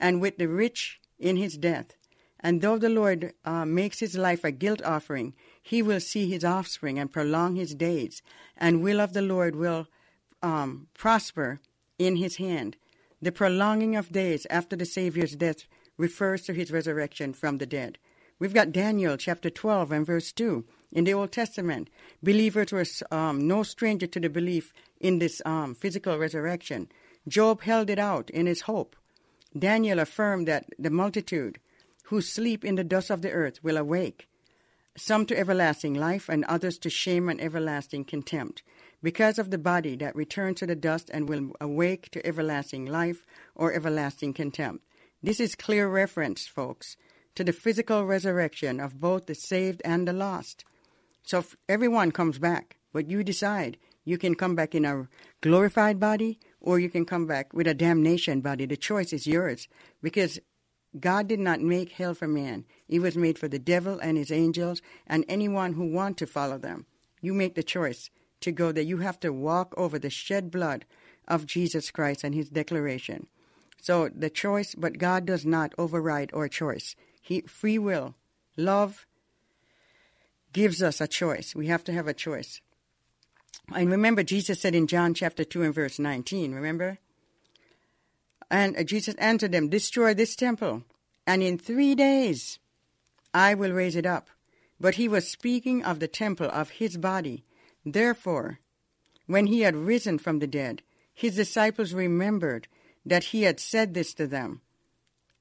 and 0.00 0.20
with 0.20 0.38
the 0.38 0.48
rich 0.48 1.00
in 1.18 1.36
his 1.36 1.56
death. 1.56 1.94
And 2.40 2.60
though 2.60 2.78
the 2.78 2.88
Lord 2.88 3.34
uh, 3.44 3.66
makes 3.66 4.00
his 4.00 4.16
life 4.16 4.44
a 4.44 4.50
guilt 4.50 4.82
offering, 4.82 5.34
he 5.62 5.82
will 5.82 6.00
see 6.00 6.28
his 6.28 6.44
offspring 6.44 6.98
and 6.98 7.12
prolong 7.12 7.54
his 7.54 7.74
days, 7.74 8.22
and 8.56 8.82
will 8.82 9.00
of 9.00 9.12
the 9.12 9.22
Lord 9.22 9.54
will 9.54 9.86
um, 10.42 10.88
prosper 10.94 11.60
in 11.98 12.16
his 12.16 12.36
hand. 12.36 12.76
The 13.22 13.32
prolonging 13.32 13.96
of 13.96 14.12
days 14.12 14.46
after 14.48 14.76
the 14.76 14.86
Savior's 14.86 15.36
death 15.36 15.66
refers 15.96 16.42
to 16.42 16.54
his 16.54 16.72
resurrection 16.72 17.34
from 17.34 17.58
the 17.58 17.66
dead. 17.66 17.98
We've 18.38 18.54
got 18.54 18.72
Daniel 18.72 19.18
chapter 19.18 19.50
12 19.50 19.92
and 19.92 20.06
verse 20.06 20.32
2 20.32 20.64
in 20.92 21.04
the 21.04 21.12
Old 21.12 21.30
Testament. 21.30 21.90
Believers 22.22 22.72
were 22.72 22.86
um, 23.14 23.46
no 23.46 23.62
stranger 23.62 24.06
to 24.06 24.18
the 24.18 24.30
belief 24.30 24.72
in 24.98 25.18
this 25.18 25.42
um, 25.44 25.74
physical 25.74 26.16
resurrection. 26.16 26.88
Job 27.28 27.60
held 27.60 27.90
it 27.90 27.98
out 27.98 28.30
in 28.30 28.46
his 28.46 28.62
hope. 28.62 28.96
Daniel 29.56 29.98
affirmed 29.98 30.48
that 30.48 30.66
the 30.78 30.88
multitude 30.88 31.58
who 32.04 32.22
sleep 32.22 32.64
in 32.64 32.76
the 32.76 32.84
dust 32.84 33.10
of 33.10 33.20
the 33.20 33.30
earth 33.30 33.62
will 33.62 33.76
awake, 33.76 34.26
some 34.96 35.26
to 35.26 35.38
everlasting 35.38 35.94
life 35.94 36.28
and 36.28 36.44
others 36.46 36.78
to 36.78 36.88
shame 36.88 37.28
and 37.28 37.40
everlasting 37.40 38.04
contempt, 38.04 38.62
because 39.02 39.38
of 39.38 39.50
the 39.50 39.58
body 39.58 39.96
that 39.96 40.14
returns 40.14 40.58
to 40.60 40.66
the 40.66 40.76
dust 40.76 41.10
and 41.12 41.28
will 41.28 41.52
awake 41.60 42.10
to 42.10 42.26
everlasting 42.26 42.86
life 42.86 43.24
or 43.54 43.72
everlasting 43.72 44.34
contempt. 44.34 44.84
This 45.22 45.40
is 45.40 45.54
clear 45.54 45.88
reference, 45.88 46.46
folks, 46.46 46.96
to 47.34 47.44
the 47.44 47.52
physical 47.52 48.04
resurrection 48.04 48.80
of 48.80 49.00
both 49.00 49.26
the 49.26 49.34
saved 49.34 49.82
and 49.84 50.06
the 50.06 50.12
lost. 50.12 50.64
So 51.22 51.44
everyone 51.68 52.12
comes 52.12 52.38
back, 52.38 52.78
but 52.92 53.10
you 53.10 53.22
decide. 53.22 53.76
You 54.04 54.18
can 54.18 54.34
come 54.34 54.54
back 54.54 54.74
in 54.74 54.84
a 54.84 55.08
glorified 55.40 56.00
body 56.00 56.40
or 56.60 56.80
you 56.80 56.88
can 56.88 57.04
come 57.04 57.26
back 57.26 57.52
with 57.52 57.66
a 57.66 57.74
damnation 57.74 58.40
body. 58.40 58.66
The 58.66 58.76
choice 58.76 59.12
is 59.12 59.26
yours 59.26 59.68
because 60.02 60.40
God 60.98 61.28
did 61.28 61.38
not 61.38 61.60
make 61.60 61.92
hell 61.92 62.14
for 62.14 62.26
man. 62.26 62.64
It 62.88 63.00
was 63.00 63.16
made 63.16 63.38
for 63.38 63.46
the 63.46 63.58
devil 63.58 64.00
and 64.00 64.16
his 64.16 64.32
angels 64.32 64.82
and 65.06 65.24
anyone 65.28 65.74
who 65.74 65.92
want 65.92 66.16
to 66.18 66.26
follow 66.26 66.58
them. 66.58 66.86
You 67.20 67.34
make 67.34 67.54
the 67.54 67.62
choice 67.62 68.10
to 68.40 68.52
go 68.52 68.72
there. 68.72 68.84
You 68.84 68.98
have 68.98 69.20
to 69.20 69.32
walk 69.32 69.74
over 69.76 69.98
the 69.98 70.10
shed 70.10 70.50
blood 70.50 70.84
of 71.28 71.46
Jesus 71.46 71.90
Christ 71.90 72.24
and 72.24 72.34
his 72.34 72.48
declaration. 72.48 73.26
So 73.80 74.08
the 74.08 74.30
choice, 74.30 74.74
but 74.74 74.98
God 74.98 75.24
does 75.24 75.46
not 75.46 75.74
override 75.78 76.30
our 76.34 76.48
choice. 76.48 76.96
He 77.20 77.42
free 77.42 77.78
will, 77.78 78.14
love 78.56 79.06
gives 80.52 80.82
us 80.82 81.00
a 81.00 81.08
choice. 81.08 81.54
We 81.54 81.68
have 81.68 81.84
to 81.84 81.92
have 81.92 82.08
a 82.08 82.14
choice. 82.14 82.60
And 83.74 83.90
remember, 83.90 84.22
Jesus 84.22 84.60
said 84.60 84.74
in 84.74 84.86
John 84.86 85.14
chapter 85.14 85.44
2 85.44 85.62
and 85.62 85.74
verse 85.74 85.98
19, 85.98 86.52
remember? 86.52 86.98
And 88.50 88.76
uh, 88.76 88.82
Jesus 88.82 89.14
answered 89.16 89.52
them, 89.52 89.68
Destroy 89.68 90.12
this 90.12 90.34
temple, 90.34 90.82
and 91.26 91.42
in 91.42 91.56
three 91.56 91.94
days 91.94 92.58
I 93.32 93.54
will 93.54 93.72
raise 93.72 93.94
it 93.94 94.06
up. 94.06 94.28
But 94.80 94.96
he 94.96 95.08
was 95.08 95.28
speaking 95.28 95.84
of 95.84 96.00
the 96.00 96.08
temple 96.08 96.48
of 96.50 96.70
his 96.70 96.96
body. 96.96 97.44
Therefore, 97.84 98.58
when 99.26 99.46
he 99.46 99.60
had 99.60 99.76
risen 99.76 100.18
from 100.18 100.38
the 100.38 100.46
dead, 100.46 100.82
his 101.12 101.36
disciples 101.36 101.94
remembered 101.94 102.68
that 103.04 103.24
he 103.24 103.42
had 103.42 103.60
said 103.60 103.94
this 103.94 104.14
to 104.14 104.26
them. 104.26 104.60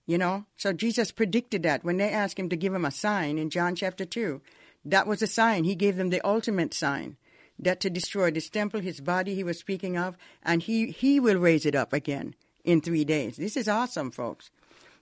You 0.06 0.18
know, 0.18 0.46
so 0.58 0.74
Jesus 0.74 1.12
predicted 1.12 1.64
that 1.64 1.84
when 1.84 1.98
they 1.98 2.10
asked 2.10 2.40
him 2.40 2.50
to 2.50 2.56
give 2.56 2.74
him 2.74 2.86
a 2.86 2.92
sign 2.92 3.38
in 3.38 3.50
John 3.50 3.76
chapter 3.76 4.06
2. 4.06 4.42
That 4.86 5.08
was 5.08 5.22
a 5.22 5.28
sign. 5.28 5.66
He 5.66 5.76
gave 5.76 5.98
them 5.98 6.10
the 6.10 6.26
ultimate 6.26 6.74
sign 6.74 7.18
that 7.60 7.80
to 7.82 7.90
destroy 7.90 8.32
this 8.32 8.50
temple, 8.50 8.80
his 8.80 9.02
body 9.02 9.36
he 9.36 9.44
was 9.44 9.60
speaking 9.60 9.98
of, 9.98 10.18
and 10.42 10.64
he, 10.64 10.88
he 10.88 11.20
will 11.20 11.38
raise 11.38 11.66
it 11.66 11.76
up 11.76 11.94
again 11.94 12.34
in 12.64 12.82
three 12.82 13.04
days. 13.04 13.38
This 13.38 13.58
is 13.58 13.68
awesome, 13.68 14.12
folks. 14.12 14.50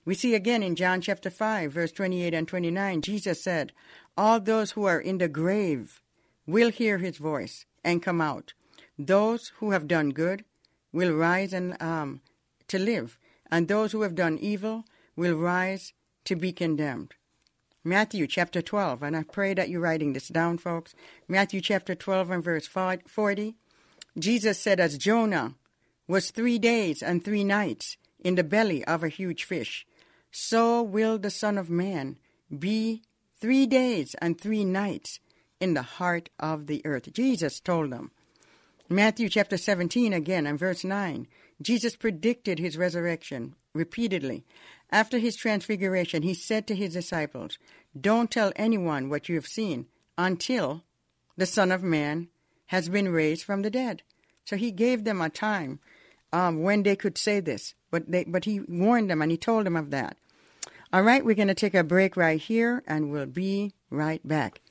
We 0.03 0.15
see 0.15 0.33
again 0.33 0.63
in 0.63 0.75
John 0.75 1.01
chapter 1.01 1.29
5, 1.29 1.71
verse 1.71 1.91
28 1.91 2.33
and 2.33 2.47
29, 2.47 3.01
Jesus 3.01 3.43
said, 3.43 3.73
All 4.17 4.39
those 4.39 4.71
who 4.71 4.85
are 4.85 4.99
in 4.99 5.19
the 5.19 5.27
grave 5.27 6.01
will 6.47 6.71
hear 6.71 6.97
his 6.97 7.17
voice 7.17 7.65
and 7.83 8.01
come 8.01 8.21
out. 8.21 8.53
Those 8.97 9.51
who 9.59 9.71
have 9.71 9.87
done 9.87 10.09
good 10.11 10.45
will 10.91 11.13
rise 11.13 11.53
and 11.53 11.79
um, 11.81 12.21
to 12.69 12.79
live, 12.79 13.19
and 13.51 13.67
those 13.67 13.91
who 13.91 14.01
have 14.01 14.15
done 14.15 14.39
evil 14.39 14.85
will 15.15 15.35
rise 15.35 15.93
to 16.25 16.35
be 16.35 16.51
condemned. 16.51 17.13
Matthew 17.83 18.27
chapter 18.27 18.61
12, 18.61 19.03
and 19.03 19.15
I 19.15 19.23
pray 19.23 19.53
that 19.53 19.69
you're 19.69 19.81
writing 19.81 20.13
this 20.13 20.27
down, 20.27 20.57
folks. 20.57 20.93
Matthew 21.27 21.61
chapter 21.61 21.95
12 21.95 22.31
and 22.31 22.43
verse 22.43 22.67
40. 22.67 23.55
Jesus 24.17 24.59
said, 24.59 24.79
As 24.79 24.97
Jonah 24.97 25.55
was 26.07 26.31
three 26.31 26.59
days 26.59 27.01
and 27.01 27.23
three 27.23 27.43
nights 27.43 27.97
in 28.19 28.35
the 28.35 28.43
belly 28.43 28.83
of 28.85 29.03
a 29.03 29.09
huge 29.09 29.43
fish, 29.43 29.85
so 30.31 30.81
will 30.81 31.17
the 31.17 31.31
Son 31.31 31.57
of 31.57 31.69
Man 31.69 32.17
be 32.57 33.03
three 33.39 33.65
days 33.65 34.15
and 34.15 34.39
three 34.39 34.65
nights 34.65 35.19
in 35.59 35.73
the 35.73 35.81
heart 35.81 36.29
of 36.39 36.67
the 36.67 36.85
earth. 36.85 37.11
Jesus 37.13 37.59
told 37.59 37.91
them. 37.91 38.11
Matthew 38.89 39.27
chapter 39.27 39.57
17 39.57 40.13
again 40.13 40.47
and 40.47 40.57
verse 40.57 40.83
9. 40.83 41.27
Jesus 41.61 41.95
predicted 41.95 42.59
his 42.59 42.77
resurrection 42.77 43.55
repeatedly. 43.73 44.45
After 44.91 45.17
his 45.17 45.35
transfiguration, 45.35 46.23
he 46.23 46.33
said 46.33 46.67
to 46.67 46.75
his 46.75 46.93
disciples, 46.93 47.57
Don't 47.99 48.31
tell 48.31 48.53
anyone 48.55 49.09
what 49.09 49.27
you 49.27 49.35
have 49.35 49.47
seen 49.47 49.87
until 50.17 50.83
the 51.35 51.45
Son 51.45 51.71
of 51.71 51.83
Man 51.83 52.29
has 52.67 52.89
been 52.89 53.09
raised 53.09 53.43
from 53.43 53.61
the 53.61 53.69
dead. 53.69 54.03
So 54.45 54.55
he 54.55 54.71
gave 54.71 55.03
them 55.03 55.21
a 55.21 55.29
time 55.29 55.79
um, 56.31 56.61
when 56.61 56.83
they 56.83 56.95
could 56.95 57.17
say 57.17 57.39
this, 57.39 57.73
but, 57.91 58.09
they, 58.09 58.23
but 58.23 58.45
he 58.45 58.61
warned 58.61 59.09
them 59.09 59.21
and 59.21 59.31
he 59.31 59.37
told 59.37 59.65
them 59.65 59.75
of 59.75 59.91
that. 59.91 60.17
All 60.93 61.01
right, 61.01 61.25
we're 61.25 61.35
going 61.35 61.49
to 61.49 61.53
take 61.53 61.73
a 61.73 61.83
break 61.83 62.15
right 62.15 62.39
here 62.39 62.83
and 62.87 63.11
we'll 63.11 63.25
be 63.25 63.73
right 63.89 64.25
back. 64.25 64.61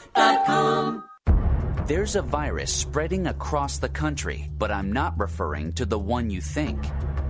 There's 1.86 2.14
a 2.16 2.22
virus 2.22 2.70
spreading 2.74 3.26
across 3.26 3.78
the 3.78 3.88
country, 3.88 4.50
but 4.58 4.70
I'm 4.70 4.92
not 4.92 5.18
referring 5.18 5.72
to 5.74 5.86
the 5.86 5.98
one 5.98 6.28
you 6.28 6.42
think. 6.42 6.84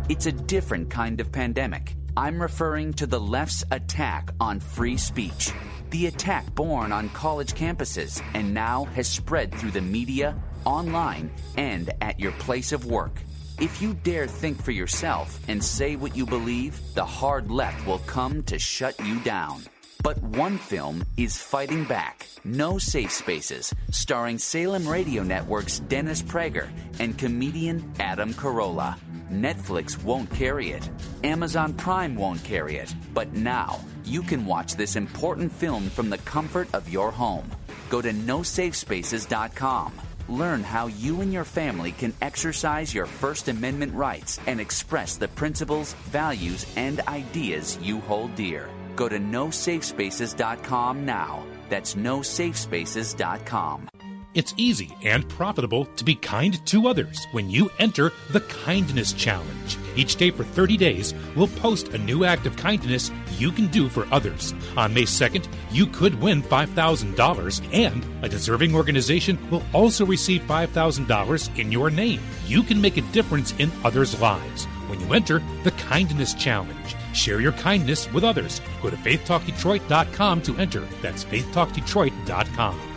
It's 0.08 0.26
a 0.26 0.32
different 0.32 0.90
kind 0.90 1.20
of 1.20 1.30
pandemic. 1.30 1.94
I'm 2.16 2.42
referring 2.42 2.94
to 2.94 3.06
the 3.06 3.20
left's 3.20 3.64
attack 3.70 4.30
on 4.40 4.58
free 4.58 4.96
speech. 4.96 5.52
The 5.90 6.06
attack 6.06 6.52
born 6.54 6.90
on 6.90 7.10
college 7.10 7.54
campuses 7.54 8.20
and 8.34 8.52
now 8.52 8.86
has 8.96 9.08
spread 9.08 9.54
through 9.54 9.70
the 9.70 9.80
media, 9.80 10.36
online, 10.64 11.30
and 11.56 11.90
at 12.00 12.18
your 12.18 12.32
place 12.32 12.72
of 12.72 12.86
work. 12.86 13.20
If 13.60 13.80
you 13.80 13.94
dare 13.94 14.26
think 14.26 14.60
for 14.60 14.72
yourself 14.72 15.38
and 15.46 15.62
say 15.62 15.94
what 15.94 16.16
you 16.16 16.26
believe, 16.26 16.80
the 16.94 17.04
hard 17.04 17.52
left 17.52 17.86
will 17.86 18.00
come 18.00 18.42
to 18.44 18.58
shut 18.58 18.98
you 18.98 19.20
down. 19.20 19.62
But 20.02 20.18
one 20.18 20.58
film 20.58 21.04
is 21.16 21.38
fighting 21.38 21.84
back 21.84 22.26
No 22.42 22.78
Safe 22.78 23.12
Spaces, 23.12 23.72
starring 23.92 24.38
Salem 24.38 24.88
Radio 24.88 25.22
Network's 25.22 25.78
Dennis 25.78 26.20
Prager 26.20 26.68
and 26.98 27.16
comedian 27.16 27.94
Adam 28.00 28.34
Carolla. 28.34 28.96
Netflix 29.30 30.02
won't 30.02 30.30
carry 30.32 30.72
it. 30.72 30.90
Amazon 31.22 31.74
Prime 31.74 32.16
won't 32.16 32.42
carry 32.42 32.76
it. 32.76 32.92
But 33.14 33.34
now, 33.34 33.80
you 34.04 34.22
can 34.22 34.46
watch 34.46 34.74
this 34.74 34.96
important 34.96 35.52
film 35.52 35.88
from 35.90 36.10
the 36.10 36.18
comfort 36.18 36.68
of 36.74 36.88
your 36.88 37.12
home. 37.12 37.48
Go 37.88 38.02
to 38.02 38.10
nosafespaces.com 38.10 39.92
Learn 40.28 40.62
how 40.62 40.88
you 40.88 41.20
and 41.20 41.32
your 41.32 41.44
family 41.44 41.92
can 41.92 42.12
exercise 42.20 42.94
your 42.94 43.06
First 43.06 43.48
Amendment 43.48 43.94
rights 43.94 44.38
and 44.46 44.60
express 44.60 45.16
the 45.16 45.28
principles, 45.28 45.94
values, 46.10 46.66
and 46.76 47.00
ideas 47.08 47.78
you 47.82 48.00
hold 48.00 48.34
dear. 48.34 48.68
Go 48.96 49.08
to 49.08 49.18
nosafespaces.com 49.18 51.06
now. 51.06 51.44
That's 51.68 51.94
nosafespaces.com. 51.94 53.88
It's 54.34 54.52
easy 54.56 54.90
and 55.04 55.28
profitable 55.28 55.84
to 55.94 56.04
be 56.04 56.16
kind 56.16 56.64
to 56.66 56.88
others 56.88 57.24
when 57.30 57.48
you 57.48 57.70
enter 57.78 58.12
the 58.30 58.40
Kindness 58.40 59.12
Challenge. 59.12 59.78
Each 59.94 60.16
day 60.16 60.32
for 60.32 60.42
30 60.42 60.76
days, 60.76 61.14
we'll 61.36 61.46
post 61.46 61.88
a 61.88 61.98
new 61.98 62.24
act 62.24 62.44
of 62.44 62.56
kindness 62.56 63.12
you 63.38 63.52
can 63.52 63.68
do 63.68 63.88
for 63.88 64.08
others. 64.10 64.52
On 64.76 64.92
May 64.92 65.02
2nd, 65.02 65.46
you 65.70 65.86
could 65.86 66.20
win 66.20 66.42
$5,000, 66.42 67.68
and 67.72 68.24
a 68.24 68.28
deserving 68.28 68.74
organization 68.74 69.38
will 69.50 69.62
also 69.72 70.04
receive 70.04 70.42
$5,000 70.42 71.56
in 71.56 71.70
your 71.70 71.88
name. 71.90 72.20
You 72.46 72.64
can 72.64 72.80
make 72.80 72.96
a 72.96 73.12
difference 73.12 73.54
in 73.58 73.70
others' 73.84 74.20
lives 74.20 74.64
when 74.88 75.00
you 75.00 75.14
enter 75.14 75.40
the 75.62 75.70
Kindness 75.72 76.34
Challenge. 76.34 76.96
Share 77.12 77.40
your 77.40 77.52
kindness 77.52 78.12
with 78.12 78.24
others. 78.24 78.60
Go 78.82 78.90
to 78.90 78.96
faithtalkdetroit.com 78.96 80.42
to 80.42 80.56
enter. 80.56 80.84
That's 81.02 81.24
faithtalkdetroit.com. 81.24 82.93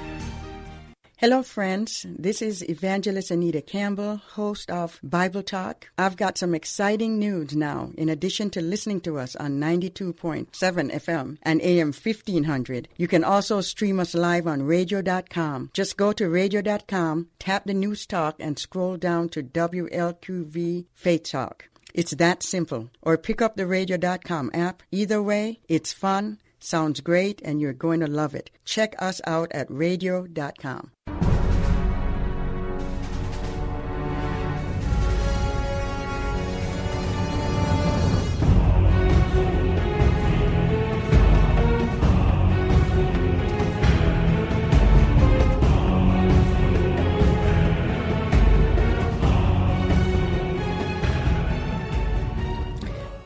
Hello, 1.19 1.41
friends. 1.41 2.05
This 2.07 2.43
is 2.43 2.61
Evangelist 2.69 3.31
Anita 3.31 3.59
Campbell, 3.59 4.17
host 4.17 4.69
of 4.69 4.99
Bible 5.01 5.41
Talk. 5.41 5.89
I've 5.97 6.15
got 6.15 6.37
some 6.37 6.53
exciting 6.53 7.17
news 7.17 7.55
now. 7.55 7.89
In 7.97 8.07
addition 8.07 8.51
to 8.51 8.61
listening 8.61 9.01
to 9.01 9.17
us 9.17 9.35
on 9.35 9.59
92.7 9.59 10.51
FM 10.51 11.37
and 11.41 11.59
AM 11.63 11.87
1500, 11.87 12.87
you 12.97 13.07
can 13.07 13.23
also 13.23 13.61
stream 13.61 13.99
us 13.99 14.13
live 14.13 14.45
on 14.45 14.61
radio.com. 14.61 15.71
Just 15.73 15.97
go 15.97 16.13
to 16.13 16.29
radio.com, 16.29 17.29
tap 17.39 17.65
the 17.65 17.73
news 17.73 18.05
talk, 18.05 18.35
and 18.39 18.59
scroll 18.59 18.95
down 18.95 19.29
to 19.29 19.41
WLQV 19.41 20.85
Faith 20.93 21.23
Talk. 21.23 21.67
It's 21.95 22.11
that 22.11 22.43
simple. 22.43 22.91
Or 23.01 23.17
pick 23.17 23.41
up 23.41 23.55
the 23.55 23.65
radio.com 23.65 24.51
app. 24.53 24.83
Either 24.91 25.19
way, 25.23 25.61
it's 25.67 25.91
fun, 25.91 26.37
sounds 26.67 27.01
great, 27.01 27.41
and 27.43 27.61
you're 27.61 27.73
going 27.73 27.99
to 28.01 28.07
love 28.07 28.35
it. 28.35 28.51
Check 28.65 28.95
us 28.99 29.21
out 29.25 29.51
at 29.51 29.67
radio.com. 29.69 30.91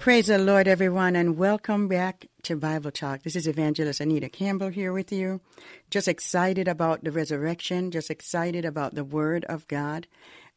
Praise 0.02 0.26
the 0.26 0.40
Lord, 0.40 0.68
everyone, 0.68 1.16
and 1.16 1.38
welcome 1.38 1.88
back 1.88 2.26
to 2.42 2.56
Bible 2.56 2.90
Talk. 2.90 3.22
This 3.22 3.36
is 3.36 3.48
Evangelist 3.48 4.00
Anita 4.00 4.30
Campbell 4.30 4.70
here 4.70 4.92
with 4.92 5.12
you. 5.12 5.42
Just 5.92 6.08
excited 6.08 6.68
about 6.68 7.04
the 7.04 7.12
resurrection, 7.12 7.92
just 7.92 8.10
excited 8.10 8.66
about 8.66 8.96
the 8.96 9.04
Word 9.04 9.46
of 9.46 9.68
God, 9.68 10.08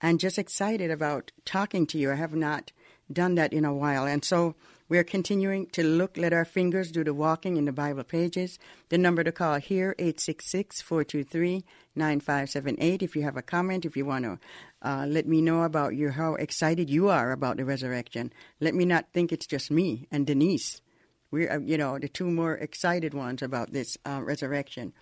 and 0.00 0.18
just 0.18 0.38
excited 0.38 0.90
about 0.90 1.30
talking 1.44 1.86
to 1.88 1.98
you. 1.98 2.10
I 2.10 2.14
have 2.14 2.34
not 2.34 2.72
done 3.12 3.34
that 3.34 3.52
in 3.52 3.66
a 3.66 3.74
while. 3.74 4.06
And 4.06 4.24
so 4.24 4.54
we're 4.88 5.04
continuing 5.04 5.66
to 5.68 5.82
look, 5.82 6.16
let 6.16 6.32
our 6.34 6.44
fingers 6.44 6.92
do 6.92 7.04
the 7.04 7.14
walking 7.14 7.56
in 7.56 7.64
the 7.64 7.72
Bible 7.72 8.04
pages. 8.04 8.58
The 8.90 8.98
number 8.98 9.24
to 9.24 9.32
call 9.32 9.56
here, 9.56 9.94
866 9.98 10.82
423 10.82 11.64
9578. 11.96 13.02
If 13.02 13.16
you 13.16 13.22
have 13.22 13.36
a 13.36 13.42
comment, 13.42 13.86
if 13.86 13.96
you 13.96 14.04
want 14.04 14.24
to 14.24 14.38
uh, 14.82 15.06
let 15.08 15.26
me 15.26 15.40
know 15.40 15.62
about 15.62 15.94
your 15.94 16.10
how 16.12 16.34
excited 16.34 16.90
you 16.90 17.08
are 17.08 17.32
about 17.32 17.56
the 17.56 17.64
resurrection. 17.64 18.32
Let 18.60 18.74
me 18.74 18.84
not 18.84 19.06
think 19.14 19.32
it's 19.32 19.46
just 19.46 19.70
me 19.70 20.06
and 20.10 20.26
Denise. 20.26 20.82
We're 21.30 21.50
uh, 21.50 21.60
you 21.60 21.78
know 21.78 21.98
the 21.98 22.08
two 22.08 22.30
more 22.30 22.54
excited 22.54 23.14
ones 23.14 23.42
about 23.42 23.72
this 23.72 23.96
uh, 24.04 24.20
resurrection. 24.22 24.92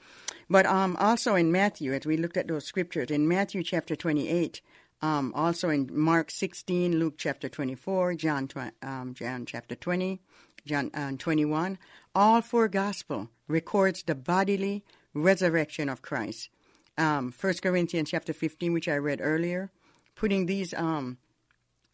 But 0.49 0.65
um, 0.67 0.97
also 1.01 1.35
in 1.35 1.51
Matthew, 1.51 1.93
as 1.93 2.07
we 2.07 2.17
looked 2.17 2.37
at 2.37 2.47
those 2.47 2.65
scriptures 2.65 3.11
in 3.11 3.27
Matthew 3.27 3.65
chapter 3.65 3.97
twenty 3.97 4.29
eight. 4.29 4.63
Um, 5.03 5.33
also 5.35 5.69
in 5.69 5.89
Mark 5.93 6.31
16, 6.31 6.99
Luke 6.99 7.15
chapter 7.19 7.49
24, 7.49 8.15
John, 8.15 8.49
um, 8.83 9.15
John 9.15 9.47
chapter 9.47 9.75
20, 9.75 10.21
John 10.65 10.91
uh, 10.95 11.13
21, 11.19 11.77
all 12.15 12.41
four 12.41 12.69
gospel 12.69 13.29
records 13.49 14.05
the 14.05 14.15
bodily 14.15 14.85
resurrection 15.13 15.89
of 15.89 16.03
Christ 16.03 16.51
um, 16.99 17.33
1 17.39 17.55
Corinthians 17.63 18.11
chapter 18.11 18.33
15, 18.33 18.73
which 18.73 18.89
I 18.89 18.97
read 18.97 19.21
earlier, 19.23 19.71
putting 20.15 20.47
these, 20.47 20.75
um, 20.75 21.19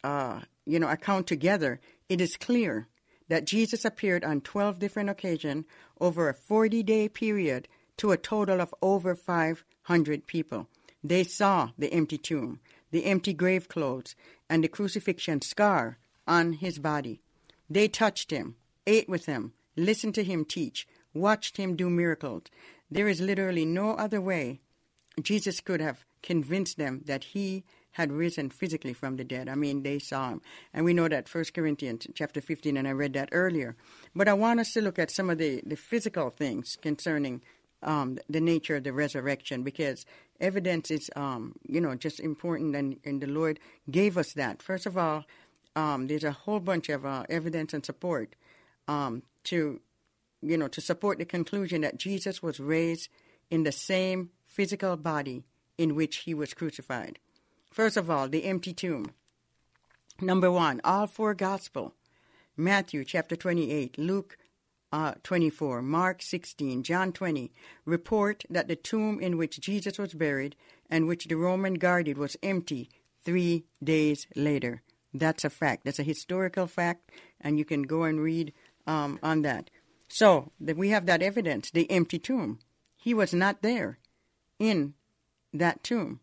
uh, 0.03 0.41
you 0.65 0.79
know, 0.79 0.89
account 0.89 1.27
together, 1.27 1.79
it 2.07 2.21
is 2.21 2.37
clear 2.37 2.87
that 3.27 3.45
Jesus 3.45 3.85
appeared 3.85 4.23
on 4.23 4.41
12 4.41 4.79
different 4.79 5.09
occasions 5.09 5.65
over 5.99 6.29
a 6.29 6.33
40 6.33 6.83
day 6.83 7.07
period 7.07 7.67
to 7.97 8.11
a 8.11 8.17
total 8.17 8.61
of 8.61 8.73
over 8.81 9.15
500 9.15 10.25
people. 10.25 10.67
They 11.03 11.23
saw 11.23 11.69
the 11.77 11.93
empty 11.93 12.17
tomb, 12.17 12.59
the 12.91 13.05
empty 13.05 13.33
grave 13.33 13.67
clothes, 13.67 14.15
and 14.49 14.63
the 14.63 14.67
crucifixion 14.67 15.41
scar 15.41 15.97
on 16.27 16.53
his 16.53 16.79
body. 16.79 17.21
They 17.69 17.87
touched 17.87 18.31
him, 18.31 18.55
ate 18.87 19.07
with 19.07 19.25
him, 19.25 19.53
listened 19.75 20.15
to 20.15 20.23
him 20.23 20.45
teach, 20.45 20.87
watched 21.13 21.57
him 21.57 21.75
do 21.75 21.89
miracles. 21.89 22.43
There 22.89 23.07
is 23.07 23.21
literally 23.21 23.65
no 23.65 23.91
other 23.91 24.21
way 24.21 24.61
Jesus 25.21 25.59
could 25.59 25.81
have 25.81 26.05
convinced 26.23 26.77
them 26.77 27.03
that 27.05 27.23
he 27.25 27.63
had 27.93 28.11
risen 28.11 28.49
physically 28.49 28.93
from 28.93 29.17
the 29.17 29.23
dead. 29.23 29.49
I 29.49 29.55
mean, 29.55 29.83
they 29.83 29.99
saw 29.99 30.29
him. 30.29 30.41
And 30.73 30.85
we 30.85 30.93
know 30.93 31.07
that 31.07 31.27
First 31.27 31.53
Corinthians 31.53 32.07
chapter 32.13 32.39
15, 32.39 32.77
and 32.77 32.87
I 32.87 32.91
read 32.91 33.13
that 33.13 33.29
earlier. 33.31 33.75
But 34.15 34.27
I 34.27 34.33
want 34.33 34.59
us 34.59 34.73
to 34.73 34.81
look 34.81 34.99
at 34.99 35.11
some 35.11 35.29
of 35.29 35.37
the, 35.37 35.61
the 35.65 35.75
physical 35.75 36.29
things 36.29 36.77
concerning 36.81 37.41
um, 37.83 38.17
the 38.29 38.41
nature 38.41 38.75
of 38.75 38.83
the 38.83 38.93
resurrection 38.93 39.63
because 39.63 40.05
evidence 40.39 40.91
is, 40.91 41.09
um, 41.15 41.55
you 41.67 41.79
know, 41.81 41.95
just 41.95 42.19
important, 42.19 42.75
and, 42.75 42.97
and 43.03 43.21
the 43.21 43.27
Lord 43.27 43.59
gave 43.89 44.17
us 44.17 44.33
that. 44.33 44.61
First 44.61 44.85
of 44.85 44.97
all, 44.97 45.25
um, 45.75 46.07
there's 46.07 46.23
a 46.23 46.31
whole 46.31 46.59
bunch 46.59 46.89
of 46.89 47.05
uh, 47.05 47.23
evidence 47.29 47.73
and 47.73 47.85
support 47.85 48.35
um, 48.87 49.23
to, 49.45 49.79
you 50.41 50.57
know, 50.57 50.67
to 50.67 50.81
support 50.81 51.19
the 51.19 51.25
conclusion 51.25 51.81
that 51.81 51.97
Jesus 51.97 52.41
was 52.41 52.59
raised 52.59 53.09
in 53.49 53.63
the 53.63 53.71
same 53.71 54.31
physical 54.45 54.97
body 54.97 55.43
in 55.77 55.95
which 55.95 56.17
he 56.17 56.33
was 56.33 56.53
crucified. 56.53 57.19
First 57.71 57.97
of 57.97 58.09
all, 58.09 58.27
the 58.27 58.45
empty 58.45 58.73
tomb. 58.73 59.11
Number 60.21 60.51
one, 60.51 60.81
all 60.83 61.07
four 61.07 61.33
gospel. 61.33 61.93
Matthew 62.57 63.05
chapter 63.05 63.37
28, 63.37 63.97
Luke 63.97 64.37
uh, 64.91 65.13
24, 65.23 65.81
Mark 65.81 66.21
16, 66.21 66.83
John 66.83 67.11
20 67.11 67.51
report 67.85 68.43
that 68.49 68.67
the 68.67 68.75
tomb 68.75 69.19
in 69.19 69.37
which 69.37 69.59
Jesus 69.59 69.97
was 69.97 70.13
buried 70.13 70.55
and 70.89 71.07
which 71.07 71.25
the 71.25 71.35
Roman 71.35 71.75
guarded 71.75 72.17
was 72.17 72.37
empty 72.41 72.89
three 73.23 73.65
days 73.83 74.27
later. 74.35 74.81
That's 75.13 75.43
a 75.43 75.49
fact. 75.49 75.85
That's 75.85 75.99
a 75.99 76.03
historical 76.03 76.67
fact, 76.67 77.11
and 77.41 77.57
you 77.57 77.65
can 77.65 77.83
go 77.83 78.03
and 78.03 78.19
read 78.19 78.53
um, 78.85 79.19
on 79.23 79.41
that. 79.43 79.69
So 80.07 80.51
that 80.59 80.77
we 80.77 80.89
have 80.89 81.05
that 81.05 81.21
evidence, 81.21 81.71
the 81.71 81.89
empty 81.91 82.19
tomb. 82.19 82.59
He 82.97 83.13
was 83.13 83.33
not 83.33 83.61
there 83.61 83.97
in 84.57 84.93
that 85.53 85.83
tomb. 85.83 86.19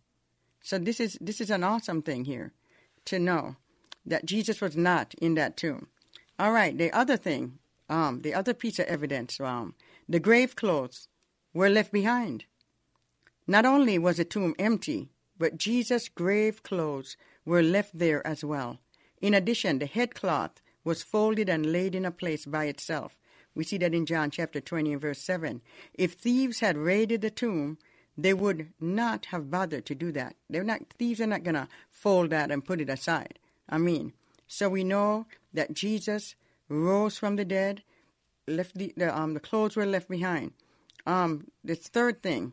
So 0.61 0.79
this 0.79 0.99
is 0.99 1.17
this 1.21 1.41
is 1.41 1.51
an 1.51 1.63
awesome 1.63 2.03
thing 2.03 2.25
here 2.25 2.53
to 3.07 3.19
know 3.19 3.57
that 4.05 4.27
Jesus 4.27 4.61
was 4.61 4.77
not 4.77 5.15
in 5.15 5.35
that 5.35 5.57
tomb. 5.57 5.89
All 6.39 6.53
right, 6.53 6.77
the 6.77 6.93
other 6.93 7.17
thing, 7.17 7.59
um, 7.89 8.23
the 8.23 8.35
other 8.35 8.55
piece 8.55 8.79
of 8.79 8.87
evidence, 8.87 9.41
um, 9.41 9.75
the 10.09 10.21
grave 10.21 10.57
clothes 10.57 11.09
were 11.55 11.69
left 11.69 11.93
behind. 11.93 12.45
Not 13.47 13.65
only 13.65 13.99
was 13.99 14.17
the 14.17 14.25
tomb 14.25 14.55
empty, 14.59 15.11
but 15.39 15.59
Jesus' 15.59 16.09
grave 16.09 16.63
clothes 16.63 17.17
were 17.45 17.63
left 17.63 17.99
there 17.99 18.27
as 18.27 18.45
well. 18.45 18.79
In 19.21 19.35
addition, 19.35 19.79
the 19.79 19.87
headcloth 19.87 20.61
was 20.85 21.03
folded 21.03 21.49
and 21.49 21.73
laid 21.73 21.95
in 21.95 22.05
a 22.05 22.11
place 22.11 22.45
by 22.47 22.65
itself. 22.67 23.19
We 23.55 23.65
see 23.65 23.79
that 23.79 23.95
in 23.95 24.07
John 24.07 24.31
chapter 24.31 24.61
20 24.61 24.93
and 24.93 25.01
verse 25.01 25.21
7. 25.21 25.63
If 25.95 26.13
thieves 26.13 26.61
had 26.61 26.77
raided 26.77 27.23
the 27.23 27.31
tomb, 27.31 27.79
they 28.19 28.35
would 28.35 28.73
not 28.81 29.27
have 29.27 29.51
bothered 29.51 29.87
to 29.87 29.95
do 29.95 30.13
that. 30.13 30.37
They're 30.49 30.65
not 30.65 30.83
thieves 30.99 31.21
are 31.21 31.27
not 31.27 31.43
gonna 31.43 31.69
fold 31.91 32.31
that 32.31 32.51
and 32.51 32.65
put 32.65 32.81
it 32.81 32.91
aside. 32.91 33.39
I 33.69 33.79
mean, 33.79 34.13
so 34.47 34.69
we 34.69 34.85
know 34.85 35.27
that 35.53 35.75
Jesus 35.75 36.35
rose 36.69 37.19
from 37.19 37.37
the 37.37 37.45
dead, 37.45 37.83
left 38.47 38.77
the, 38.77 38.93
the 38.97 39.17
um 39.17 39.35
the 39.35 39.41
clothes 39.41 39.77
were 39.77 39.87
left 39.87 40.09
behind. 40.09 40.53
Um, 41.07 41.49
the 41.63 41.77
third 41.77 42.23
thing, 42.23 42.53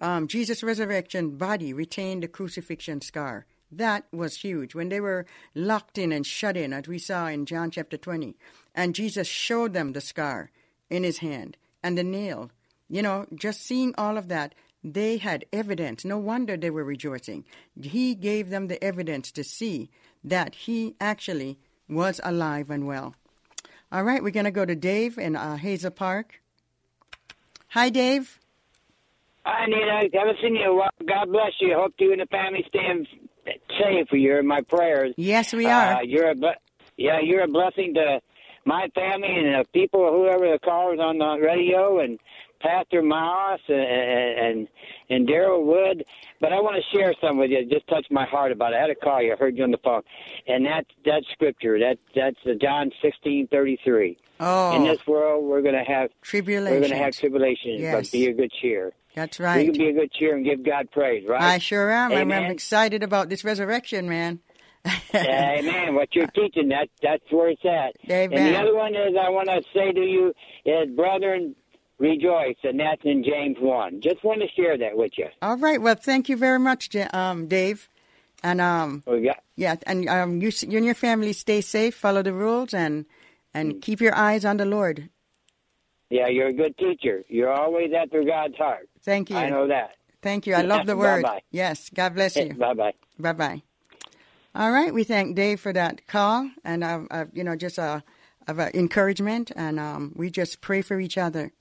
um, 0.00 0.26
Jesus' 0.26 0.62
resurrection 0.62 1.36
body 1.36 1.72
retained 1.72 2.22
the 2.22 2.28
crucifixion 2.28 3.00
scar. 3.00 3.46
That 3.70 4.04
was 4.12 4.38
huge. 4.38 4.74
When 4.74 4.88
they 4.88 5.00
were 5.00 5.26
locked 5.54 5.98
in 5.98 6.12
and 6.12 6.26
shut 6.26 6.56
in, 6.56 6.72
as 6.72 6.86
we 6.86 6.98
saw 6.98 7.26
in 7.26 7.46
John 7.46 7.70
chapter 7.70 7.96
20, 7.96 8.36
and 8.74 8.94
Jesus 8.94 9.26
showed 9.26 9.72
them 9.72 9.92
the 9.92 10.00
scar 10.00 10.50
in 10.90 11.04
his 11.04 11.18
hand 11.18 11.56
and 11.82 11.96
the 11.96 12.04
nail. 12.04 12.50
You 12.88 13.02
know, 13.02 13.26
just 13.34 13.62
seeing 13.62 13.94
all 13.96 14.16
of 14.16 14.28
that, 14.28 14.54
they 14.82 15.16
had 15.16 15.46
evidence. 15.52 16.04
No 16.04 16.18
wonder 16.18 16.56
they 16.56 16.70
were 16.70 16.84
rejoicing. 16.84 17.44
He 17.80 18.14
gave 18.14 18.50
them 18.50 18.68
the 18.68 18.82
evidence 18.84 19.32
to 19.32 19.42
see 19.42 19.90
that 20.22 20.54
he 20.54 20.94
actually 21.00 21.58
was 21.88 22.20
alive 22.22 22.70
and 22.70 22.86
well. 22.86 23.14
All 23.94 24.02
right, 24.02 24.20
we're 24.24 24.30
going 24.30 24.42
to 24.42 24.50
go 24.50 24.64
to 24.64 24.74
Dave 24.74 25.18
in 25.18 25.36
uh, 25.36 25.56
Hazel 25.56 25.92
Park. 25.92 26.40
Hi, 27.68 27.90
Dave. 27.90 28.40
Hi, 29.46 29.66
Anita. 29.66 30.18
Haven't 30.18 30.38
seen 30.42 30.56
you. 30.56 30.82
God 31.06 31.30
bless 31.30 31.52
you. 31.60 31.76
Hope 31.78 31.94
you 32.00 32.10
and 32.10 32.20
the 32.20 32.26
family 32.26 32.64
stay 32.68 32.80
safe. 33.78 34.08
You're 34.10 34.40
in 34.40 34.48
my 34.48 34.62
prayers. 34.62 35.14
Yes, 35.16 35.52
we 35.52 35.66
are. 35.66 35.98
Uh, 35.98 36.02
you're 36.02 36.28
a 36.28 36.34
Yeah, 36.96 37.20
you're 37.22 37.44
a 37.44 37.46
blessing 37.46 37.94
to 37.94 38.20
my 38.64 38.88
family 38.96 39.28
and 39.28 39.60
the 39.60 39.64
people, 39.72 40.10
whoever 40.10 40.50
the 40.50 40.58
callers 40.58 40.98
on 41.00 41.18
the 41.18 41.38
radio, 41.40 42.00
and 42.00 42.18
Pastor 42.60 43.00
Moss 43.00 43.60
and 43.68 43.78
and, 43.78 44.68
and 45.10 45.28
Daryl 45.28 45.64
Wood. 45.64 46.04
But 46.40 46.52
I 46.52 46.60
want 46.60 46.76
to 46.76 46.96
share 46.98 47.14
some 47.20 47.38
with 47.38 47.50
you. 47.50 47.58
It 47.58 47.70
just 47.70 47.86
touched 47.88 48.10
my 48.10 48.24
heart 48.26 48.52
about 48.52 48.72
it. 48.72 48.76
I 48.76 48.80
had 48.80 48.90
a 48.90 48.94
call 48.94 49.22
you. 49.22 49.32
I 49.32 49.36
heard 49.36 49.56
you 49.56 49.64
on 49.64 49.70
the 49.70 49.78
phone, 49.78 50.02
and 50.46 50.64
that 50.66 50.84
that 51.04 51.22
scripture 51.32 51.78
that 51.78 51.98
that's 52.14 52.36
John 52.60 52.90
sixteen 53.02 53.46
thirty 53.48 53.78
three. 53.84 54.18
Oh. 54.40 54.76
In 54.76 54.84
this 54.84 54.98
world, 55.06 55.44
we're 55.44 55.62
going 55.62 55.76
to 55.76 55.84
have 55.84 56.10
tribulation. 56.20 56.74
We're 56.74 56.80
going 56.80 56.90
to 56.98 56.98
have 57.04 57.14
tribulations, 57.14 57.80
Yes. 57.80 57.94
but 57.94 58.12
be 58.12 58.26
a 58.26 58.32
good 58.34 58.50
cheer. 58.60 58.92
That's 59.14 59.38
We 59.38 59.44
right. 59.44 59.64
can 59.66 59.78
be 59.78 59.88
a 59.90 59.92
good 59.92 60.12
cheer 60.12 60.34
and 60.34 60.44
give 60.44 60.64
God 60.64 60.90
praise, 60.90 61.24
right? 61.28 61.40
I 61.40 61.58
sure 61.58 61.88
am. 61.92 62.10
I'm, 62.12 62.32
I'm 62.32 62.50
excited 62.50 63.04
about 63.04 63.28
this 63.28 63.44
resurrection, 63.44 64.08
man. 64.08 64.40
Amen. 65.14 65.94
What 65.94 66.14
you're 66.14 66.26
teaching, 66.26 66.68
that 66.68 66.88
that's 67.02 67.22
where 67.30 67.48
it's 67.50 67.64
at. 67.64 67.94
Amen. 68.10 68.36
And 68.38 68.54
the 68.54 68.58
other 68.58 68.74
one 68.74 68.94
is 68.94 69.14
I 69.18 69.30
want 69.30 69.48
to 69.48 69.62
say 69.72 69.92
to 69.92 70.00
you 70.00 70.34
eh, 70.66 70.82
is, 70.82 70.90
brethren, 70.96 71.54
rejoice, 71.98 72.56
and 72.62 72.78
that's 72.80 73.02
in 73.04 73.22
James 73.24 73.56
one. 73.60 74.00
Just 74.00 74.22
want 74.24 74.40
to 74.42 74.48
share 74.48 74.76
that 74.78 74.96
with 74.96 75.12
you. 75.16 75.26
All 75.42 75.56
right. 75.56 75.80
Well, 75.80 75.94
thank 75.94 76.28
you 76.28 76.36
very 76.36 76.58
much, 76.58 76.94
um, 77.12 77.46
Dave. 77.46 77.88
And 78.42 78.60
um, 78.60 79.02
got 79.06 79.42
yeah, 79.56 79.76
and 79.86 80.06
um, 80.08 80.42
you, 80.42 80.50
you 80.68 80.76
and 80.76 80.84
your 80.84 80.94
family 80.94 81.32
stay 81.32 81.60
safe, 81.62 81.94
follow 81.94 82.22
the 82.22 82.34
rules, 82.34 82.74
and 82.74 83.06
and 83.54 83.80
keep 83.80 84.00
your 84.00 84.14
eyes 84.14 84.44
on 84.44 84.58
the 84.58 84.66
Lord. 84.66 85.08
yeah, 86.10 86.28
you're 86.28 86.48
a 86.48 86.52
good 86.52 86.76
teacher. 86.76 87.24
You're 87.28 87.52
always 87.52 87.92
after 87.96 88.22
God's 88.22 88.56
heart. 88.56 88.88
Thank 89.02 89.30
you. 89.30 89.36
I 89.36 89.48
know 89.48 89.68
that. 89.68 89.92
Thank 90.22 90.46
you. 90.46 90.54
I 90.54 90.62
love 90.62 90.86
the 90.90 90.96
word. 90.96 91.22
Bye-bye. 91.22 91.42
Yes. 91.50 91.88
God 91.94 92.14
bless 92.14 92.36
you. 92.36 92.52
Bye 92.58 92.74
bye. 92.74 92.92
Bye 93.18 93.32
bye. 93.32 93.62
All 94.54 94.70
right. 94.72 94.92
We 94.92 95.04
thank 95.04 95.36
Dave 95.36 95.60
for 95.60 95.72
that 95.72 96.06
call 96.06 96.50
and, 96.64 96.84
uh, 96.84 97.02
uh, 97.10 97.24
you 97.32 97.44
know, 97.44 97.56
just 97.56 97.78
uh, 97.78 98.00
of 98.46 98.58
uh, 98.60 98.70
encouragement. 98.74 99.52
And 99.56 99.78
um, 99.80 100.12
we 100.16 100.30
just 100.30 100.60
pray 100.60 100.82
for 100.82 101.00
each 101.00 101.16
other. 101.18 101.52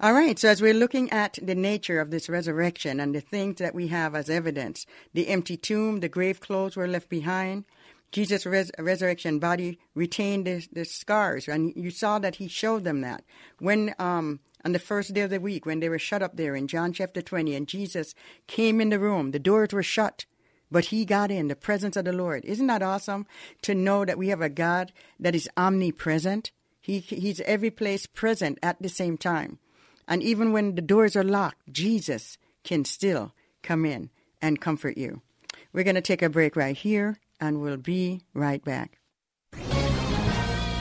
All 0.00 0.12
right. 0.12 0.38
So 0.38 0.48
as 0.48 0.60
we're 0.60 0.74
looking 0.74 1.10
at 1.10 1.38
the 1.40 1.54
nature 1.54 2.00
of 2.00 2.10
this 2.10 2.28
resurrection 2.28 3.00
and 3.00 3.14
the 3.14 3.20
things 3.20 3.56
that 3.58 3.74
we 3.74 3.88
have 3.88 4.14
as 4.14 4.28
evidence, 4.28 4.86
the 5.12 5.28
empty 5.28 5.56
tomb, 5.56 6.00
the 6.00 6.08
grave 6.08 6.40
clothes 6.40 6.76
were 6.76 6.88
left 6.88 7.08
behind. 7.08 7.64
Jesus' 8.12 8.46
res- 8.46 8.70
resurrection 8.78 9.40
body 9.40 9.80
retained 9.94 10.46
the, 10.46 10.64
the 10.72 10.84
scars, 10.84 11.48
and 11.48 11.72
you 11.74 11.90
saw 11.90 12.20
that 12.20 12.36
he 12.36 12.46
showed 12.46 12.84
them 12.84 13.00
that 13.00 13.24
when 13.58 13.92
um, 13.98 14.38
on 14.64 14.70
the 14.70 14.78
first 14.78 15.14
day 15.14 15.22
of 15.22 15.30
the 15.30 15.40
week 15.40 15.66
when 15.66 15.80
they 15.80 15.88
were 15.88 15.98
shut 15.98 16.22
up 16.22 16.36
there 16.36 16.54
in 16.54 16.68
John 16.68 16.92
chapter 16.92 17.20
twenty, 17.20 17.56
and 17.56 17.66
Jesus 17.66 18.14
came 18.46 18.80
in 18.80 18.90
the 18.90 19.00
room, 19.00 19.32
the 19.32 19.40
doors 19.40 19.72
were 19.72 19.82
shut, 19.82 20.26
but 20.70 20.86
he 20.86 21.04
got 21.04 21.32
in 21.32 21.48
the 21.48 21.56
presence 21.56 21.96
of 21.96 22.04
the 22.04 22.12
Lord. 22.12 22.44
Isn't 22.44 22.68
that 22.68 22.84
awesome 22.84 23.26
to 23.62 23.74
know 23.74 24.04
that 24.04 24.18
we 24.18 24.28
have 24.28 24.42
a 24.42 24.48
God 24.48 24.92
that 25.18 25.34
is 25.34 25.50
omnipresent? 25.56 26.52
He 26.80 27.00
he's 27.00 27.40
every 27.40 27.70
place 27.70 28.06
present 28.06 28.60
at 28.62 28.80
the 28.80 28.88
same 28.88 29.18
time, 29.18 29.58
and 30.06 30.22
even 30.22 30.52
when 30.52 30.74
the 30.74 30.82
doors 30.82 31.16
are 31.16 31.24
locked, 31.24 31.72
Jesus 31.72 32.38
can 32.62 32.84
still 32.84 33.32
come 33.62 33.84
in 33.84 34.10
and 34.40 34.60
comfort 34.60 34.96
you. 34.98 35.22
We're 35.72 35.84
going 35.84 35.94
to 35.94 36.00
take 36.00 36.22
a 36.22 36.28
break 36.28 36.56
right 36.56 36.76
here, 36.76 37.18
and 37.40 37.60
we'll 37.60 37.76
be 37.76 38.22
right 38.32 38.64
back. 38.64 38.98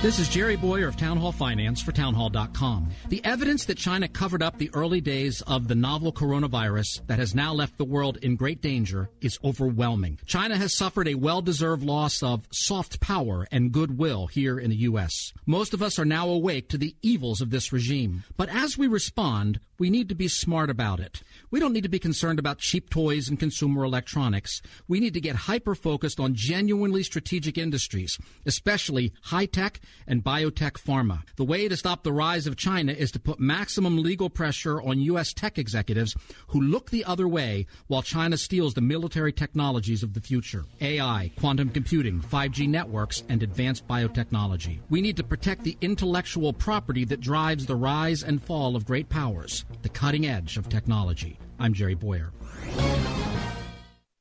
This 0.03 0.19
is 0.19 0.27
Jerry 0.27 0.57
Bowyer 0.57 0.89
of 0.89 0.97
Town 0.97 1.15
Hall 1.15 1.31
Finance 1.31 1.81
for 1.81 1.93
townhall.com. 1.93 2.89
The 3.07 3.23
evidence 3.23 3.63
that 3.63 3.77
China 3.77 4.09
covered 4.09 4.43
up 4.43 4.57
the 4.57 4.69
early 4.73 4.99
days 4.99 5.41
of 5.43 5.69
the 5.69 5.75
novel 5.75 6.11
coronavirus 6.11 7.07
that 7.07 7.19
has 7.19 7.33
now 7.33 7.53
left 7.53 7.77
the 7.77 7.85
world 7.85 8.17
in 8.17 8.35
great 8.35 8.61
danger 8.61 9.09
is 9.21 9.39
overwhelming. 9.45 10.19
China 10.25 10.57
has 10.57 10.75
suffered 10.75 11.07
a 11.07 11.15
well-deserved 11.15 11.83
loss 11.83 12.21
of 12.21 12.49
soft 12.51 12.99
power 12.99 13.47
and 13.49 13.71
goodwill 13.71 14.27
here 14.27 14.59
in 14.59 14.71
the 14.71 14.75
U.S. 14.75 15.31
Most 15.45 15.73
of 15.73 15.81
us 15.81 15.97
are 15.97 16.03
now 16.03 16.27
awake 16.27 16.67
to 16.67 16.77
the 16.77 16.97
evils 17.01 17.39
of 17.39 17.49
this 17.49 17.71
regime. 17.71 18.25
But 18.35 18.49
as 18.49 18.77
we 18.77 18.87
respond, 18.87 19.61
we 19.79 19.89
need 19.89 20.09
to 20.09 20.15
be 20.15 20.27
smart 20.27 20.69
about 20.69 20.99
it. 20.99 21.23
We 21.49 21.61
don't 21.61 21.73
need 21.73 21.83
to 21.83 21.89
be 21.89 21.99
concerned 21.99 22.39
about 22.39 22.59
cheap 22.59 22.89
toys 22.89 23.29
and 23.29 23.39
consumer 23.39 23.85
electronics. 23.85 24.61
We 24.87 24.99
need 24.99 25.13
to 25.13 25.21
get 25.21 25.35
hyper 25.35 25.75
focused 25.75 26.19
on 26.19 26.35
genuinely 26.35 27.03
strategic 27.03 27.57
industries, 27.57 28.19
especially 28.45 29.13
high 29.23 29.45
tech 29.45 29.79
and 30.07 30.23
biotech 30.23 30.73
pharma. 30.73 31.21
The 31.35 31.43
way 31.43 31.67
to 31.67 31.77
stop 31.77 32.03
the 32.03 32.11
rise 32.11 32.47
of 32.47 32.55
China 32.55 32.91
is 32.91 33.11
to 33.11 33.19
put 33.19 33.39
maximum 33.39 34.01
legal 34.01 34.29
pressure 34.29 34.81
on 34.81 34.99
U.S. 35.01 35.33
tech 35.33 35.57
executives 35.57 36.15
who 36.47 36.61
look 36.61 36.89
the 36.89 37.05
other 37.05 37.27
way 37.27 37.65
while 37.87 38.01
China 38.01 38.37
steals 38.37 38.73
the 38.73 38.81
military 38.81 39.33
technologies 39.33 40.03
of 40.03 40.13
the 40.13 40.21
future 40.21 40.65
AI, 40.81 41.31
quantum 41.39 41.69
computing, 41.69 42.19
5G 42.19 42.67
networks, 42.67 43.23
and 43.29 43.43
advanced 43.43 43.87
biotechnology. 43.87 44.79
We 44.89 45.01
need 45.01 45.17
to 45.17 45.23
protect 45.23 45.63
the 45.63 45.77
intellectual 45.81 46.53
property 46.53 47.05
that 47.05 47.21
drives 47.21 47.65
the 47.65 47.75
rise 47.75 48.23
and 48.23 48.41
fall 48.41 48.75
of 48.75 48.85
great 48.85 49.09
powers, 49.09 49.65
the 49.81 49.89
cutting 49.89 50.25
edge 50.25 50.57
of 50.57 50.69
technology. 50.69 51.37
I'm 51.59 51.73
Jerry 51.73 51.95
Bowyer. 51.95 52.31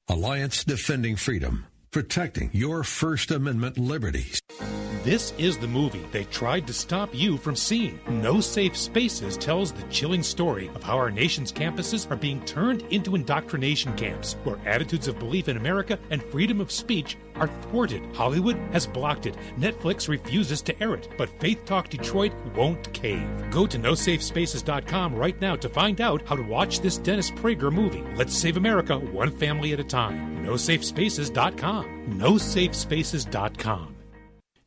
Alliance 0.08 0.64
Defending 0.64 1.16
Freedom, 1.16 1.66
protecting 1.90 2.50
your 2.52 2.84
First 2.84 3.30
Amendment 3.30 3.78
liberties. 3.78 4.40
This 5.02 5.32
is 5.36 5.58
the 5.58 5.66
movie 5.66 6.06
they 6.12 6.22
tried 6.22 6.64
to 6.68 6.72
stop 6.72 7.12
you 7.12 7.36
from 7.36 7.56
seeing. 7.56 7.98
No 8.08 8.40
Safe 8.40 8.76
Spaces 8.76 9.36
tells 9.36 9.72
the 9.72 9.82
chilling 9.88 10.22
story 10.22 10.70
of 10.76 10.84
how 10.84 10.96
our 10.96 11.10
nation's 11.10 11.52
campuses 11.52 12.08
are 12.08 12.16
being 12.16 12.40
turned 12.44 12.82
into 12.82 13.16
indoctrination 13.16 13.96
camps, 13.96 14.34
where 14.44 14.60
attitudes 14.64 15.08
of 15.08 15.18
belief 15.18 15.48
in 15.48 15.56
America 15.56 15.98
and 16.10 16.22
freedom 16.22 16.60
of 16.60 16.70
speech 16.70 17.16
are 17.34 17.48
thwarted. 17.62 18.00
Hollywood 18.14 18.56
has 18.70 18.86
blocked 18.86 19.26
it. 19.26 19.36
Netflix 19.58 20.08
refuses 20.08 20.62
to 20.62 20.80
air 20.80 20.94
it, 20.94 21.08
but 21.18 21.40
Faith 21.40 21.64
Talk 21.64 21.88
Detroit 21.88 22.32
won't 22.54 22.92
cave. 22.92 23.26
Go 23.50 23.66
to 23.66 23.80
nosafespaces.com 23.80 25.16
right 25.16 25.40
now 25.40 25.56
to 25.56 25.68
find 25.68 26.00
out 26.00 26.24
how 26.28 26.36
to 26.36 26.42
watch 26.42 26.78
this 26.78 26.98
Dennis 26.98 27.32
Prager 27.32 27.72
movie. 27.72 28.04
Let's 28.14 28.36
save 28.36 28.56
America 28.56 29.00
one 29.00 29.36
family 29.36 29.72
at 29.72 29.80
a 29.80 29.84
time. 29.84 30.46
Nosafespaces.com. 30.46 32.20
Nosafespaces.com. 32.20 34.01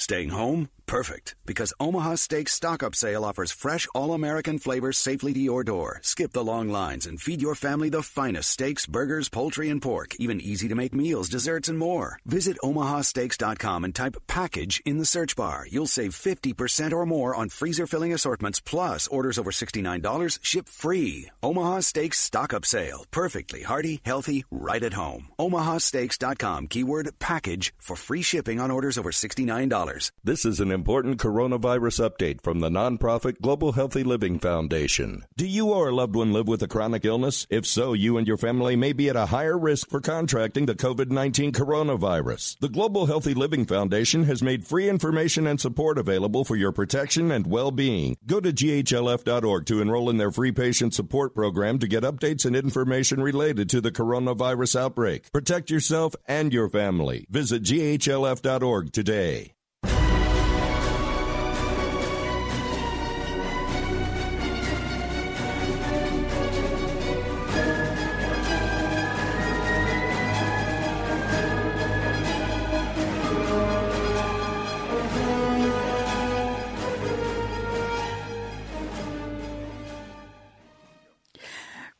Staying 0.00 0.30
home? 0.30 0.70
Perfect. 0.90 1.36
Because 1.46 1.72
Omaha 1.78 2.16
Steaks 2.16 2.52
Stock 2.52 2.82
Up 2.82 2.96
Sale 2.96 3.24
offers 3.24 3.52
fresh, 3.52 3.86
all 3.94 4.12
American 4.12 4.58
flavors 4.58 4.98
safely 4.98 5.32
to 5.32 5.38
your 5.38 5.62
door. 5.62 6.00
Skip 6.02 6.32
the 6.32 6.42
long 6.42 6.68
lines 6.68 7.06
and 7.06 7.20
feed 7.20 7.40
your 7.40 7.54
family 7.54 7.90
the 7.90 8.02
finest 8.02 8.50
steaks, 8.50 8.86
burgers, 8.86 9.28
poultry, 9.28 9.70
and 9.70 9.80
pork. 9.80 10.16
Even 10.18 10.40
easy 10.40 10.66
to 10.66 10.74
make 10.74 10.92
meals, 10.92 11.28
desserts, 11.28 11.68
and 11.68 11.78
more. 11.78 12.18
Visit 12.26 12.56
omahasteaks.com 12.64 13.84
and 13.84 13.94
type 13.94 14.16
package 14.26 14.82
in 14.84 14.98
the 14.98 15.04
search 15.04 15.36
bar. 15.36 15.64
You'll 15.70 15.86
save 15.86 16.10
50% 16.10 16.92
or 16.92 17.06
more 17.06 17.36
on 17.36 17.50
freezer 17.50 17.86
filling 17.86 18.12
assortments, 18.12 18.58
plus 18.58 19.06
orders 19.06 19.38
over 19.38 19.52
$69 19.52 20.40
ship 20.42 20.68
free. 20.68 21.30
Omaha 21.40 21.82
Steaks 21.82 22.18
Stock 22.18 22.52
Up 22.52 22.66
Sale. 22.66 23.04
Perfectly 23.12 23.62
hearty, 23.62 24.00
healthy, 24.04 24.44
right 24.50 24.82
at 24.82 24.94
home. 24.94 25.28
omahasteaks.com 25.38 26.66
keyword 26.66 27.16
package 27.20 27.72
for 27.78 27.94
free 27.94 28.22
shipping 28.22 28.58
on 28.58 28.72
orders 28.72 28.98
over 28.98 29.12
$69. 29.12 30.10
This 30.24 30.44
is 30.44 30.58
an 30.58 30.79
important 30.80 31.18
coronavirus 31.18 32.08
update 32.08 32.40
from 32.40 32.60
the 32.60 32.70
nonprofit 32.70 33.38
Global 33.42 33.72
Healthy 33.72 34.02
Living 34.02 34.38
Foundation. 34.38 35.26
Do 35.36 35.46
you 35.46 35.66
or 35.74 35.90
a 35.90 35.94
loved 35.94 36.16
one 36.16 36.32
live 36.32 36.48
with 36.48 36.62
a 36.62 36.68
chronic 36.68 37.04
illness? 37.04 37.46
If 37.50 37.66
so, 37.66 37.92
you 37.92 38.16
and 38.16 38.26
your 38.26 38.38
family 38.38 38.76
may 38.76 38.94
be 38.94 39.10
at 39.10 39.14
a 39.14 39.26
higher 39.26 39.58
risk 39.58 39.90
for 39.90 40.00
contracting 40.00 40.64
the 40.64 40.74
COVID 40.74 41.10
19 41.10 41.52
coronavirus. 41.52 42.58
The 42.60 42.70
Global 42.70 43.04
Healthy 43.04 43.34
Living 43.34 43.66
Foundation 43.66 44.24
has 44.24 44.42
made 44.42 44.66
free 44.66 44.88
information 44.88 45.46
and 45.46 45.60
support 45.60 45.98
available 45.98 46.46
for 46.46 46.56
your 46.56 46.72
protection 46.72 47.30
and 47.30 47.46
well 47.46 47.70
being. 47.70 48.16
Go 48.24 48.40
to 48.40 48.50
ghlf.org 48.50 49.66
to 49.66 49.82
enroll 49.82 50.08
in 50.08 50.16
their 50.16 50.30
free 50.30 50.52
patient 50.52 50.94
support 50.94 51.34
program 51.34 51.78
to 51.80 51.88
get 51.88 52.04
updates 52.04 52.46
and 52.46 52.56
information 52.56 53.22
related 53.22 53.68
to 53.68 53.82
the 53.82 53.92
coronavirus 53.92 54.80
outbreak. 54.80 55.30
Protect 55.30 55.68
yourself 55.68 56.16
and 56.26 56.54
your 56.54 56.70
family. 56.70 57.26
Visit 57.28 57.64
ghlf.org 57.64 58.92
today. 58.94 59.52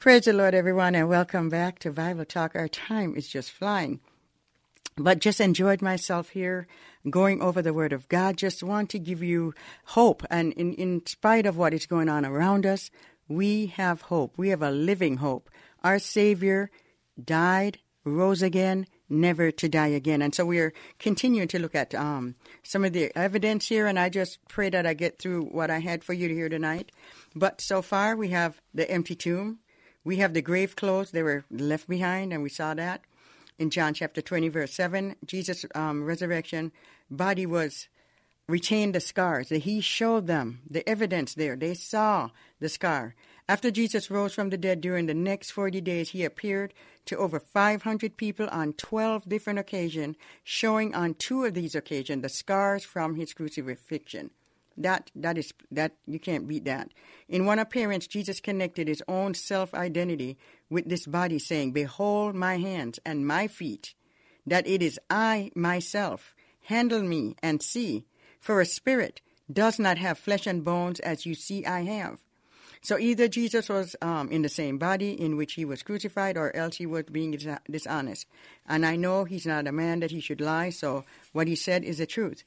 Praise 0.01 0.25
the 0.25 0.33
Lord, 0.33 0.55
everyone, 0.55 0.95
and 0.95 1.11
welcome 1.11 1.51
back 1.51 1.79
to 1.81 1.93
Bible 1.93 2.25
Talk. 2.25 2.57
Our 2.57 2.69
time 2.69 3.15
is 3.17 3.29
just 3.29 3.51
flying. 3.51 4.01
But 4.97 5.19
just 5.19 5.43
enjoyed 5.43 5.83
myself 5.83 6.31
here 6.31 6.67
going 7.11 7.43
over 7.43 7.61
the 7.61 7.75
Word 7.75 7.93
of 7.93 8.09
God. 8.09 8.39
Just 8.39 8.63
want 8.63 8.89
to 8.91 8.99
give 8.99 9.23
you 9.23 9.53
hope. 9.85 10.25
And 10.31 10.55
in, 10.55 10.73
in 10.73 11.05
spite 11.05 11.45
of 11.45 11.59
what 11.59 11.75
is 11.75 11.85
going 11.85 12.09
on 12.09 12.25
around 12.25 12.65
us, 12.65 12.91
we 13.29 13.67
have 13.67 14.01
hope. 14.01 14.39
We 14.39 14.49
have 14.49 14.63
a 14.63 14.71
living 14.71 15.19
hope. 15.19 15.51
Our 15.85 15.99
Savior 15.99 16.71
died, 17.23 17.81
rose 18.03 18.41
again, 18.41 18.87
never 19.11 19.51
to 19.51 19.69
die 19.69 19.89
again. 19.89 20.23
And 20.23 20.35
so 20.35 20.47
we 20.47 20.61
are 20.61 20.73
continuing 20.99 21.49
to 21.49 21.59
look 21.59 21.75
at 21.75 21.95
um, 21.95 22.37
some 22.63 22.87
of 22.87 22.95
the 22.95 23.15
evidence 23.15 23.69
here, 23.69 23.87
and 23.87 23.99
I 23.99 24.09
just 24.09 24.39
pray 24.49 24.71
that 24.71 24.87
I 24.87 24.95
get 24.95 25.19
through 25.19 25.43
what 25.43 25.71
I 25.71 25.81
had 25.81 26.03
for 26.03 26.15
you 26.15 26.27
to 26.27 26.35
hear 26.35 26.49
tonight. 26.49 26.91
But 27.37 27.61
so 27.61 27.83
far, 27.83 28.17
we 28.17 28.29
have 28.29 28.63
the 28.73 28.91
empty 28.91 29.15
tomb. 29.15 29.59
We 30.05 30.17
have 30.17 30.35
the 30.35 30.43
grave 30.43 30.77
clothes, 30.77 31.11
they 31.11 31.23
were 31.23 31.45
left 31.51 31.89
behind, 31.89 32.33
and 32.33 32.43
we 32.43 32.49
saw 32.49 32.75
that 32.75 33.03
in 33.59 33.69
John 33.69 33.93
chapter 33.93 34.23
20, 34.23 34.49
verse 34.49 34.73
7. 34.73 35.17
Jesus' 35.27 35.67
um, 35.75 36.03
resurrection 36.05 36.73
body 37.11 37.45
was 37.45 37.89
retained 38.49 38.95
the 38.95 39.01
scars. 39.01 39.51
That 39.51 39.65
He 39.65 39.83
showed 39.83 40.27
them 40.27 40.61
the 40.69 40.89
evidence 40.89 41.35
there. 41.35 41.57
They 41.57 41.75
saw 41.75 42.31
the 42.59 42.71
scar. 42.71 43.15
After 43.51 43.71
Jesus 43.71 44.11
rose 44.11 44.35
from 44.35 44.49
the 44.51 44.57
dead 44.57 44.81
during 44.81 45.07
the 45.07 45.15
next 45.15 45.51
40 45.51 45.81
days, 45.81 46.11
he 46.11 46.25
appeared 46.25 46.73
to 47.07 47.17
over 47.19 47.41
500 47.41 48.17
people 48.17 48.49
on 48.51 48.75
12 48.75 49.29
different 49.29 49.59
occasions, 49.59 50.17
showing 50.45 50.95
on 50.95 51.15
two 51.15 51.45
of 51.45 51.55
these 51.55 51.75
occasions 51.75 52.23
the 52.23 52.29
scars 52.29 52.85
from 52.85 53.17
his 53.17 53.35
crucifixion. 53.35 54.31
That 54.81 55.11
that 55.15 55.37
is 55.37 55.53
that 55.71 55.93
you 56.07 56.19
can't 56.19 56.49
beat 56.49 56.65
that. 56.65 56.89
In 57.29 57.45
one 57.45 57.59
appearance, 57.59 58.07
Jesus 58.07 58.41
connected 58.41 58.89
his 58.89 59.03
own 59.07 59.35
self-identity 59.35 60.39
with 60.71 60.89
this 60.89 61.07
body, 61.07 61.39
saying, 61.39 61.73
"Behold 61.73 62.35
my 62.35 62.57
hands 62.57 62.99
and 63.05 63.27
my 63.27 63.47
feet, 63.47 63.95
that 64.47 64.67
it 64.67 64.83
is 64.83 64.99
I 65.11 65.51
myself. 65.55 66.35
Handle 66.65 67.03
me 67.03 67.37
and 67.43 67.63
see, 67.63 68.05
for 68.41 68.61
a 68.61 68.67
spirit 68.67 69.21
does 69.53 69.79
not 69.79 69.99
have 69.99 70.19
flesh 70.19 70.47
and 70.47 70.65
bones 70.65 70.99
as 71.01 71.27
you 71.27 71.35
see 71.35 71.67
I 71.67 71.83
have." 71.83 72.21
So 72.81 72.97
either 72.99 73.29
Jesus 73.29 73.69
was 73.69 73.95
um, 74.01 74.33
in 74.33 74.41
the 74.41 74.49
same 74.49 74.79
body 74.79 75.13
in 75.13 75.37
which 75.37 75.53
he 75.53 75.67
was 75.67 75.83
crucified, 75.83 76.39
or 76.39 76.57
else 76.57 76.77
he 76.77 76.87
was 76.87 77.05
being 77.13 77.37
dishonest. 77.71 78.27
And 78.67 78.87
I 78.87 78.97
know 78.97 79.25
he's 79.25 79.45
not 79.45 79.67
a 79.67 79.73
man 79.73 80.01
that 80.01 80.11
he 80.11 80.21
should 80.21 80.41
lie, 80.41 80.71
so 80.71 81.05
what 81.33 81.49
he 81.49 81.57
said 81.57 81.85
is 81.85 81.99
the 81.99 82.07
truth. 82.07 82.45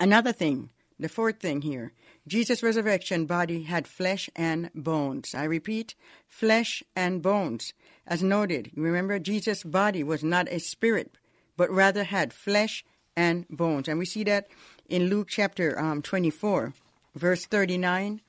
Another 0.00 0.32
thing 0.32 0.70
the 0.98 1.08
fourth 1.08 1.40
thing 1.40 1.62
here 1.62 1.92
Jesus' 2.26 2.62
resurrection 2.62 3.26
body 3.26 3.64
had 3.64 3.88
flesh 3.88 4.30
and 4.36 4.70
bones. 4.74 5.34
I 5.34 5.44
repeat, 5.44 5.94
flesh 6.28 6.82
and 6.94 7.20
bones. 7.20 7.72
As 8.06 8.22
noted, 8.22 8.70
remember, 8.76 9.18
Jesus' 9.18 9.64
body 9.64 10.04
was 10.04 10.22
not 10.22 10.48
a 10.50 10.60
spirit, 10.60 11.16
but 11.56 11.70
rather 11.70 12.04
had 12.04 12.32
flesh 12.32 12.84
and 13.16 13.46
bones. 13.48 13.88
And 13.88 13.98
we 13.98 14.04
see 14.04 14.24
that 14.24 14.48
in 14.88 15.08
Luke 15.08 15.28
chapter 15.28 15.78
um, 15.78 16.00
24, 16.02 16.74
verse 17.14 17.46
39. 17.46 18.20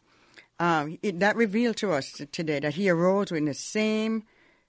Um, 0.60 0.98
it, 1.04 1.20
that 1.20 1.36
revealed 1.36 1.78
to 1.78 1.92
us 1.92 2.22
today 2.32 2.60
that 2.60 2.76
he 2.76 2.90
arose 2.90 3.32
in 3.32 3.46
the 3.46 3.54
same 3.54 4.24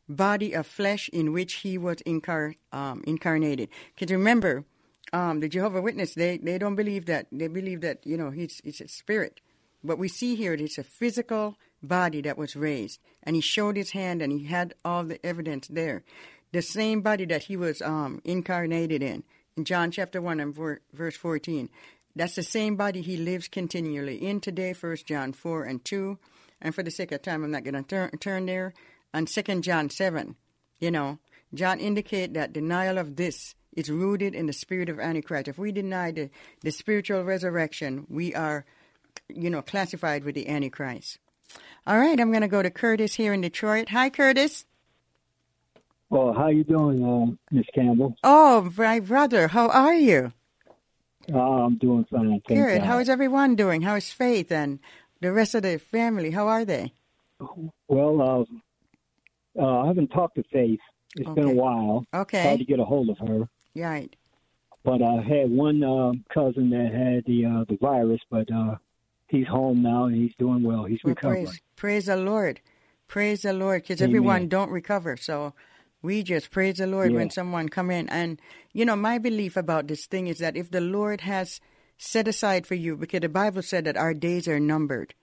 body 0.09 0.53
of 0.53 0.67
flesh 0.67 1.09
in 1.13 1.33
which 1.33 1.55
he 1.55 1.79
was 1.79 1.97
incar- 2.07 2.57
um, 2.73 3.03
incarnated. 3.07 3.69
Because 3.95 4.13
remember, 4.13 4.65
um, 5.13 5.41
the 5.41 5.49
Jehovah 5.49 5.83
Witness, 5.83 6.15
they, 6.15 6.39
they 6.39 6.59
don't 6.59 6.77
believe 6.77 7.07
that. 7.07 7.27
They 7.31 7.49
believe 7.49 7.81
that, 7.83 8.07
you 8.07 8.17
know, 8.17 8.31
he's, 8.31 8.61
he's 8.65 8.81
a 8.81 8.89
spirit. 8.89 9.41
But 9.83 9.99
we 9.99 10.09
see 10.09 10.35
here 10.35 10.55
it's 10.55 10.79
a 10.79 10.85
physical 10.85 11.57
body 11.83 12.23
that 12.23 12.39
was 12.39 12.57
raised. 12.57 13.01
And 13.23 13.37
he 13.37 13.43
showed 13.43 13.77
his 13.77 13.91
hand 13.91 14.23
and 14.23 14.33
he 14.33 14.45
had 14.45 14.75
all 14.85 15.05
the 15.05 15.25
evidence 15.25 15.69
there. 15.69 16.03
The 16.53 16.63
same 16.63 17.01
body 17.03 17.25
that 17.27 17.45
he 17.45 17.57
was 17.57 17.83
um, 17.83 18.23
incarnated 18.25 19.03
in. 19.03 19.25
In 19.57 19.65
John 19.65 19.91
chapter 19.91 20.21
1 20.21 20.41
and 20.41 20.55
verse 20.93 21.17
14. 21.17 21.69
That's 22.17 22.37
the 22.37 22.43
same 22.43 22.77
body 22.77 23.03
he 23.03 23.17
lives 23.17 23.49
continually 23.49 24.17
in 24.17 24.41
today, 24.41 24.73
First 24.73 25.07
John 25.07 25.33
4 25.33 25.65
and 25.65 25.85
2. 25.85 26.19
And 26.61 26.75
for 26.75 26.83
the 26.83 26.91
sake 26.91 27.13
of 27.13 27.23
time, 27.23 27.45
I'm 27.45 27.51
not 27.51 27.65
going 27.65 27.75
to 27.75 27.83
turn, 27.83 28.11
turn 28.19 28.47
there. 28.47 28.73
And 29.13 29.29
Second 29.29 29.63
John 29.63 29.91
7, 29.91 30.37
you 30.81 30.91
know, 30.91 31.19
John 31.53 31.79
indicate 31.79 32.35
that 32.35 32.53
denial 32.53 32.99
of 32.99 33.17
this 33.17 33.55
it's 33.75 33.89
rooted 33.89 34.35
in 34.35 34.47
the 34.47 34.53
spirit 34.53 34.89
of 34.89 34.99
Antichrist. 34.99 35.49
If 35.49 35.59
we 35.59 35.73
deny 35.73 36.13
the, 36.13 36.31
the 36.63 36.71
spiritual 36.71 37.25
resurrection, 37.25 38.07
we 38.09 38.35
are, 38.35 38.65
you 39.29 39.51
know, 39.51 39.63
classified 39.63 40.25
with 40.25 40.35
the 40.35 40.49
Antichrist. 40.49 41.19
All 41.87 41.99
right, 41.99 42.19
I'm 42.19 42.31
going 42.31 42.43
to 42.43 42.49
go 42.49 42.63
to 42.63 42.71
Curtis 42.71 43.15
here 43.15 43.33
in 43.33 43.41
Detroit. 43.41 43.91
Hi, 43.91 44.11
Curtis. 44.11 44.65
Well, 46.11 46.33
how 46.33 46.49
you 46.49 46.65
doing, 46.65 47.05
uh, 47.05 47.35
Miss 47.55 47.67
Campbell? 47.75 48.17
Oh, 48.23 48.71
my 48.77 49.01
brother, 49.01 49.49
how 49.49 49.69
are 49.69 49.95
you? 49.95 50.33
Uh, 51.33 51.39
I'm 51.39 51.77
doing 51.79 52.07
fine. 52.11 52.41
Good. 52.47 52.83
How 52.83 52.99
is 52.99 53.09
everyone 53.09 53.57
doing? 53.57 53.83
How 53.83 53.95
is 53.97 54.11
Faith 54.11 54.53
and 54.53 54.79
the 55.21 55.33
rest 55.33 55.55
of 55.55 55.63
the 55.63 55.79
family? 55.79 56.31
How 56.31 56.49
are 56.49 56.65
they? 56.65 56.93
Well, 57.89 58.49
uh, 59.57 59.61
uh, 59.61 59.83
I 59.83 59.87
haven't 59.87 60.09
talked 60.09 60.37
to 60.37 60.45
Faith. 60.53 60.81
It's 61.17 61.29
Okay. 61.29 61.41
been 61.41 61.51
a 61.51 61.55
while. 61.55 62.05
Okay. 62.15 62.43
Tried 62.43 62.59
to 62.59 62.65
get 62.65 62.81
a 62.81 62.85
hold 62.85 63.09
of 63.09 63.19
her. 63.19 63.49
Right. 63.77 64.15
But 64.85 65.03
I 65.03 65.23
had 65.23 65.51
one 65.51 65.83
um, 65.83 66.25
cousin 66.33 66.71
that 66.71 66.93
had 66.93 67.25
the 67.27 67.47
uh, 67.47 67.65
the 67.69 67.79
virus, 67.81 68.21
but 68.31 68.51
uh, 68.53 68.77
he's 69.29 69.47
home 69.47 69.83
now 69.83 70.05
and 70.05 70.15
he's 70.15 70.35
doing 70.39 70.63
well. 70.63 70.85
He's 70.85 71.01
Well, 71.03 71.15
recovering. 71.15 71.47
praise, 71.47 71.61
praise 71.77 72.07
the 72.07 72.17
Lord. 72.17 72.61
Praise 73.09 73.43
the 73.43 73.53
Lord, 73.53 73.83
because 73.83 74.01
everyone 74.01 74.49
don't 74.49 74.71
recover. 74.71 75.17
So 75.17 75.55
we 76.03 76.23
just 76.23 76.51
praise 76.51 76.77
the 76.77 76.87
Lord 76.87 77.13
when 77.13 77.31
someone 77.31 77.69
come 77.69 77.91
in. 77.91 78.09
And, 78.09 78.41
you 78.73 78.85
know, 78.85 78.97
my 78.97 79.19
belief 79.19 79.57
about 79.57 79.89
this 79.89 80.07
thing 80.07 80.27
is 80.27 80.39
that 80.39 80.57
if 80.57 80.71
the 80.71 80.81
Lord 80.81 81.21
has 81.23 81.61
set 81.97 82.27
aside 82.29 82.67
for 82.67 82.75
you, 82.75 82.97
because 82.97 83.21
the 83.21 83.29
Bible 83.29 83.63
said 83.63 83.85
that 83.85 83.97
our 83.97 84.15
days 84.15 84.49
are 84.49 84.59
numbered. 84.61 85.15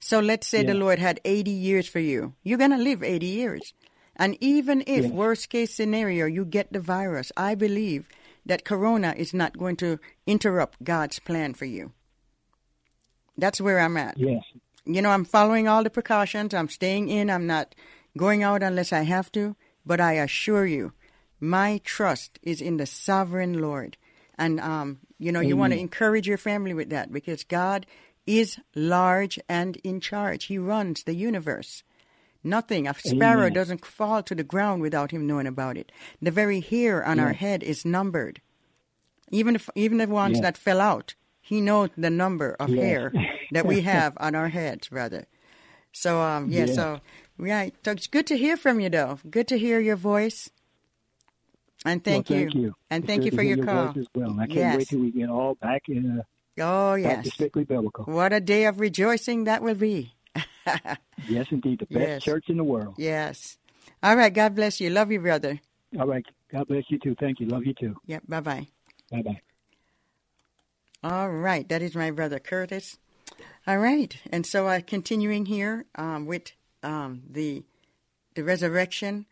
So 0.00 0.20
let's 0.20 0.46
say 0.46 0.62
the 0.62 0.74
Lord 0.74 0.98
had 0.98 1.20
80 1.24 1.50
years 1.50 1.88
for 1.88 2.00
you. 2.00 2.34
You're 2.42 2.58
going 2.58 2.70
to 2.70 2.76
live 2.76 3.02
80 3.02 3.26
years. 3.26 3.72
And 4.16 4.36
even 4.40 4.82
if, 4.86 5.04
Yeah. 5.04 5.10
worst 5.10 5.50
case 5.50 5.74
scenario, 5.74 6.26
you 6.26 6.44
get 6.44 6.72
the 6.72 6.80
virus, 6.80 7.30
I 7.36 7.54
believe 7.54 8.08
that 8.46 8.64
corona 8.64 9.14
is 9.16 9.34
not 9.34 9.58
going 9.58 9.76
to 9.76 9.98
interrupt 10.26 10.82
God's 10.82 11.18
plan 11.18 11.54
for 11.54 11.66
you. 11.66 11.92
That's 13.36 13.60
where 13.60 13.78
I'm 13.78 13.96
at. 13.96 14.16
Yes. 14.16 14.42
You 14.84 15.02
know, 15.02 15.10
I'm 15.10 15.24
following 15.24 15.68
all 15.68 15.82
the 15.82 15.90
precautions. 15.90 16.54
I'm 16.54 16.68
staying 16.68 17.08
in. 17.08 17.28
I'm 17.28 17.46
not 17.46 17.74
going 18.16 18.42
out 18.42 18.62
unless 18.62 18.92
I 18.92 19.02
have 19.02 19.30
to. 19.32 19.56
But 19.84 20.00
I 20.00 20.14
assure 20.14 20.66
you, 20.66 20.92
my 21.40 21.80
trust 21.84 22.38
is 22.42 22.60
in 22.60 22.76
the 22.78 22.86
sovereign 22.86 23.60
Lord. 23.60 23.96
And, 24.38 24.60
um, 24.60 25.00
you 25.18 25.32
know, 25.32 25.40
you 25.40 25.56
want 25.56 25.72
to 25.72 25.78
encourage 25.78 26.26
your 26.26 26.38
family 26.38 26.72
with 26.74 26.90
that 26.90 27.12
because 27.12 27.44
God 27.44 27.86
is 28.26 28.58
large 28.74 29.38
and 29.48 29.76
in 29.78 30.00
charge. 30.00 30.44
He 30.46 30.58
runs 30.58 31.02
the 31.04 31.14
universe. 31.14 31.82
Nothing, 32.46 32.86
a 32.86 32.94
sparrow 32.94 33.40
Amen. 33.46 33.52
doesn't 33.54 33.84
fall 33.84 34.22
to 34.22 34.34
the 34.34 34.44
ground 34.44 34.80
without 34.80 35.10
him 35.10 35.26
knowing 35.26 35.48
about 35.48 35.76
it. 35.76 35.90
The 36.22 36.30
very 36.30 36.60
hair 36.60 37.04
on 37.04 37.18
our 37.18 37.32
head 37.32 37.62
is 37.64 37.84
numbered. 37.84 38.40
Even 39.32 39.56
if, 39.56 39.68
even 39.74 39.98
the 39.98 40.06
ones 40.06 40.36
Yeah. 40.36 40.42
that 40.42 40.56
fell 40.56 40.80
out, 40.80 41.16
he 41.40 41.60
knows 41.60 41.90
the 41.96 42.08
number 42.10 42.54
of 42.60 42.68
Yeah. 42.70 42.82
hair 42.82 43.12
that 43.50 43.66
we 43.66 43.80
have 43.94 44.16
on 44.20 44.36
our 44.36 44.48
heads, 44.48 44.88
brother. 44.88 45.26
So, 45.92 46.20
um, 46.20 46.48
yeah, 46.50 46.66
Yeah. 46.66 46.72
so, 46.74 47.00
right. 47.36 47.74
So 47.84 47.90
it's 47.90 48.06
good 48.06 48.26
to 48.28 48.36
hear 48.38 48.56
from 48.56 48.78
you, 48.78 48.90
though. 48.90 49.18
Good 49.28 49.48
to 49.48 49.58
hear 49.58 49.80
your 49.80 49.96
voice. 49.96 50.48
And 51.84 52.02
thank 52.04 52.30
well, 52.30 52.38
you. 52.38 52.44
Thank 52.46 52.54
you. 52.54 52.74
And 52.90 53.02
It's 53.04 53.08
thank 53.08 53.24
you 53.24 53.30
for 53.32 53.42
hear 53.42 53.56
your 53.56 53.64
call. 53.66 53.94
well. 54.14 54.34
I 54.40 54.46
can't 54.46 54.52
yes. 54.54 54.76
wait 54.78 54.88
till 54.88 55.00
we 55.00 55.10
get 55.10 55.28
all 55.28 55.54
back 55.56 55.82
in. 55.88 56.20
Uh, 56.20 56.22
Oh, 56.58 56.94
yes. 56.94 57.28
strictly 57.34 57.64
biblical. 57.64 58.04
What 58.04 58.32
a 58.32 58.40
day 58.40 58.64
of 58.64 58.80
rejoicing 58.80 59.44
that 59.44 59.62
will 59.62 59.74
be. 59.74 60.14
yes, 61.28 61.46
indeed, 61.50 61.80
the 61.80 61.86
best 61.86 62.08
Yes. 62.08 62.22
church 62.22 62.44
in 62.48 62.56
the 62.56 62.64
world. 62.64 62.94
Yes. 62.98 63.58
All 64.02 64.16
right. 64.16 64.32
God 64.32 64.54
bless 64.54 64.80
you. 64.80 64.90
Love 64.90 65.10
you, 65.12 65.20
brother. 65.20 65.60
All 65.98 66.06
right. 66.06 66.24
God 66.52 66.68
bless 66.68 66.84
you 66.88 66.98
too. 66.98 67.14
Thank 67.18 67.40
you. 67.40 67.46
Love 67.46 67.64
you 67.64 67.74
too. 67.74 67.96
Yep. 68.06 68.22
Bye 68.28 68.40
bye. 68.40 68.66
Bye 69.10 69.22
bye. 69.22 69.40
All 71.02 71.30
right, 71.30 71.68
that 71.68 71.82
is 71.82 71.94
my 71.94 72.10
brother 72.10 72.38
Curtis. 72.40 72.98
All 73.66 73.78
right, 73.78 74.16
and 74.32 74.44
so 74.46 74.66
uh, 74.66 74.80
continuing 74.84 75.46
here 75.46 75.84
um, 75.94 76.26
with 76.26 76.52
um, 76.82 77.22
the 77.30 77.64
the 78.34 78.42
resurrection, 78.42 79.26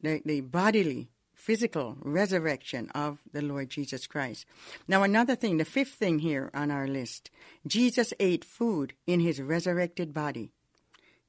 the, 0.00 0.22
the 0.24 0.40
bodily, 0.40 1.10
physical 1.34 1.96
resurrection 2.00 2.90
of 2.94 3.18
the 3.32 3.42
Lord 3.42 3.70
Jesus 3.70 4.06
Christ. 4.06 4.46
Now, 4.88 5.02
another 5.02 5.36
thing, 5.36 5.58
the 5.58 5.64
fifth 5.64 5.92
thing 5.92 6.18
here 6.18 6.50
on 6.52 6.70
our 6.70 6.88
list, 6.88 7.30
Jesus 7.66 8.12
ate 8.18 8.44
food 8.44 8.94
in 9.06 9.20
his 9.20 9.40
resurrected 9.40 10.12
body. 10.12 10.50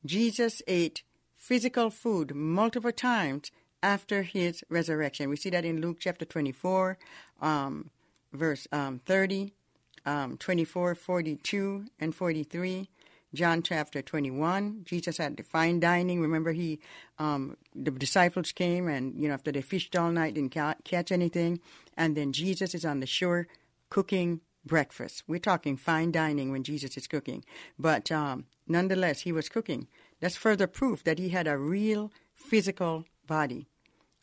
Jesus 0.06 0.62
ate 0.68 1.04
physical 1.38 1.89
food 1.89 2.36
multiple 2.36 2.91
times 2.91 3.52
after 3.82 4.24
his 4.24 4.64
resurrection. 4.70 5.30
We 5.30 5.36
see 5.36 5.50
that 5.50 5.66
in 5.66 5.82
Luke 5.82 5.97
chapter 6.00 6.26
24, 6.26 6.97
um, 7.41 7.89
verse 8.34 8.68
um, 8.72 9.00
30, 9.06 9.54
um, 10.06 10.38
24, 10.38 10.95
42, 10.95 11.86
and 12.00 12.14
43. 12.16 12.89
John 13.32 13.62
chapter 13.62 14.02
21, 14.02 14.82
Jesus 14.86 15.18
had 15.18 15.45
fine 15.45 15.80
dining. 15.80 16.20
Remember, 16.20 16.52
he, 16.52 16.80
um, 17.20 17.58
the 17.76 17.91
disciples 17.91 18.52
came 18.52 18.88
and, 18.88 19.20
you 19.22 19.28
know, 19.28 19.36
after 19.36 19.52
they 19.52 19.62
fished 19.62 19.95
all 19.95 20.12
night, 20.12 20.34
didn't 20.34 20.54
ca- 20.54 20.76
catch 20.84 21.12
anything. 21.12 21.60
And 21.95 22.18
then 22.18 22.34
Jesus 22.34 22.74
is 22.74 22.84
on 22.84 23.02
the 23.02 23.06
shore 23.06 23.47
cooking 23.89 24.41
breakfast. 24.66 25.24
We're 25.28 25.39
talking 25.39 25.78
fine 25.78 26.12
dining 26.12 26.52
when 26.52 26.64
Jesus 26.64 26.97
is 26.97 27.08
cooking. 27.08 27.43
But 27.78 28.12
um, 28.12 28.45
nonetheless, 28.70 29.22
he 29.22 29.32
was 29.32 29.50
cooking. 29.50 29.88
That's 30.20 30.36
further 30.36 30.68
proof 30.68 31.04
that 31.04 31.20
he 31.20 31.30
had 31.30 31.48
a 31.48 31.58
real 31.58 32.12
physical 32.34 33.06
body. 33.26 33.68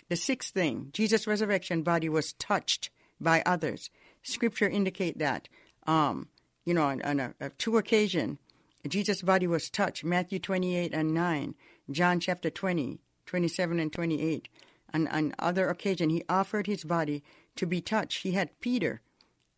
The 0.09 0.17
sixth 0.17 0.55
thing, 0.55 0.91
Jesus' 0.93 1.27
resurrection 1.27 1.83
body 1.83 2.09
was 2.09 2.33
touched 2.35 2.91
by 3.21 3.43
others. 3.45 3.91
Scripture 4.23 4.69
indicate 4.69 5.19
that. 5.19 5.49
Um, 5.87 6.29
you 6.65 6.75
know, 6.75 6.85
on, 6.85 7.03
on 7.03 7.21
a, 7.21 7.35
a 7.41 7.51
two 7.51 7.77
occasion, 7.77 8.39
Jesus' 8.87 9.23
body 9.23 9.47
was 9.47 9.71
touched. 9.71 10.05
Matthew 10.05 10.39
28 10.39 10.93
and 10.93 11.13
9, 11.13 11.55
John 11.91 12.21
chapter 12.21 12.51
20, 12.51 13.01
27 13.27 13.81
and 13.81 13.93
28. 13.93 14.49
On, 14.95 15.09
on 15.09 15.35
other 15.39 15.69
occasion, 15.69 16.11
he 16.11 16.23
offered 16.29 16.67
his 16.67 16.85
body 16.85 17.23
to 17.57 17.67
be 17.67 17.81
touched. 17.81 18.23
He 18.23 18.33
had 18.33 18.61
Peter, 18.61 19.01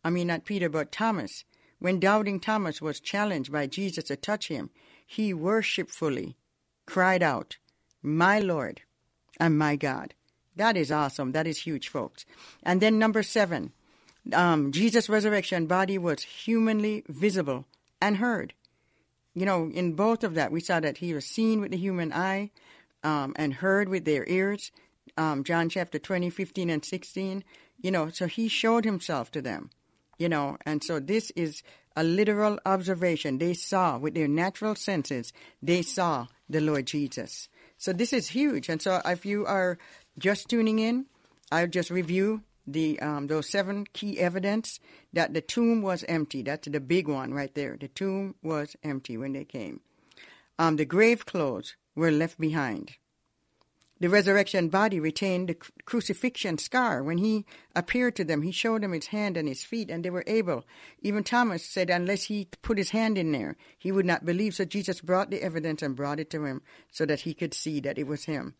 I 0.03 0.09
mean 0.09 0.27
not 0.27 0.45
Peter, 0.45 0.69
but 0.69 0.91
Thomas. 0.91 1.43
When 1.79 1.99
doubting 1.99 2.39
Thomas 2.39 2.81
was 2.81 2.99
challenged 2.99 3.51
by 3.51 3.67
Jesus 3.67 4.05
to 4.05 4.15
touch 4.15 4.49
him, 4.49 4.69
he 5.05 5.33
worshipfully 5.33 6.35
cried 6.85 7.23
out, 7.23 7.57
My 8.03 8.39
Lord 8.39 8.81
and 9.39 9.57
my 9.57 9.75
God. 9.75 10.13
That 10.55 10.75
is 10.75 10.91
awesome. 10.91 11.31
That 11.31 11.47
is 11.47 11.59
huge, 11.59 11.87
folks. 11.87 12.25
And 12.63 12.81
then 12.81 12.99
number 12.99 13.23
seven, 13.23 13.71
um, 14.33 14.71
Jesus' 14.73 15.07
resurrection 15.07 15.67
body 15.67 15.97
was 15.97 16.23
humanly 16.23 17.03
visible 17.07 17.65
and 18.01 18.17
heard. 18.17 18.53
You 19.33 19.45
know, 19.45 19.69
in 19.73 19.93
both 19.93 20.23
of 20.23 20.33
that, 20.35 20.51
we 20.51 20.59
saw 20.59 20.81
that 20.81 20.97
he 20.97 21.13
was 21.13 21.25
seen 21.25 21.61
with 21.61 21.71
the 21.71 21.77
human 21.77 22.11
eye 22.11 22.51
um, 23.03 23.33
and 23.37 23.53
heard 23.53 23.87
with 23.87 24.03
their 24.03 24.27
ears. 24.27 24.71
Um, 25.15 25.43
John 25.43 25.69
chapter 25.69 25.97
20, 25.97 26.29
15, 26.29 26.69
and 26.69 26.83
16. 26.83 27.43
You 27.81 27.91
know, 27.91 28.09
so 28.09 28.27
he 28.27 28.49
showed 28.49 28.83
himself 28.83 29.31
to 29.31 29.41
them. 29.41 29.69
You 30.19 30.29
know, 30.29 30.57
and 30.65 30.83
so 30.83 30.99
this 30.99 31.31
is 31.31 31.63
a 31.95 32.03
literal 32.03 32.59
observation. 32.65 33.39
They 33.39 33.53
saw 33.53 33.97
with 33.97 34.13
their 34.13 34.27
natural 34.27 34.75
senses, 34.75 35.33
they 35.61 35.81
saw 35.81 36.27
the 36.49 36.61
Lord 36.61 36.85
Jesus. 36.85 37.49
So 37.77 37.93
this 37.93 38.13
is 38.13 38.27
huge. 38.27 38.69
And 38.69 38.81
so 38.81 39.01
if 39.05 39.25
you 39.25 39.45
are 39.45 39.77
just 40.19 40.49
tuning 40.49 40.79
in, 40.79 41.05
I'll 41.51 41.67
just 41.67 41.89
review 41.89 42.43
the 42.67 42.99
um, 42.99 43.27
those 43.27 43.49
seven 43.49 43.87
key 43.93 44.19
evidence 44.19 44.79
that 45.13 45.33
the 45.33 45.41
tomb 45.41 45.81
was 45.81 46.03
empty. 46.07 46.43
That's 46.43 46.67
the 46.67 46.79
big 46.79 47.07
one 47.07 47.33
right 47.33 47.53
there. 47.55 47.77
The 47.79 47.87
tomb 47.87 48.35
was 48.43 48.75
empty 48.83 49.17
when 49.17 49.33
they 49.33 49.45
came. 49.45 49.81
Um, 50.59 50.75
the 50.75 50.85
grave 50.85 51.25
clothes 51.25 51.75
were 51.95 52.11
left 52.11 52.39
behind. 52.39 52.97
The 54.01 54.09
resurrection 54.09 54.69
body 54.69 54.99
retained 54.99 55.49
the 55.49 55.57
crucifixion 55.83 56.57
scar. 56.57 57.03
When 57.03 57.17
he 57.17 57.45
appeared 57.75 58.15
to 58.15 58.23
them, 58.23 58.43
he 58.43 58.51
showed 58.51 58.81
them 58.81 58.93
his 58.93 59.07
hand 59.07 59.35
and 59.35 59.47
his 59.47 59.63
feet, 59.63 59.89
and 59.89 60.05
they 60.05 60.09
were 60.09 60.23
able. 60.25 60.65
Even 61.01 61.23
Thomas 61.23 61.65
said, 61.65 61.89
unless 61.89 62.23
he 62.23 62.47
put 62.61 62.77
his 62.77 62.91
hand 62.91 63.17
in 63.17 63.33
there, 63.33 63.57
he 63.77 63.91
would 63.91 64.05
not 64.05 64.25
believe. 64.25 64.55
So 64.55 64.63
Jesus 64.63 65.01
brought 65.01 65.31
the 65.31 65.43
evidence 65.43 65.81
and 65.81 65.97
brought 65.97 66.19
it 66.19 66.29
to 66.29 66.45
him 66.45 66.61
so 66.89 67.05
that 67.05 67.21
he 67.21 67.33
could 67.33 67.53
see 67.53 67.81
that 67.81 67.97
it 67.97 68.07
was 68.07 68.23
him. 68.23 68.55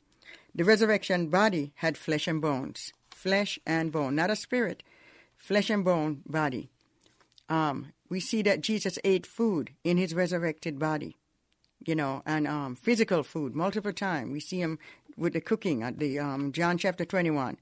The 0.54 0.66
resurrection 0.66 1.28
body 1.28 1.72
had 1.76 1.98
flesh 1.98 2.28
and 2.28 2.42
bones, 2.42 2.92
flesh 3.10 3.60
and 3.66 3.92
bone, 3.92 4.16
not 4.16 4.32
a 4.32 4.36
spirit, 4.36 4.84
flesh 5.38 5.70
and 5.70 5.86
bone 5.86 6.22
body. 6.26 6.70
Um, 7.48 7.94
we 8.10 8.20
see 8.20 8.42
that 8.42 8.62
Jesus 8.62 9.00
ate 9.04 9.26
food 9.26 9.72
in 9.84 9.98
his 9.98 10.14
resurrected 10.14 10.80
body, 10.80 11.16
you 11.86 11.96
know, 11.96 12.24
and 12.26 12.48
um, 12.48 12.76
physical 12.76 13.24
food 13.24 13.56
multiple 13.56 13.94
times. 13.94 14.32
We 14.32 14.40
see 14.40 14.60
him 14.60 14.80
with 15.20 15.34
the 15.34 15.41
cooking 15.41 15.84
at 15.84 15.99
the 15.99 16.20
um, 16.20 16.51
John 16.51 16.78
chapter 16.78 17.05
21. 17.05 17.57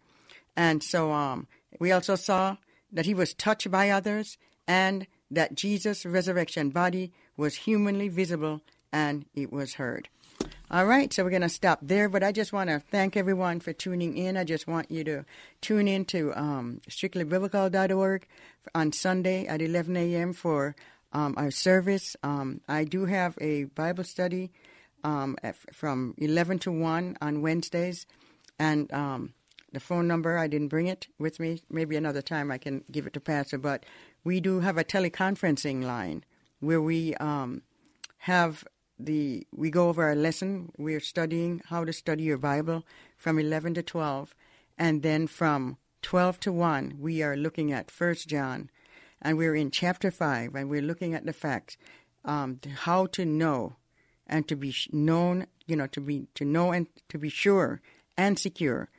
And 0.56 0.84
so 0.84 1.12
um, 1.12 1.48
we 1.80 1.92
also 1.92 2.16
saw 2.16 2.58
that 2.92 3.06
he 3.06 3.14
was 3.14 3.34
touched 3.34 3.70
by 3.70 3.90
others 3.90 4.38
and 4.68 5.08
that 5.30 5.56
Jesus' 5.56 6.06
resurrection 6.06 6.70
body 6.70 7.12
was 7.36 7.56
humanly 7.56 8.08
visible 8.08 8.62
and 8.92 9.26
it 9.36 9.52
was 9.52 9.76
heard. 9.76 10.10
All 10.70 10.86
right, 10.86 11.12
so 11.14 11.24
we're 11.24 11.30
going 11.30 11.42
to 11.44 11.50
stop 11.50 11.80
there, 11.82 12.10
but 12.10 12.24
I 12.24 12.32
just 12.32 12.52
want 12.52 12.70
to 12.70 12.80
thank 12.80 13.16
everyone 13.16 13.60
for 13.60 13.74
tuning 13.74 14.18
in. 14.18 14.36
I 14.36 14.44
just 14.44 14.68
want 14.68 14.92
you 14.92 15.04
to 15.06 15.26
tune 15.62 15.88
in 15.88 16.06
to 16.06 16.34
um, 16.36 16.82
strictlybiblical.org 16.90 18.28
on 18.76 18.92
Sunday 18.92 19.48
at 19.48 19.62
11 19.62 19.96
a.m. 19.96 20.34
for 20.34 20.76
um, 21.14 21.34
our 21.38 21.52
service. 21.52 22.16
Um, 22.22 22.62
I 22.68 22.84
do 22.84 23.06
have 23.06 23.38
a 23.40 23.66
Bible 23.66 24.04
study 24.04 24.52
um, 25.08 25.38
from 25.72 26.14
11 26.18 26.60
to 26.60 26.72
1 26.72 27.18
on 27.22 27.42
Wednesdays, 27.42 28.06
and 28.60 28.92
um, 28.92 29.34
the 29.72 29.80
phone 29.80 30.06
number, 30.06 30.38
I 30.38 30.48
didn't 30.48 30.68
bring 30.68 30.88
it 30.88 31.08
with 31.18 31.40
me. 31.40 31.64
Maybe 31.70 31.96
another 31.96 32.22
time 32.22 32.52
I 32.52 32.58
can 32.58 32.84
give 32.92 33.08
it 33.08 33.14
to 33.14 33.22
Pastor, 33.22 33.58
but 33.58 33.86
we 34.26 34.42
do 34.42 34.60
have 34.60 34.78
a 34.78 34.84
teleconferencing 34.84 35.84
line 35.84 36.26
where 36.60 36.82
we 36.82 37.16
um, 37.16 37.62
have 38.20 38.66
the 39.00 39.48
we 39.56 39.70
go 39.70 39.88
over 39.88 40.04
our 40.04 40.16
lesson. 40.16 40.74
We're 40.78 41.00
studying 41.00 41.62
how 41.70 41.86
to 41.86 41.94
study 41.94 42.24
your 42.24 42.38
Bible 42.38 42.84
from 43.16 43.40
11 43.40 43.76
to 43.76 43.84
12, 43.84 44.36
and 44.78 45.04
then 45.04 45.28
from 45.28 45.78
12 46.02 46.40
to 46.42 46.52
1, 46.52 46.98
we 47.00 47.24
are 47.24 47.38
looking 47.38 47.72
at 47.72 47.92
First 47.92 48.28
John, 48.28 48.70
and 49.22 49.38
we're 49.38 49.56
in 49.56 49.72
chapter 49.72 50.12
5, 50.12 50.54
and 50.54 50.70
we're 50.70 50.82
looking 50.82 51.14
at 51.14 51.26
the 51.26 51.34
facts, 51.34 51.78
um, 52.26 52.60
how 52.84 53.06
to 53.08 53.24
know 53.24 53.77
and 54.28 54.48
to 54.48 54.56
be 54.56 54.76
known, 54.92 55.48
you 55.66 55.76
know, 55.76 55.88
to 55.88 56.02
be 56.02 56.28
to 56.36 56.46
know 56.46 56.72
and 56.72 56.88
to 57.10 57.18
be 57.18 57.30
sure 57.30 57.82
and 58.18 58.38
secure 58.38 58.90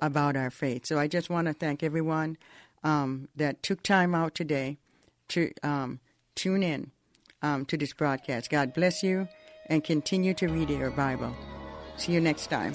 about 0.00 0.36
our 0.36 0.50
faith. 0.50 0.86
So 0.86 0.98
I 0.98 1.08
just 1.08 1.30
want 1.30 1.46
to 1.48 1.52
thank 1.52 1.82
everyone 1.82 2.36
um, 2.84 3.28
that 3.36 3.62
took 3.62 3.82
time 3.82 4.14
out 4.14 4.34
today 4.34 4.78
to 5.28 5.52
um, 5.62 6.00
tune 6.34 6.62
in 6.62 6.90
um, 7.42 7.64
to 7.66 7.76
this 7.76 7.92
broadcast. 7.92 8.50
God 8.50 8.72
bless 8.72 9.02
you 9.02 9.28
and 9.66 9.84
continue 9.84 10.34
to 10.34 10.48
read 10.48 10.70
your 10.70 10.90
Bible. 10.90 11.34
See 11.96 12.12
you 12.12 12.20
next 12.20 12.48
time. 12.48 12.74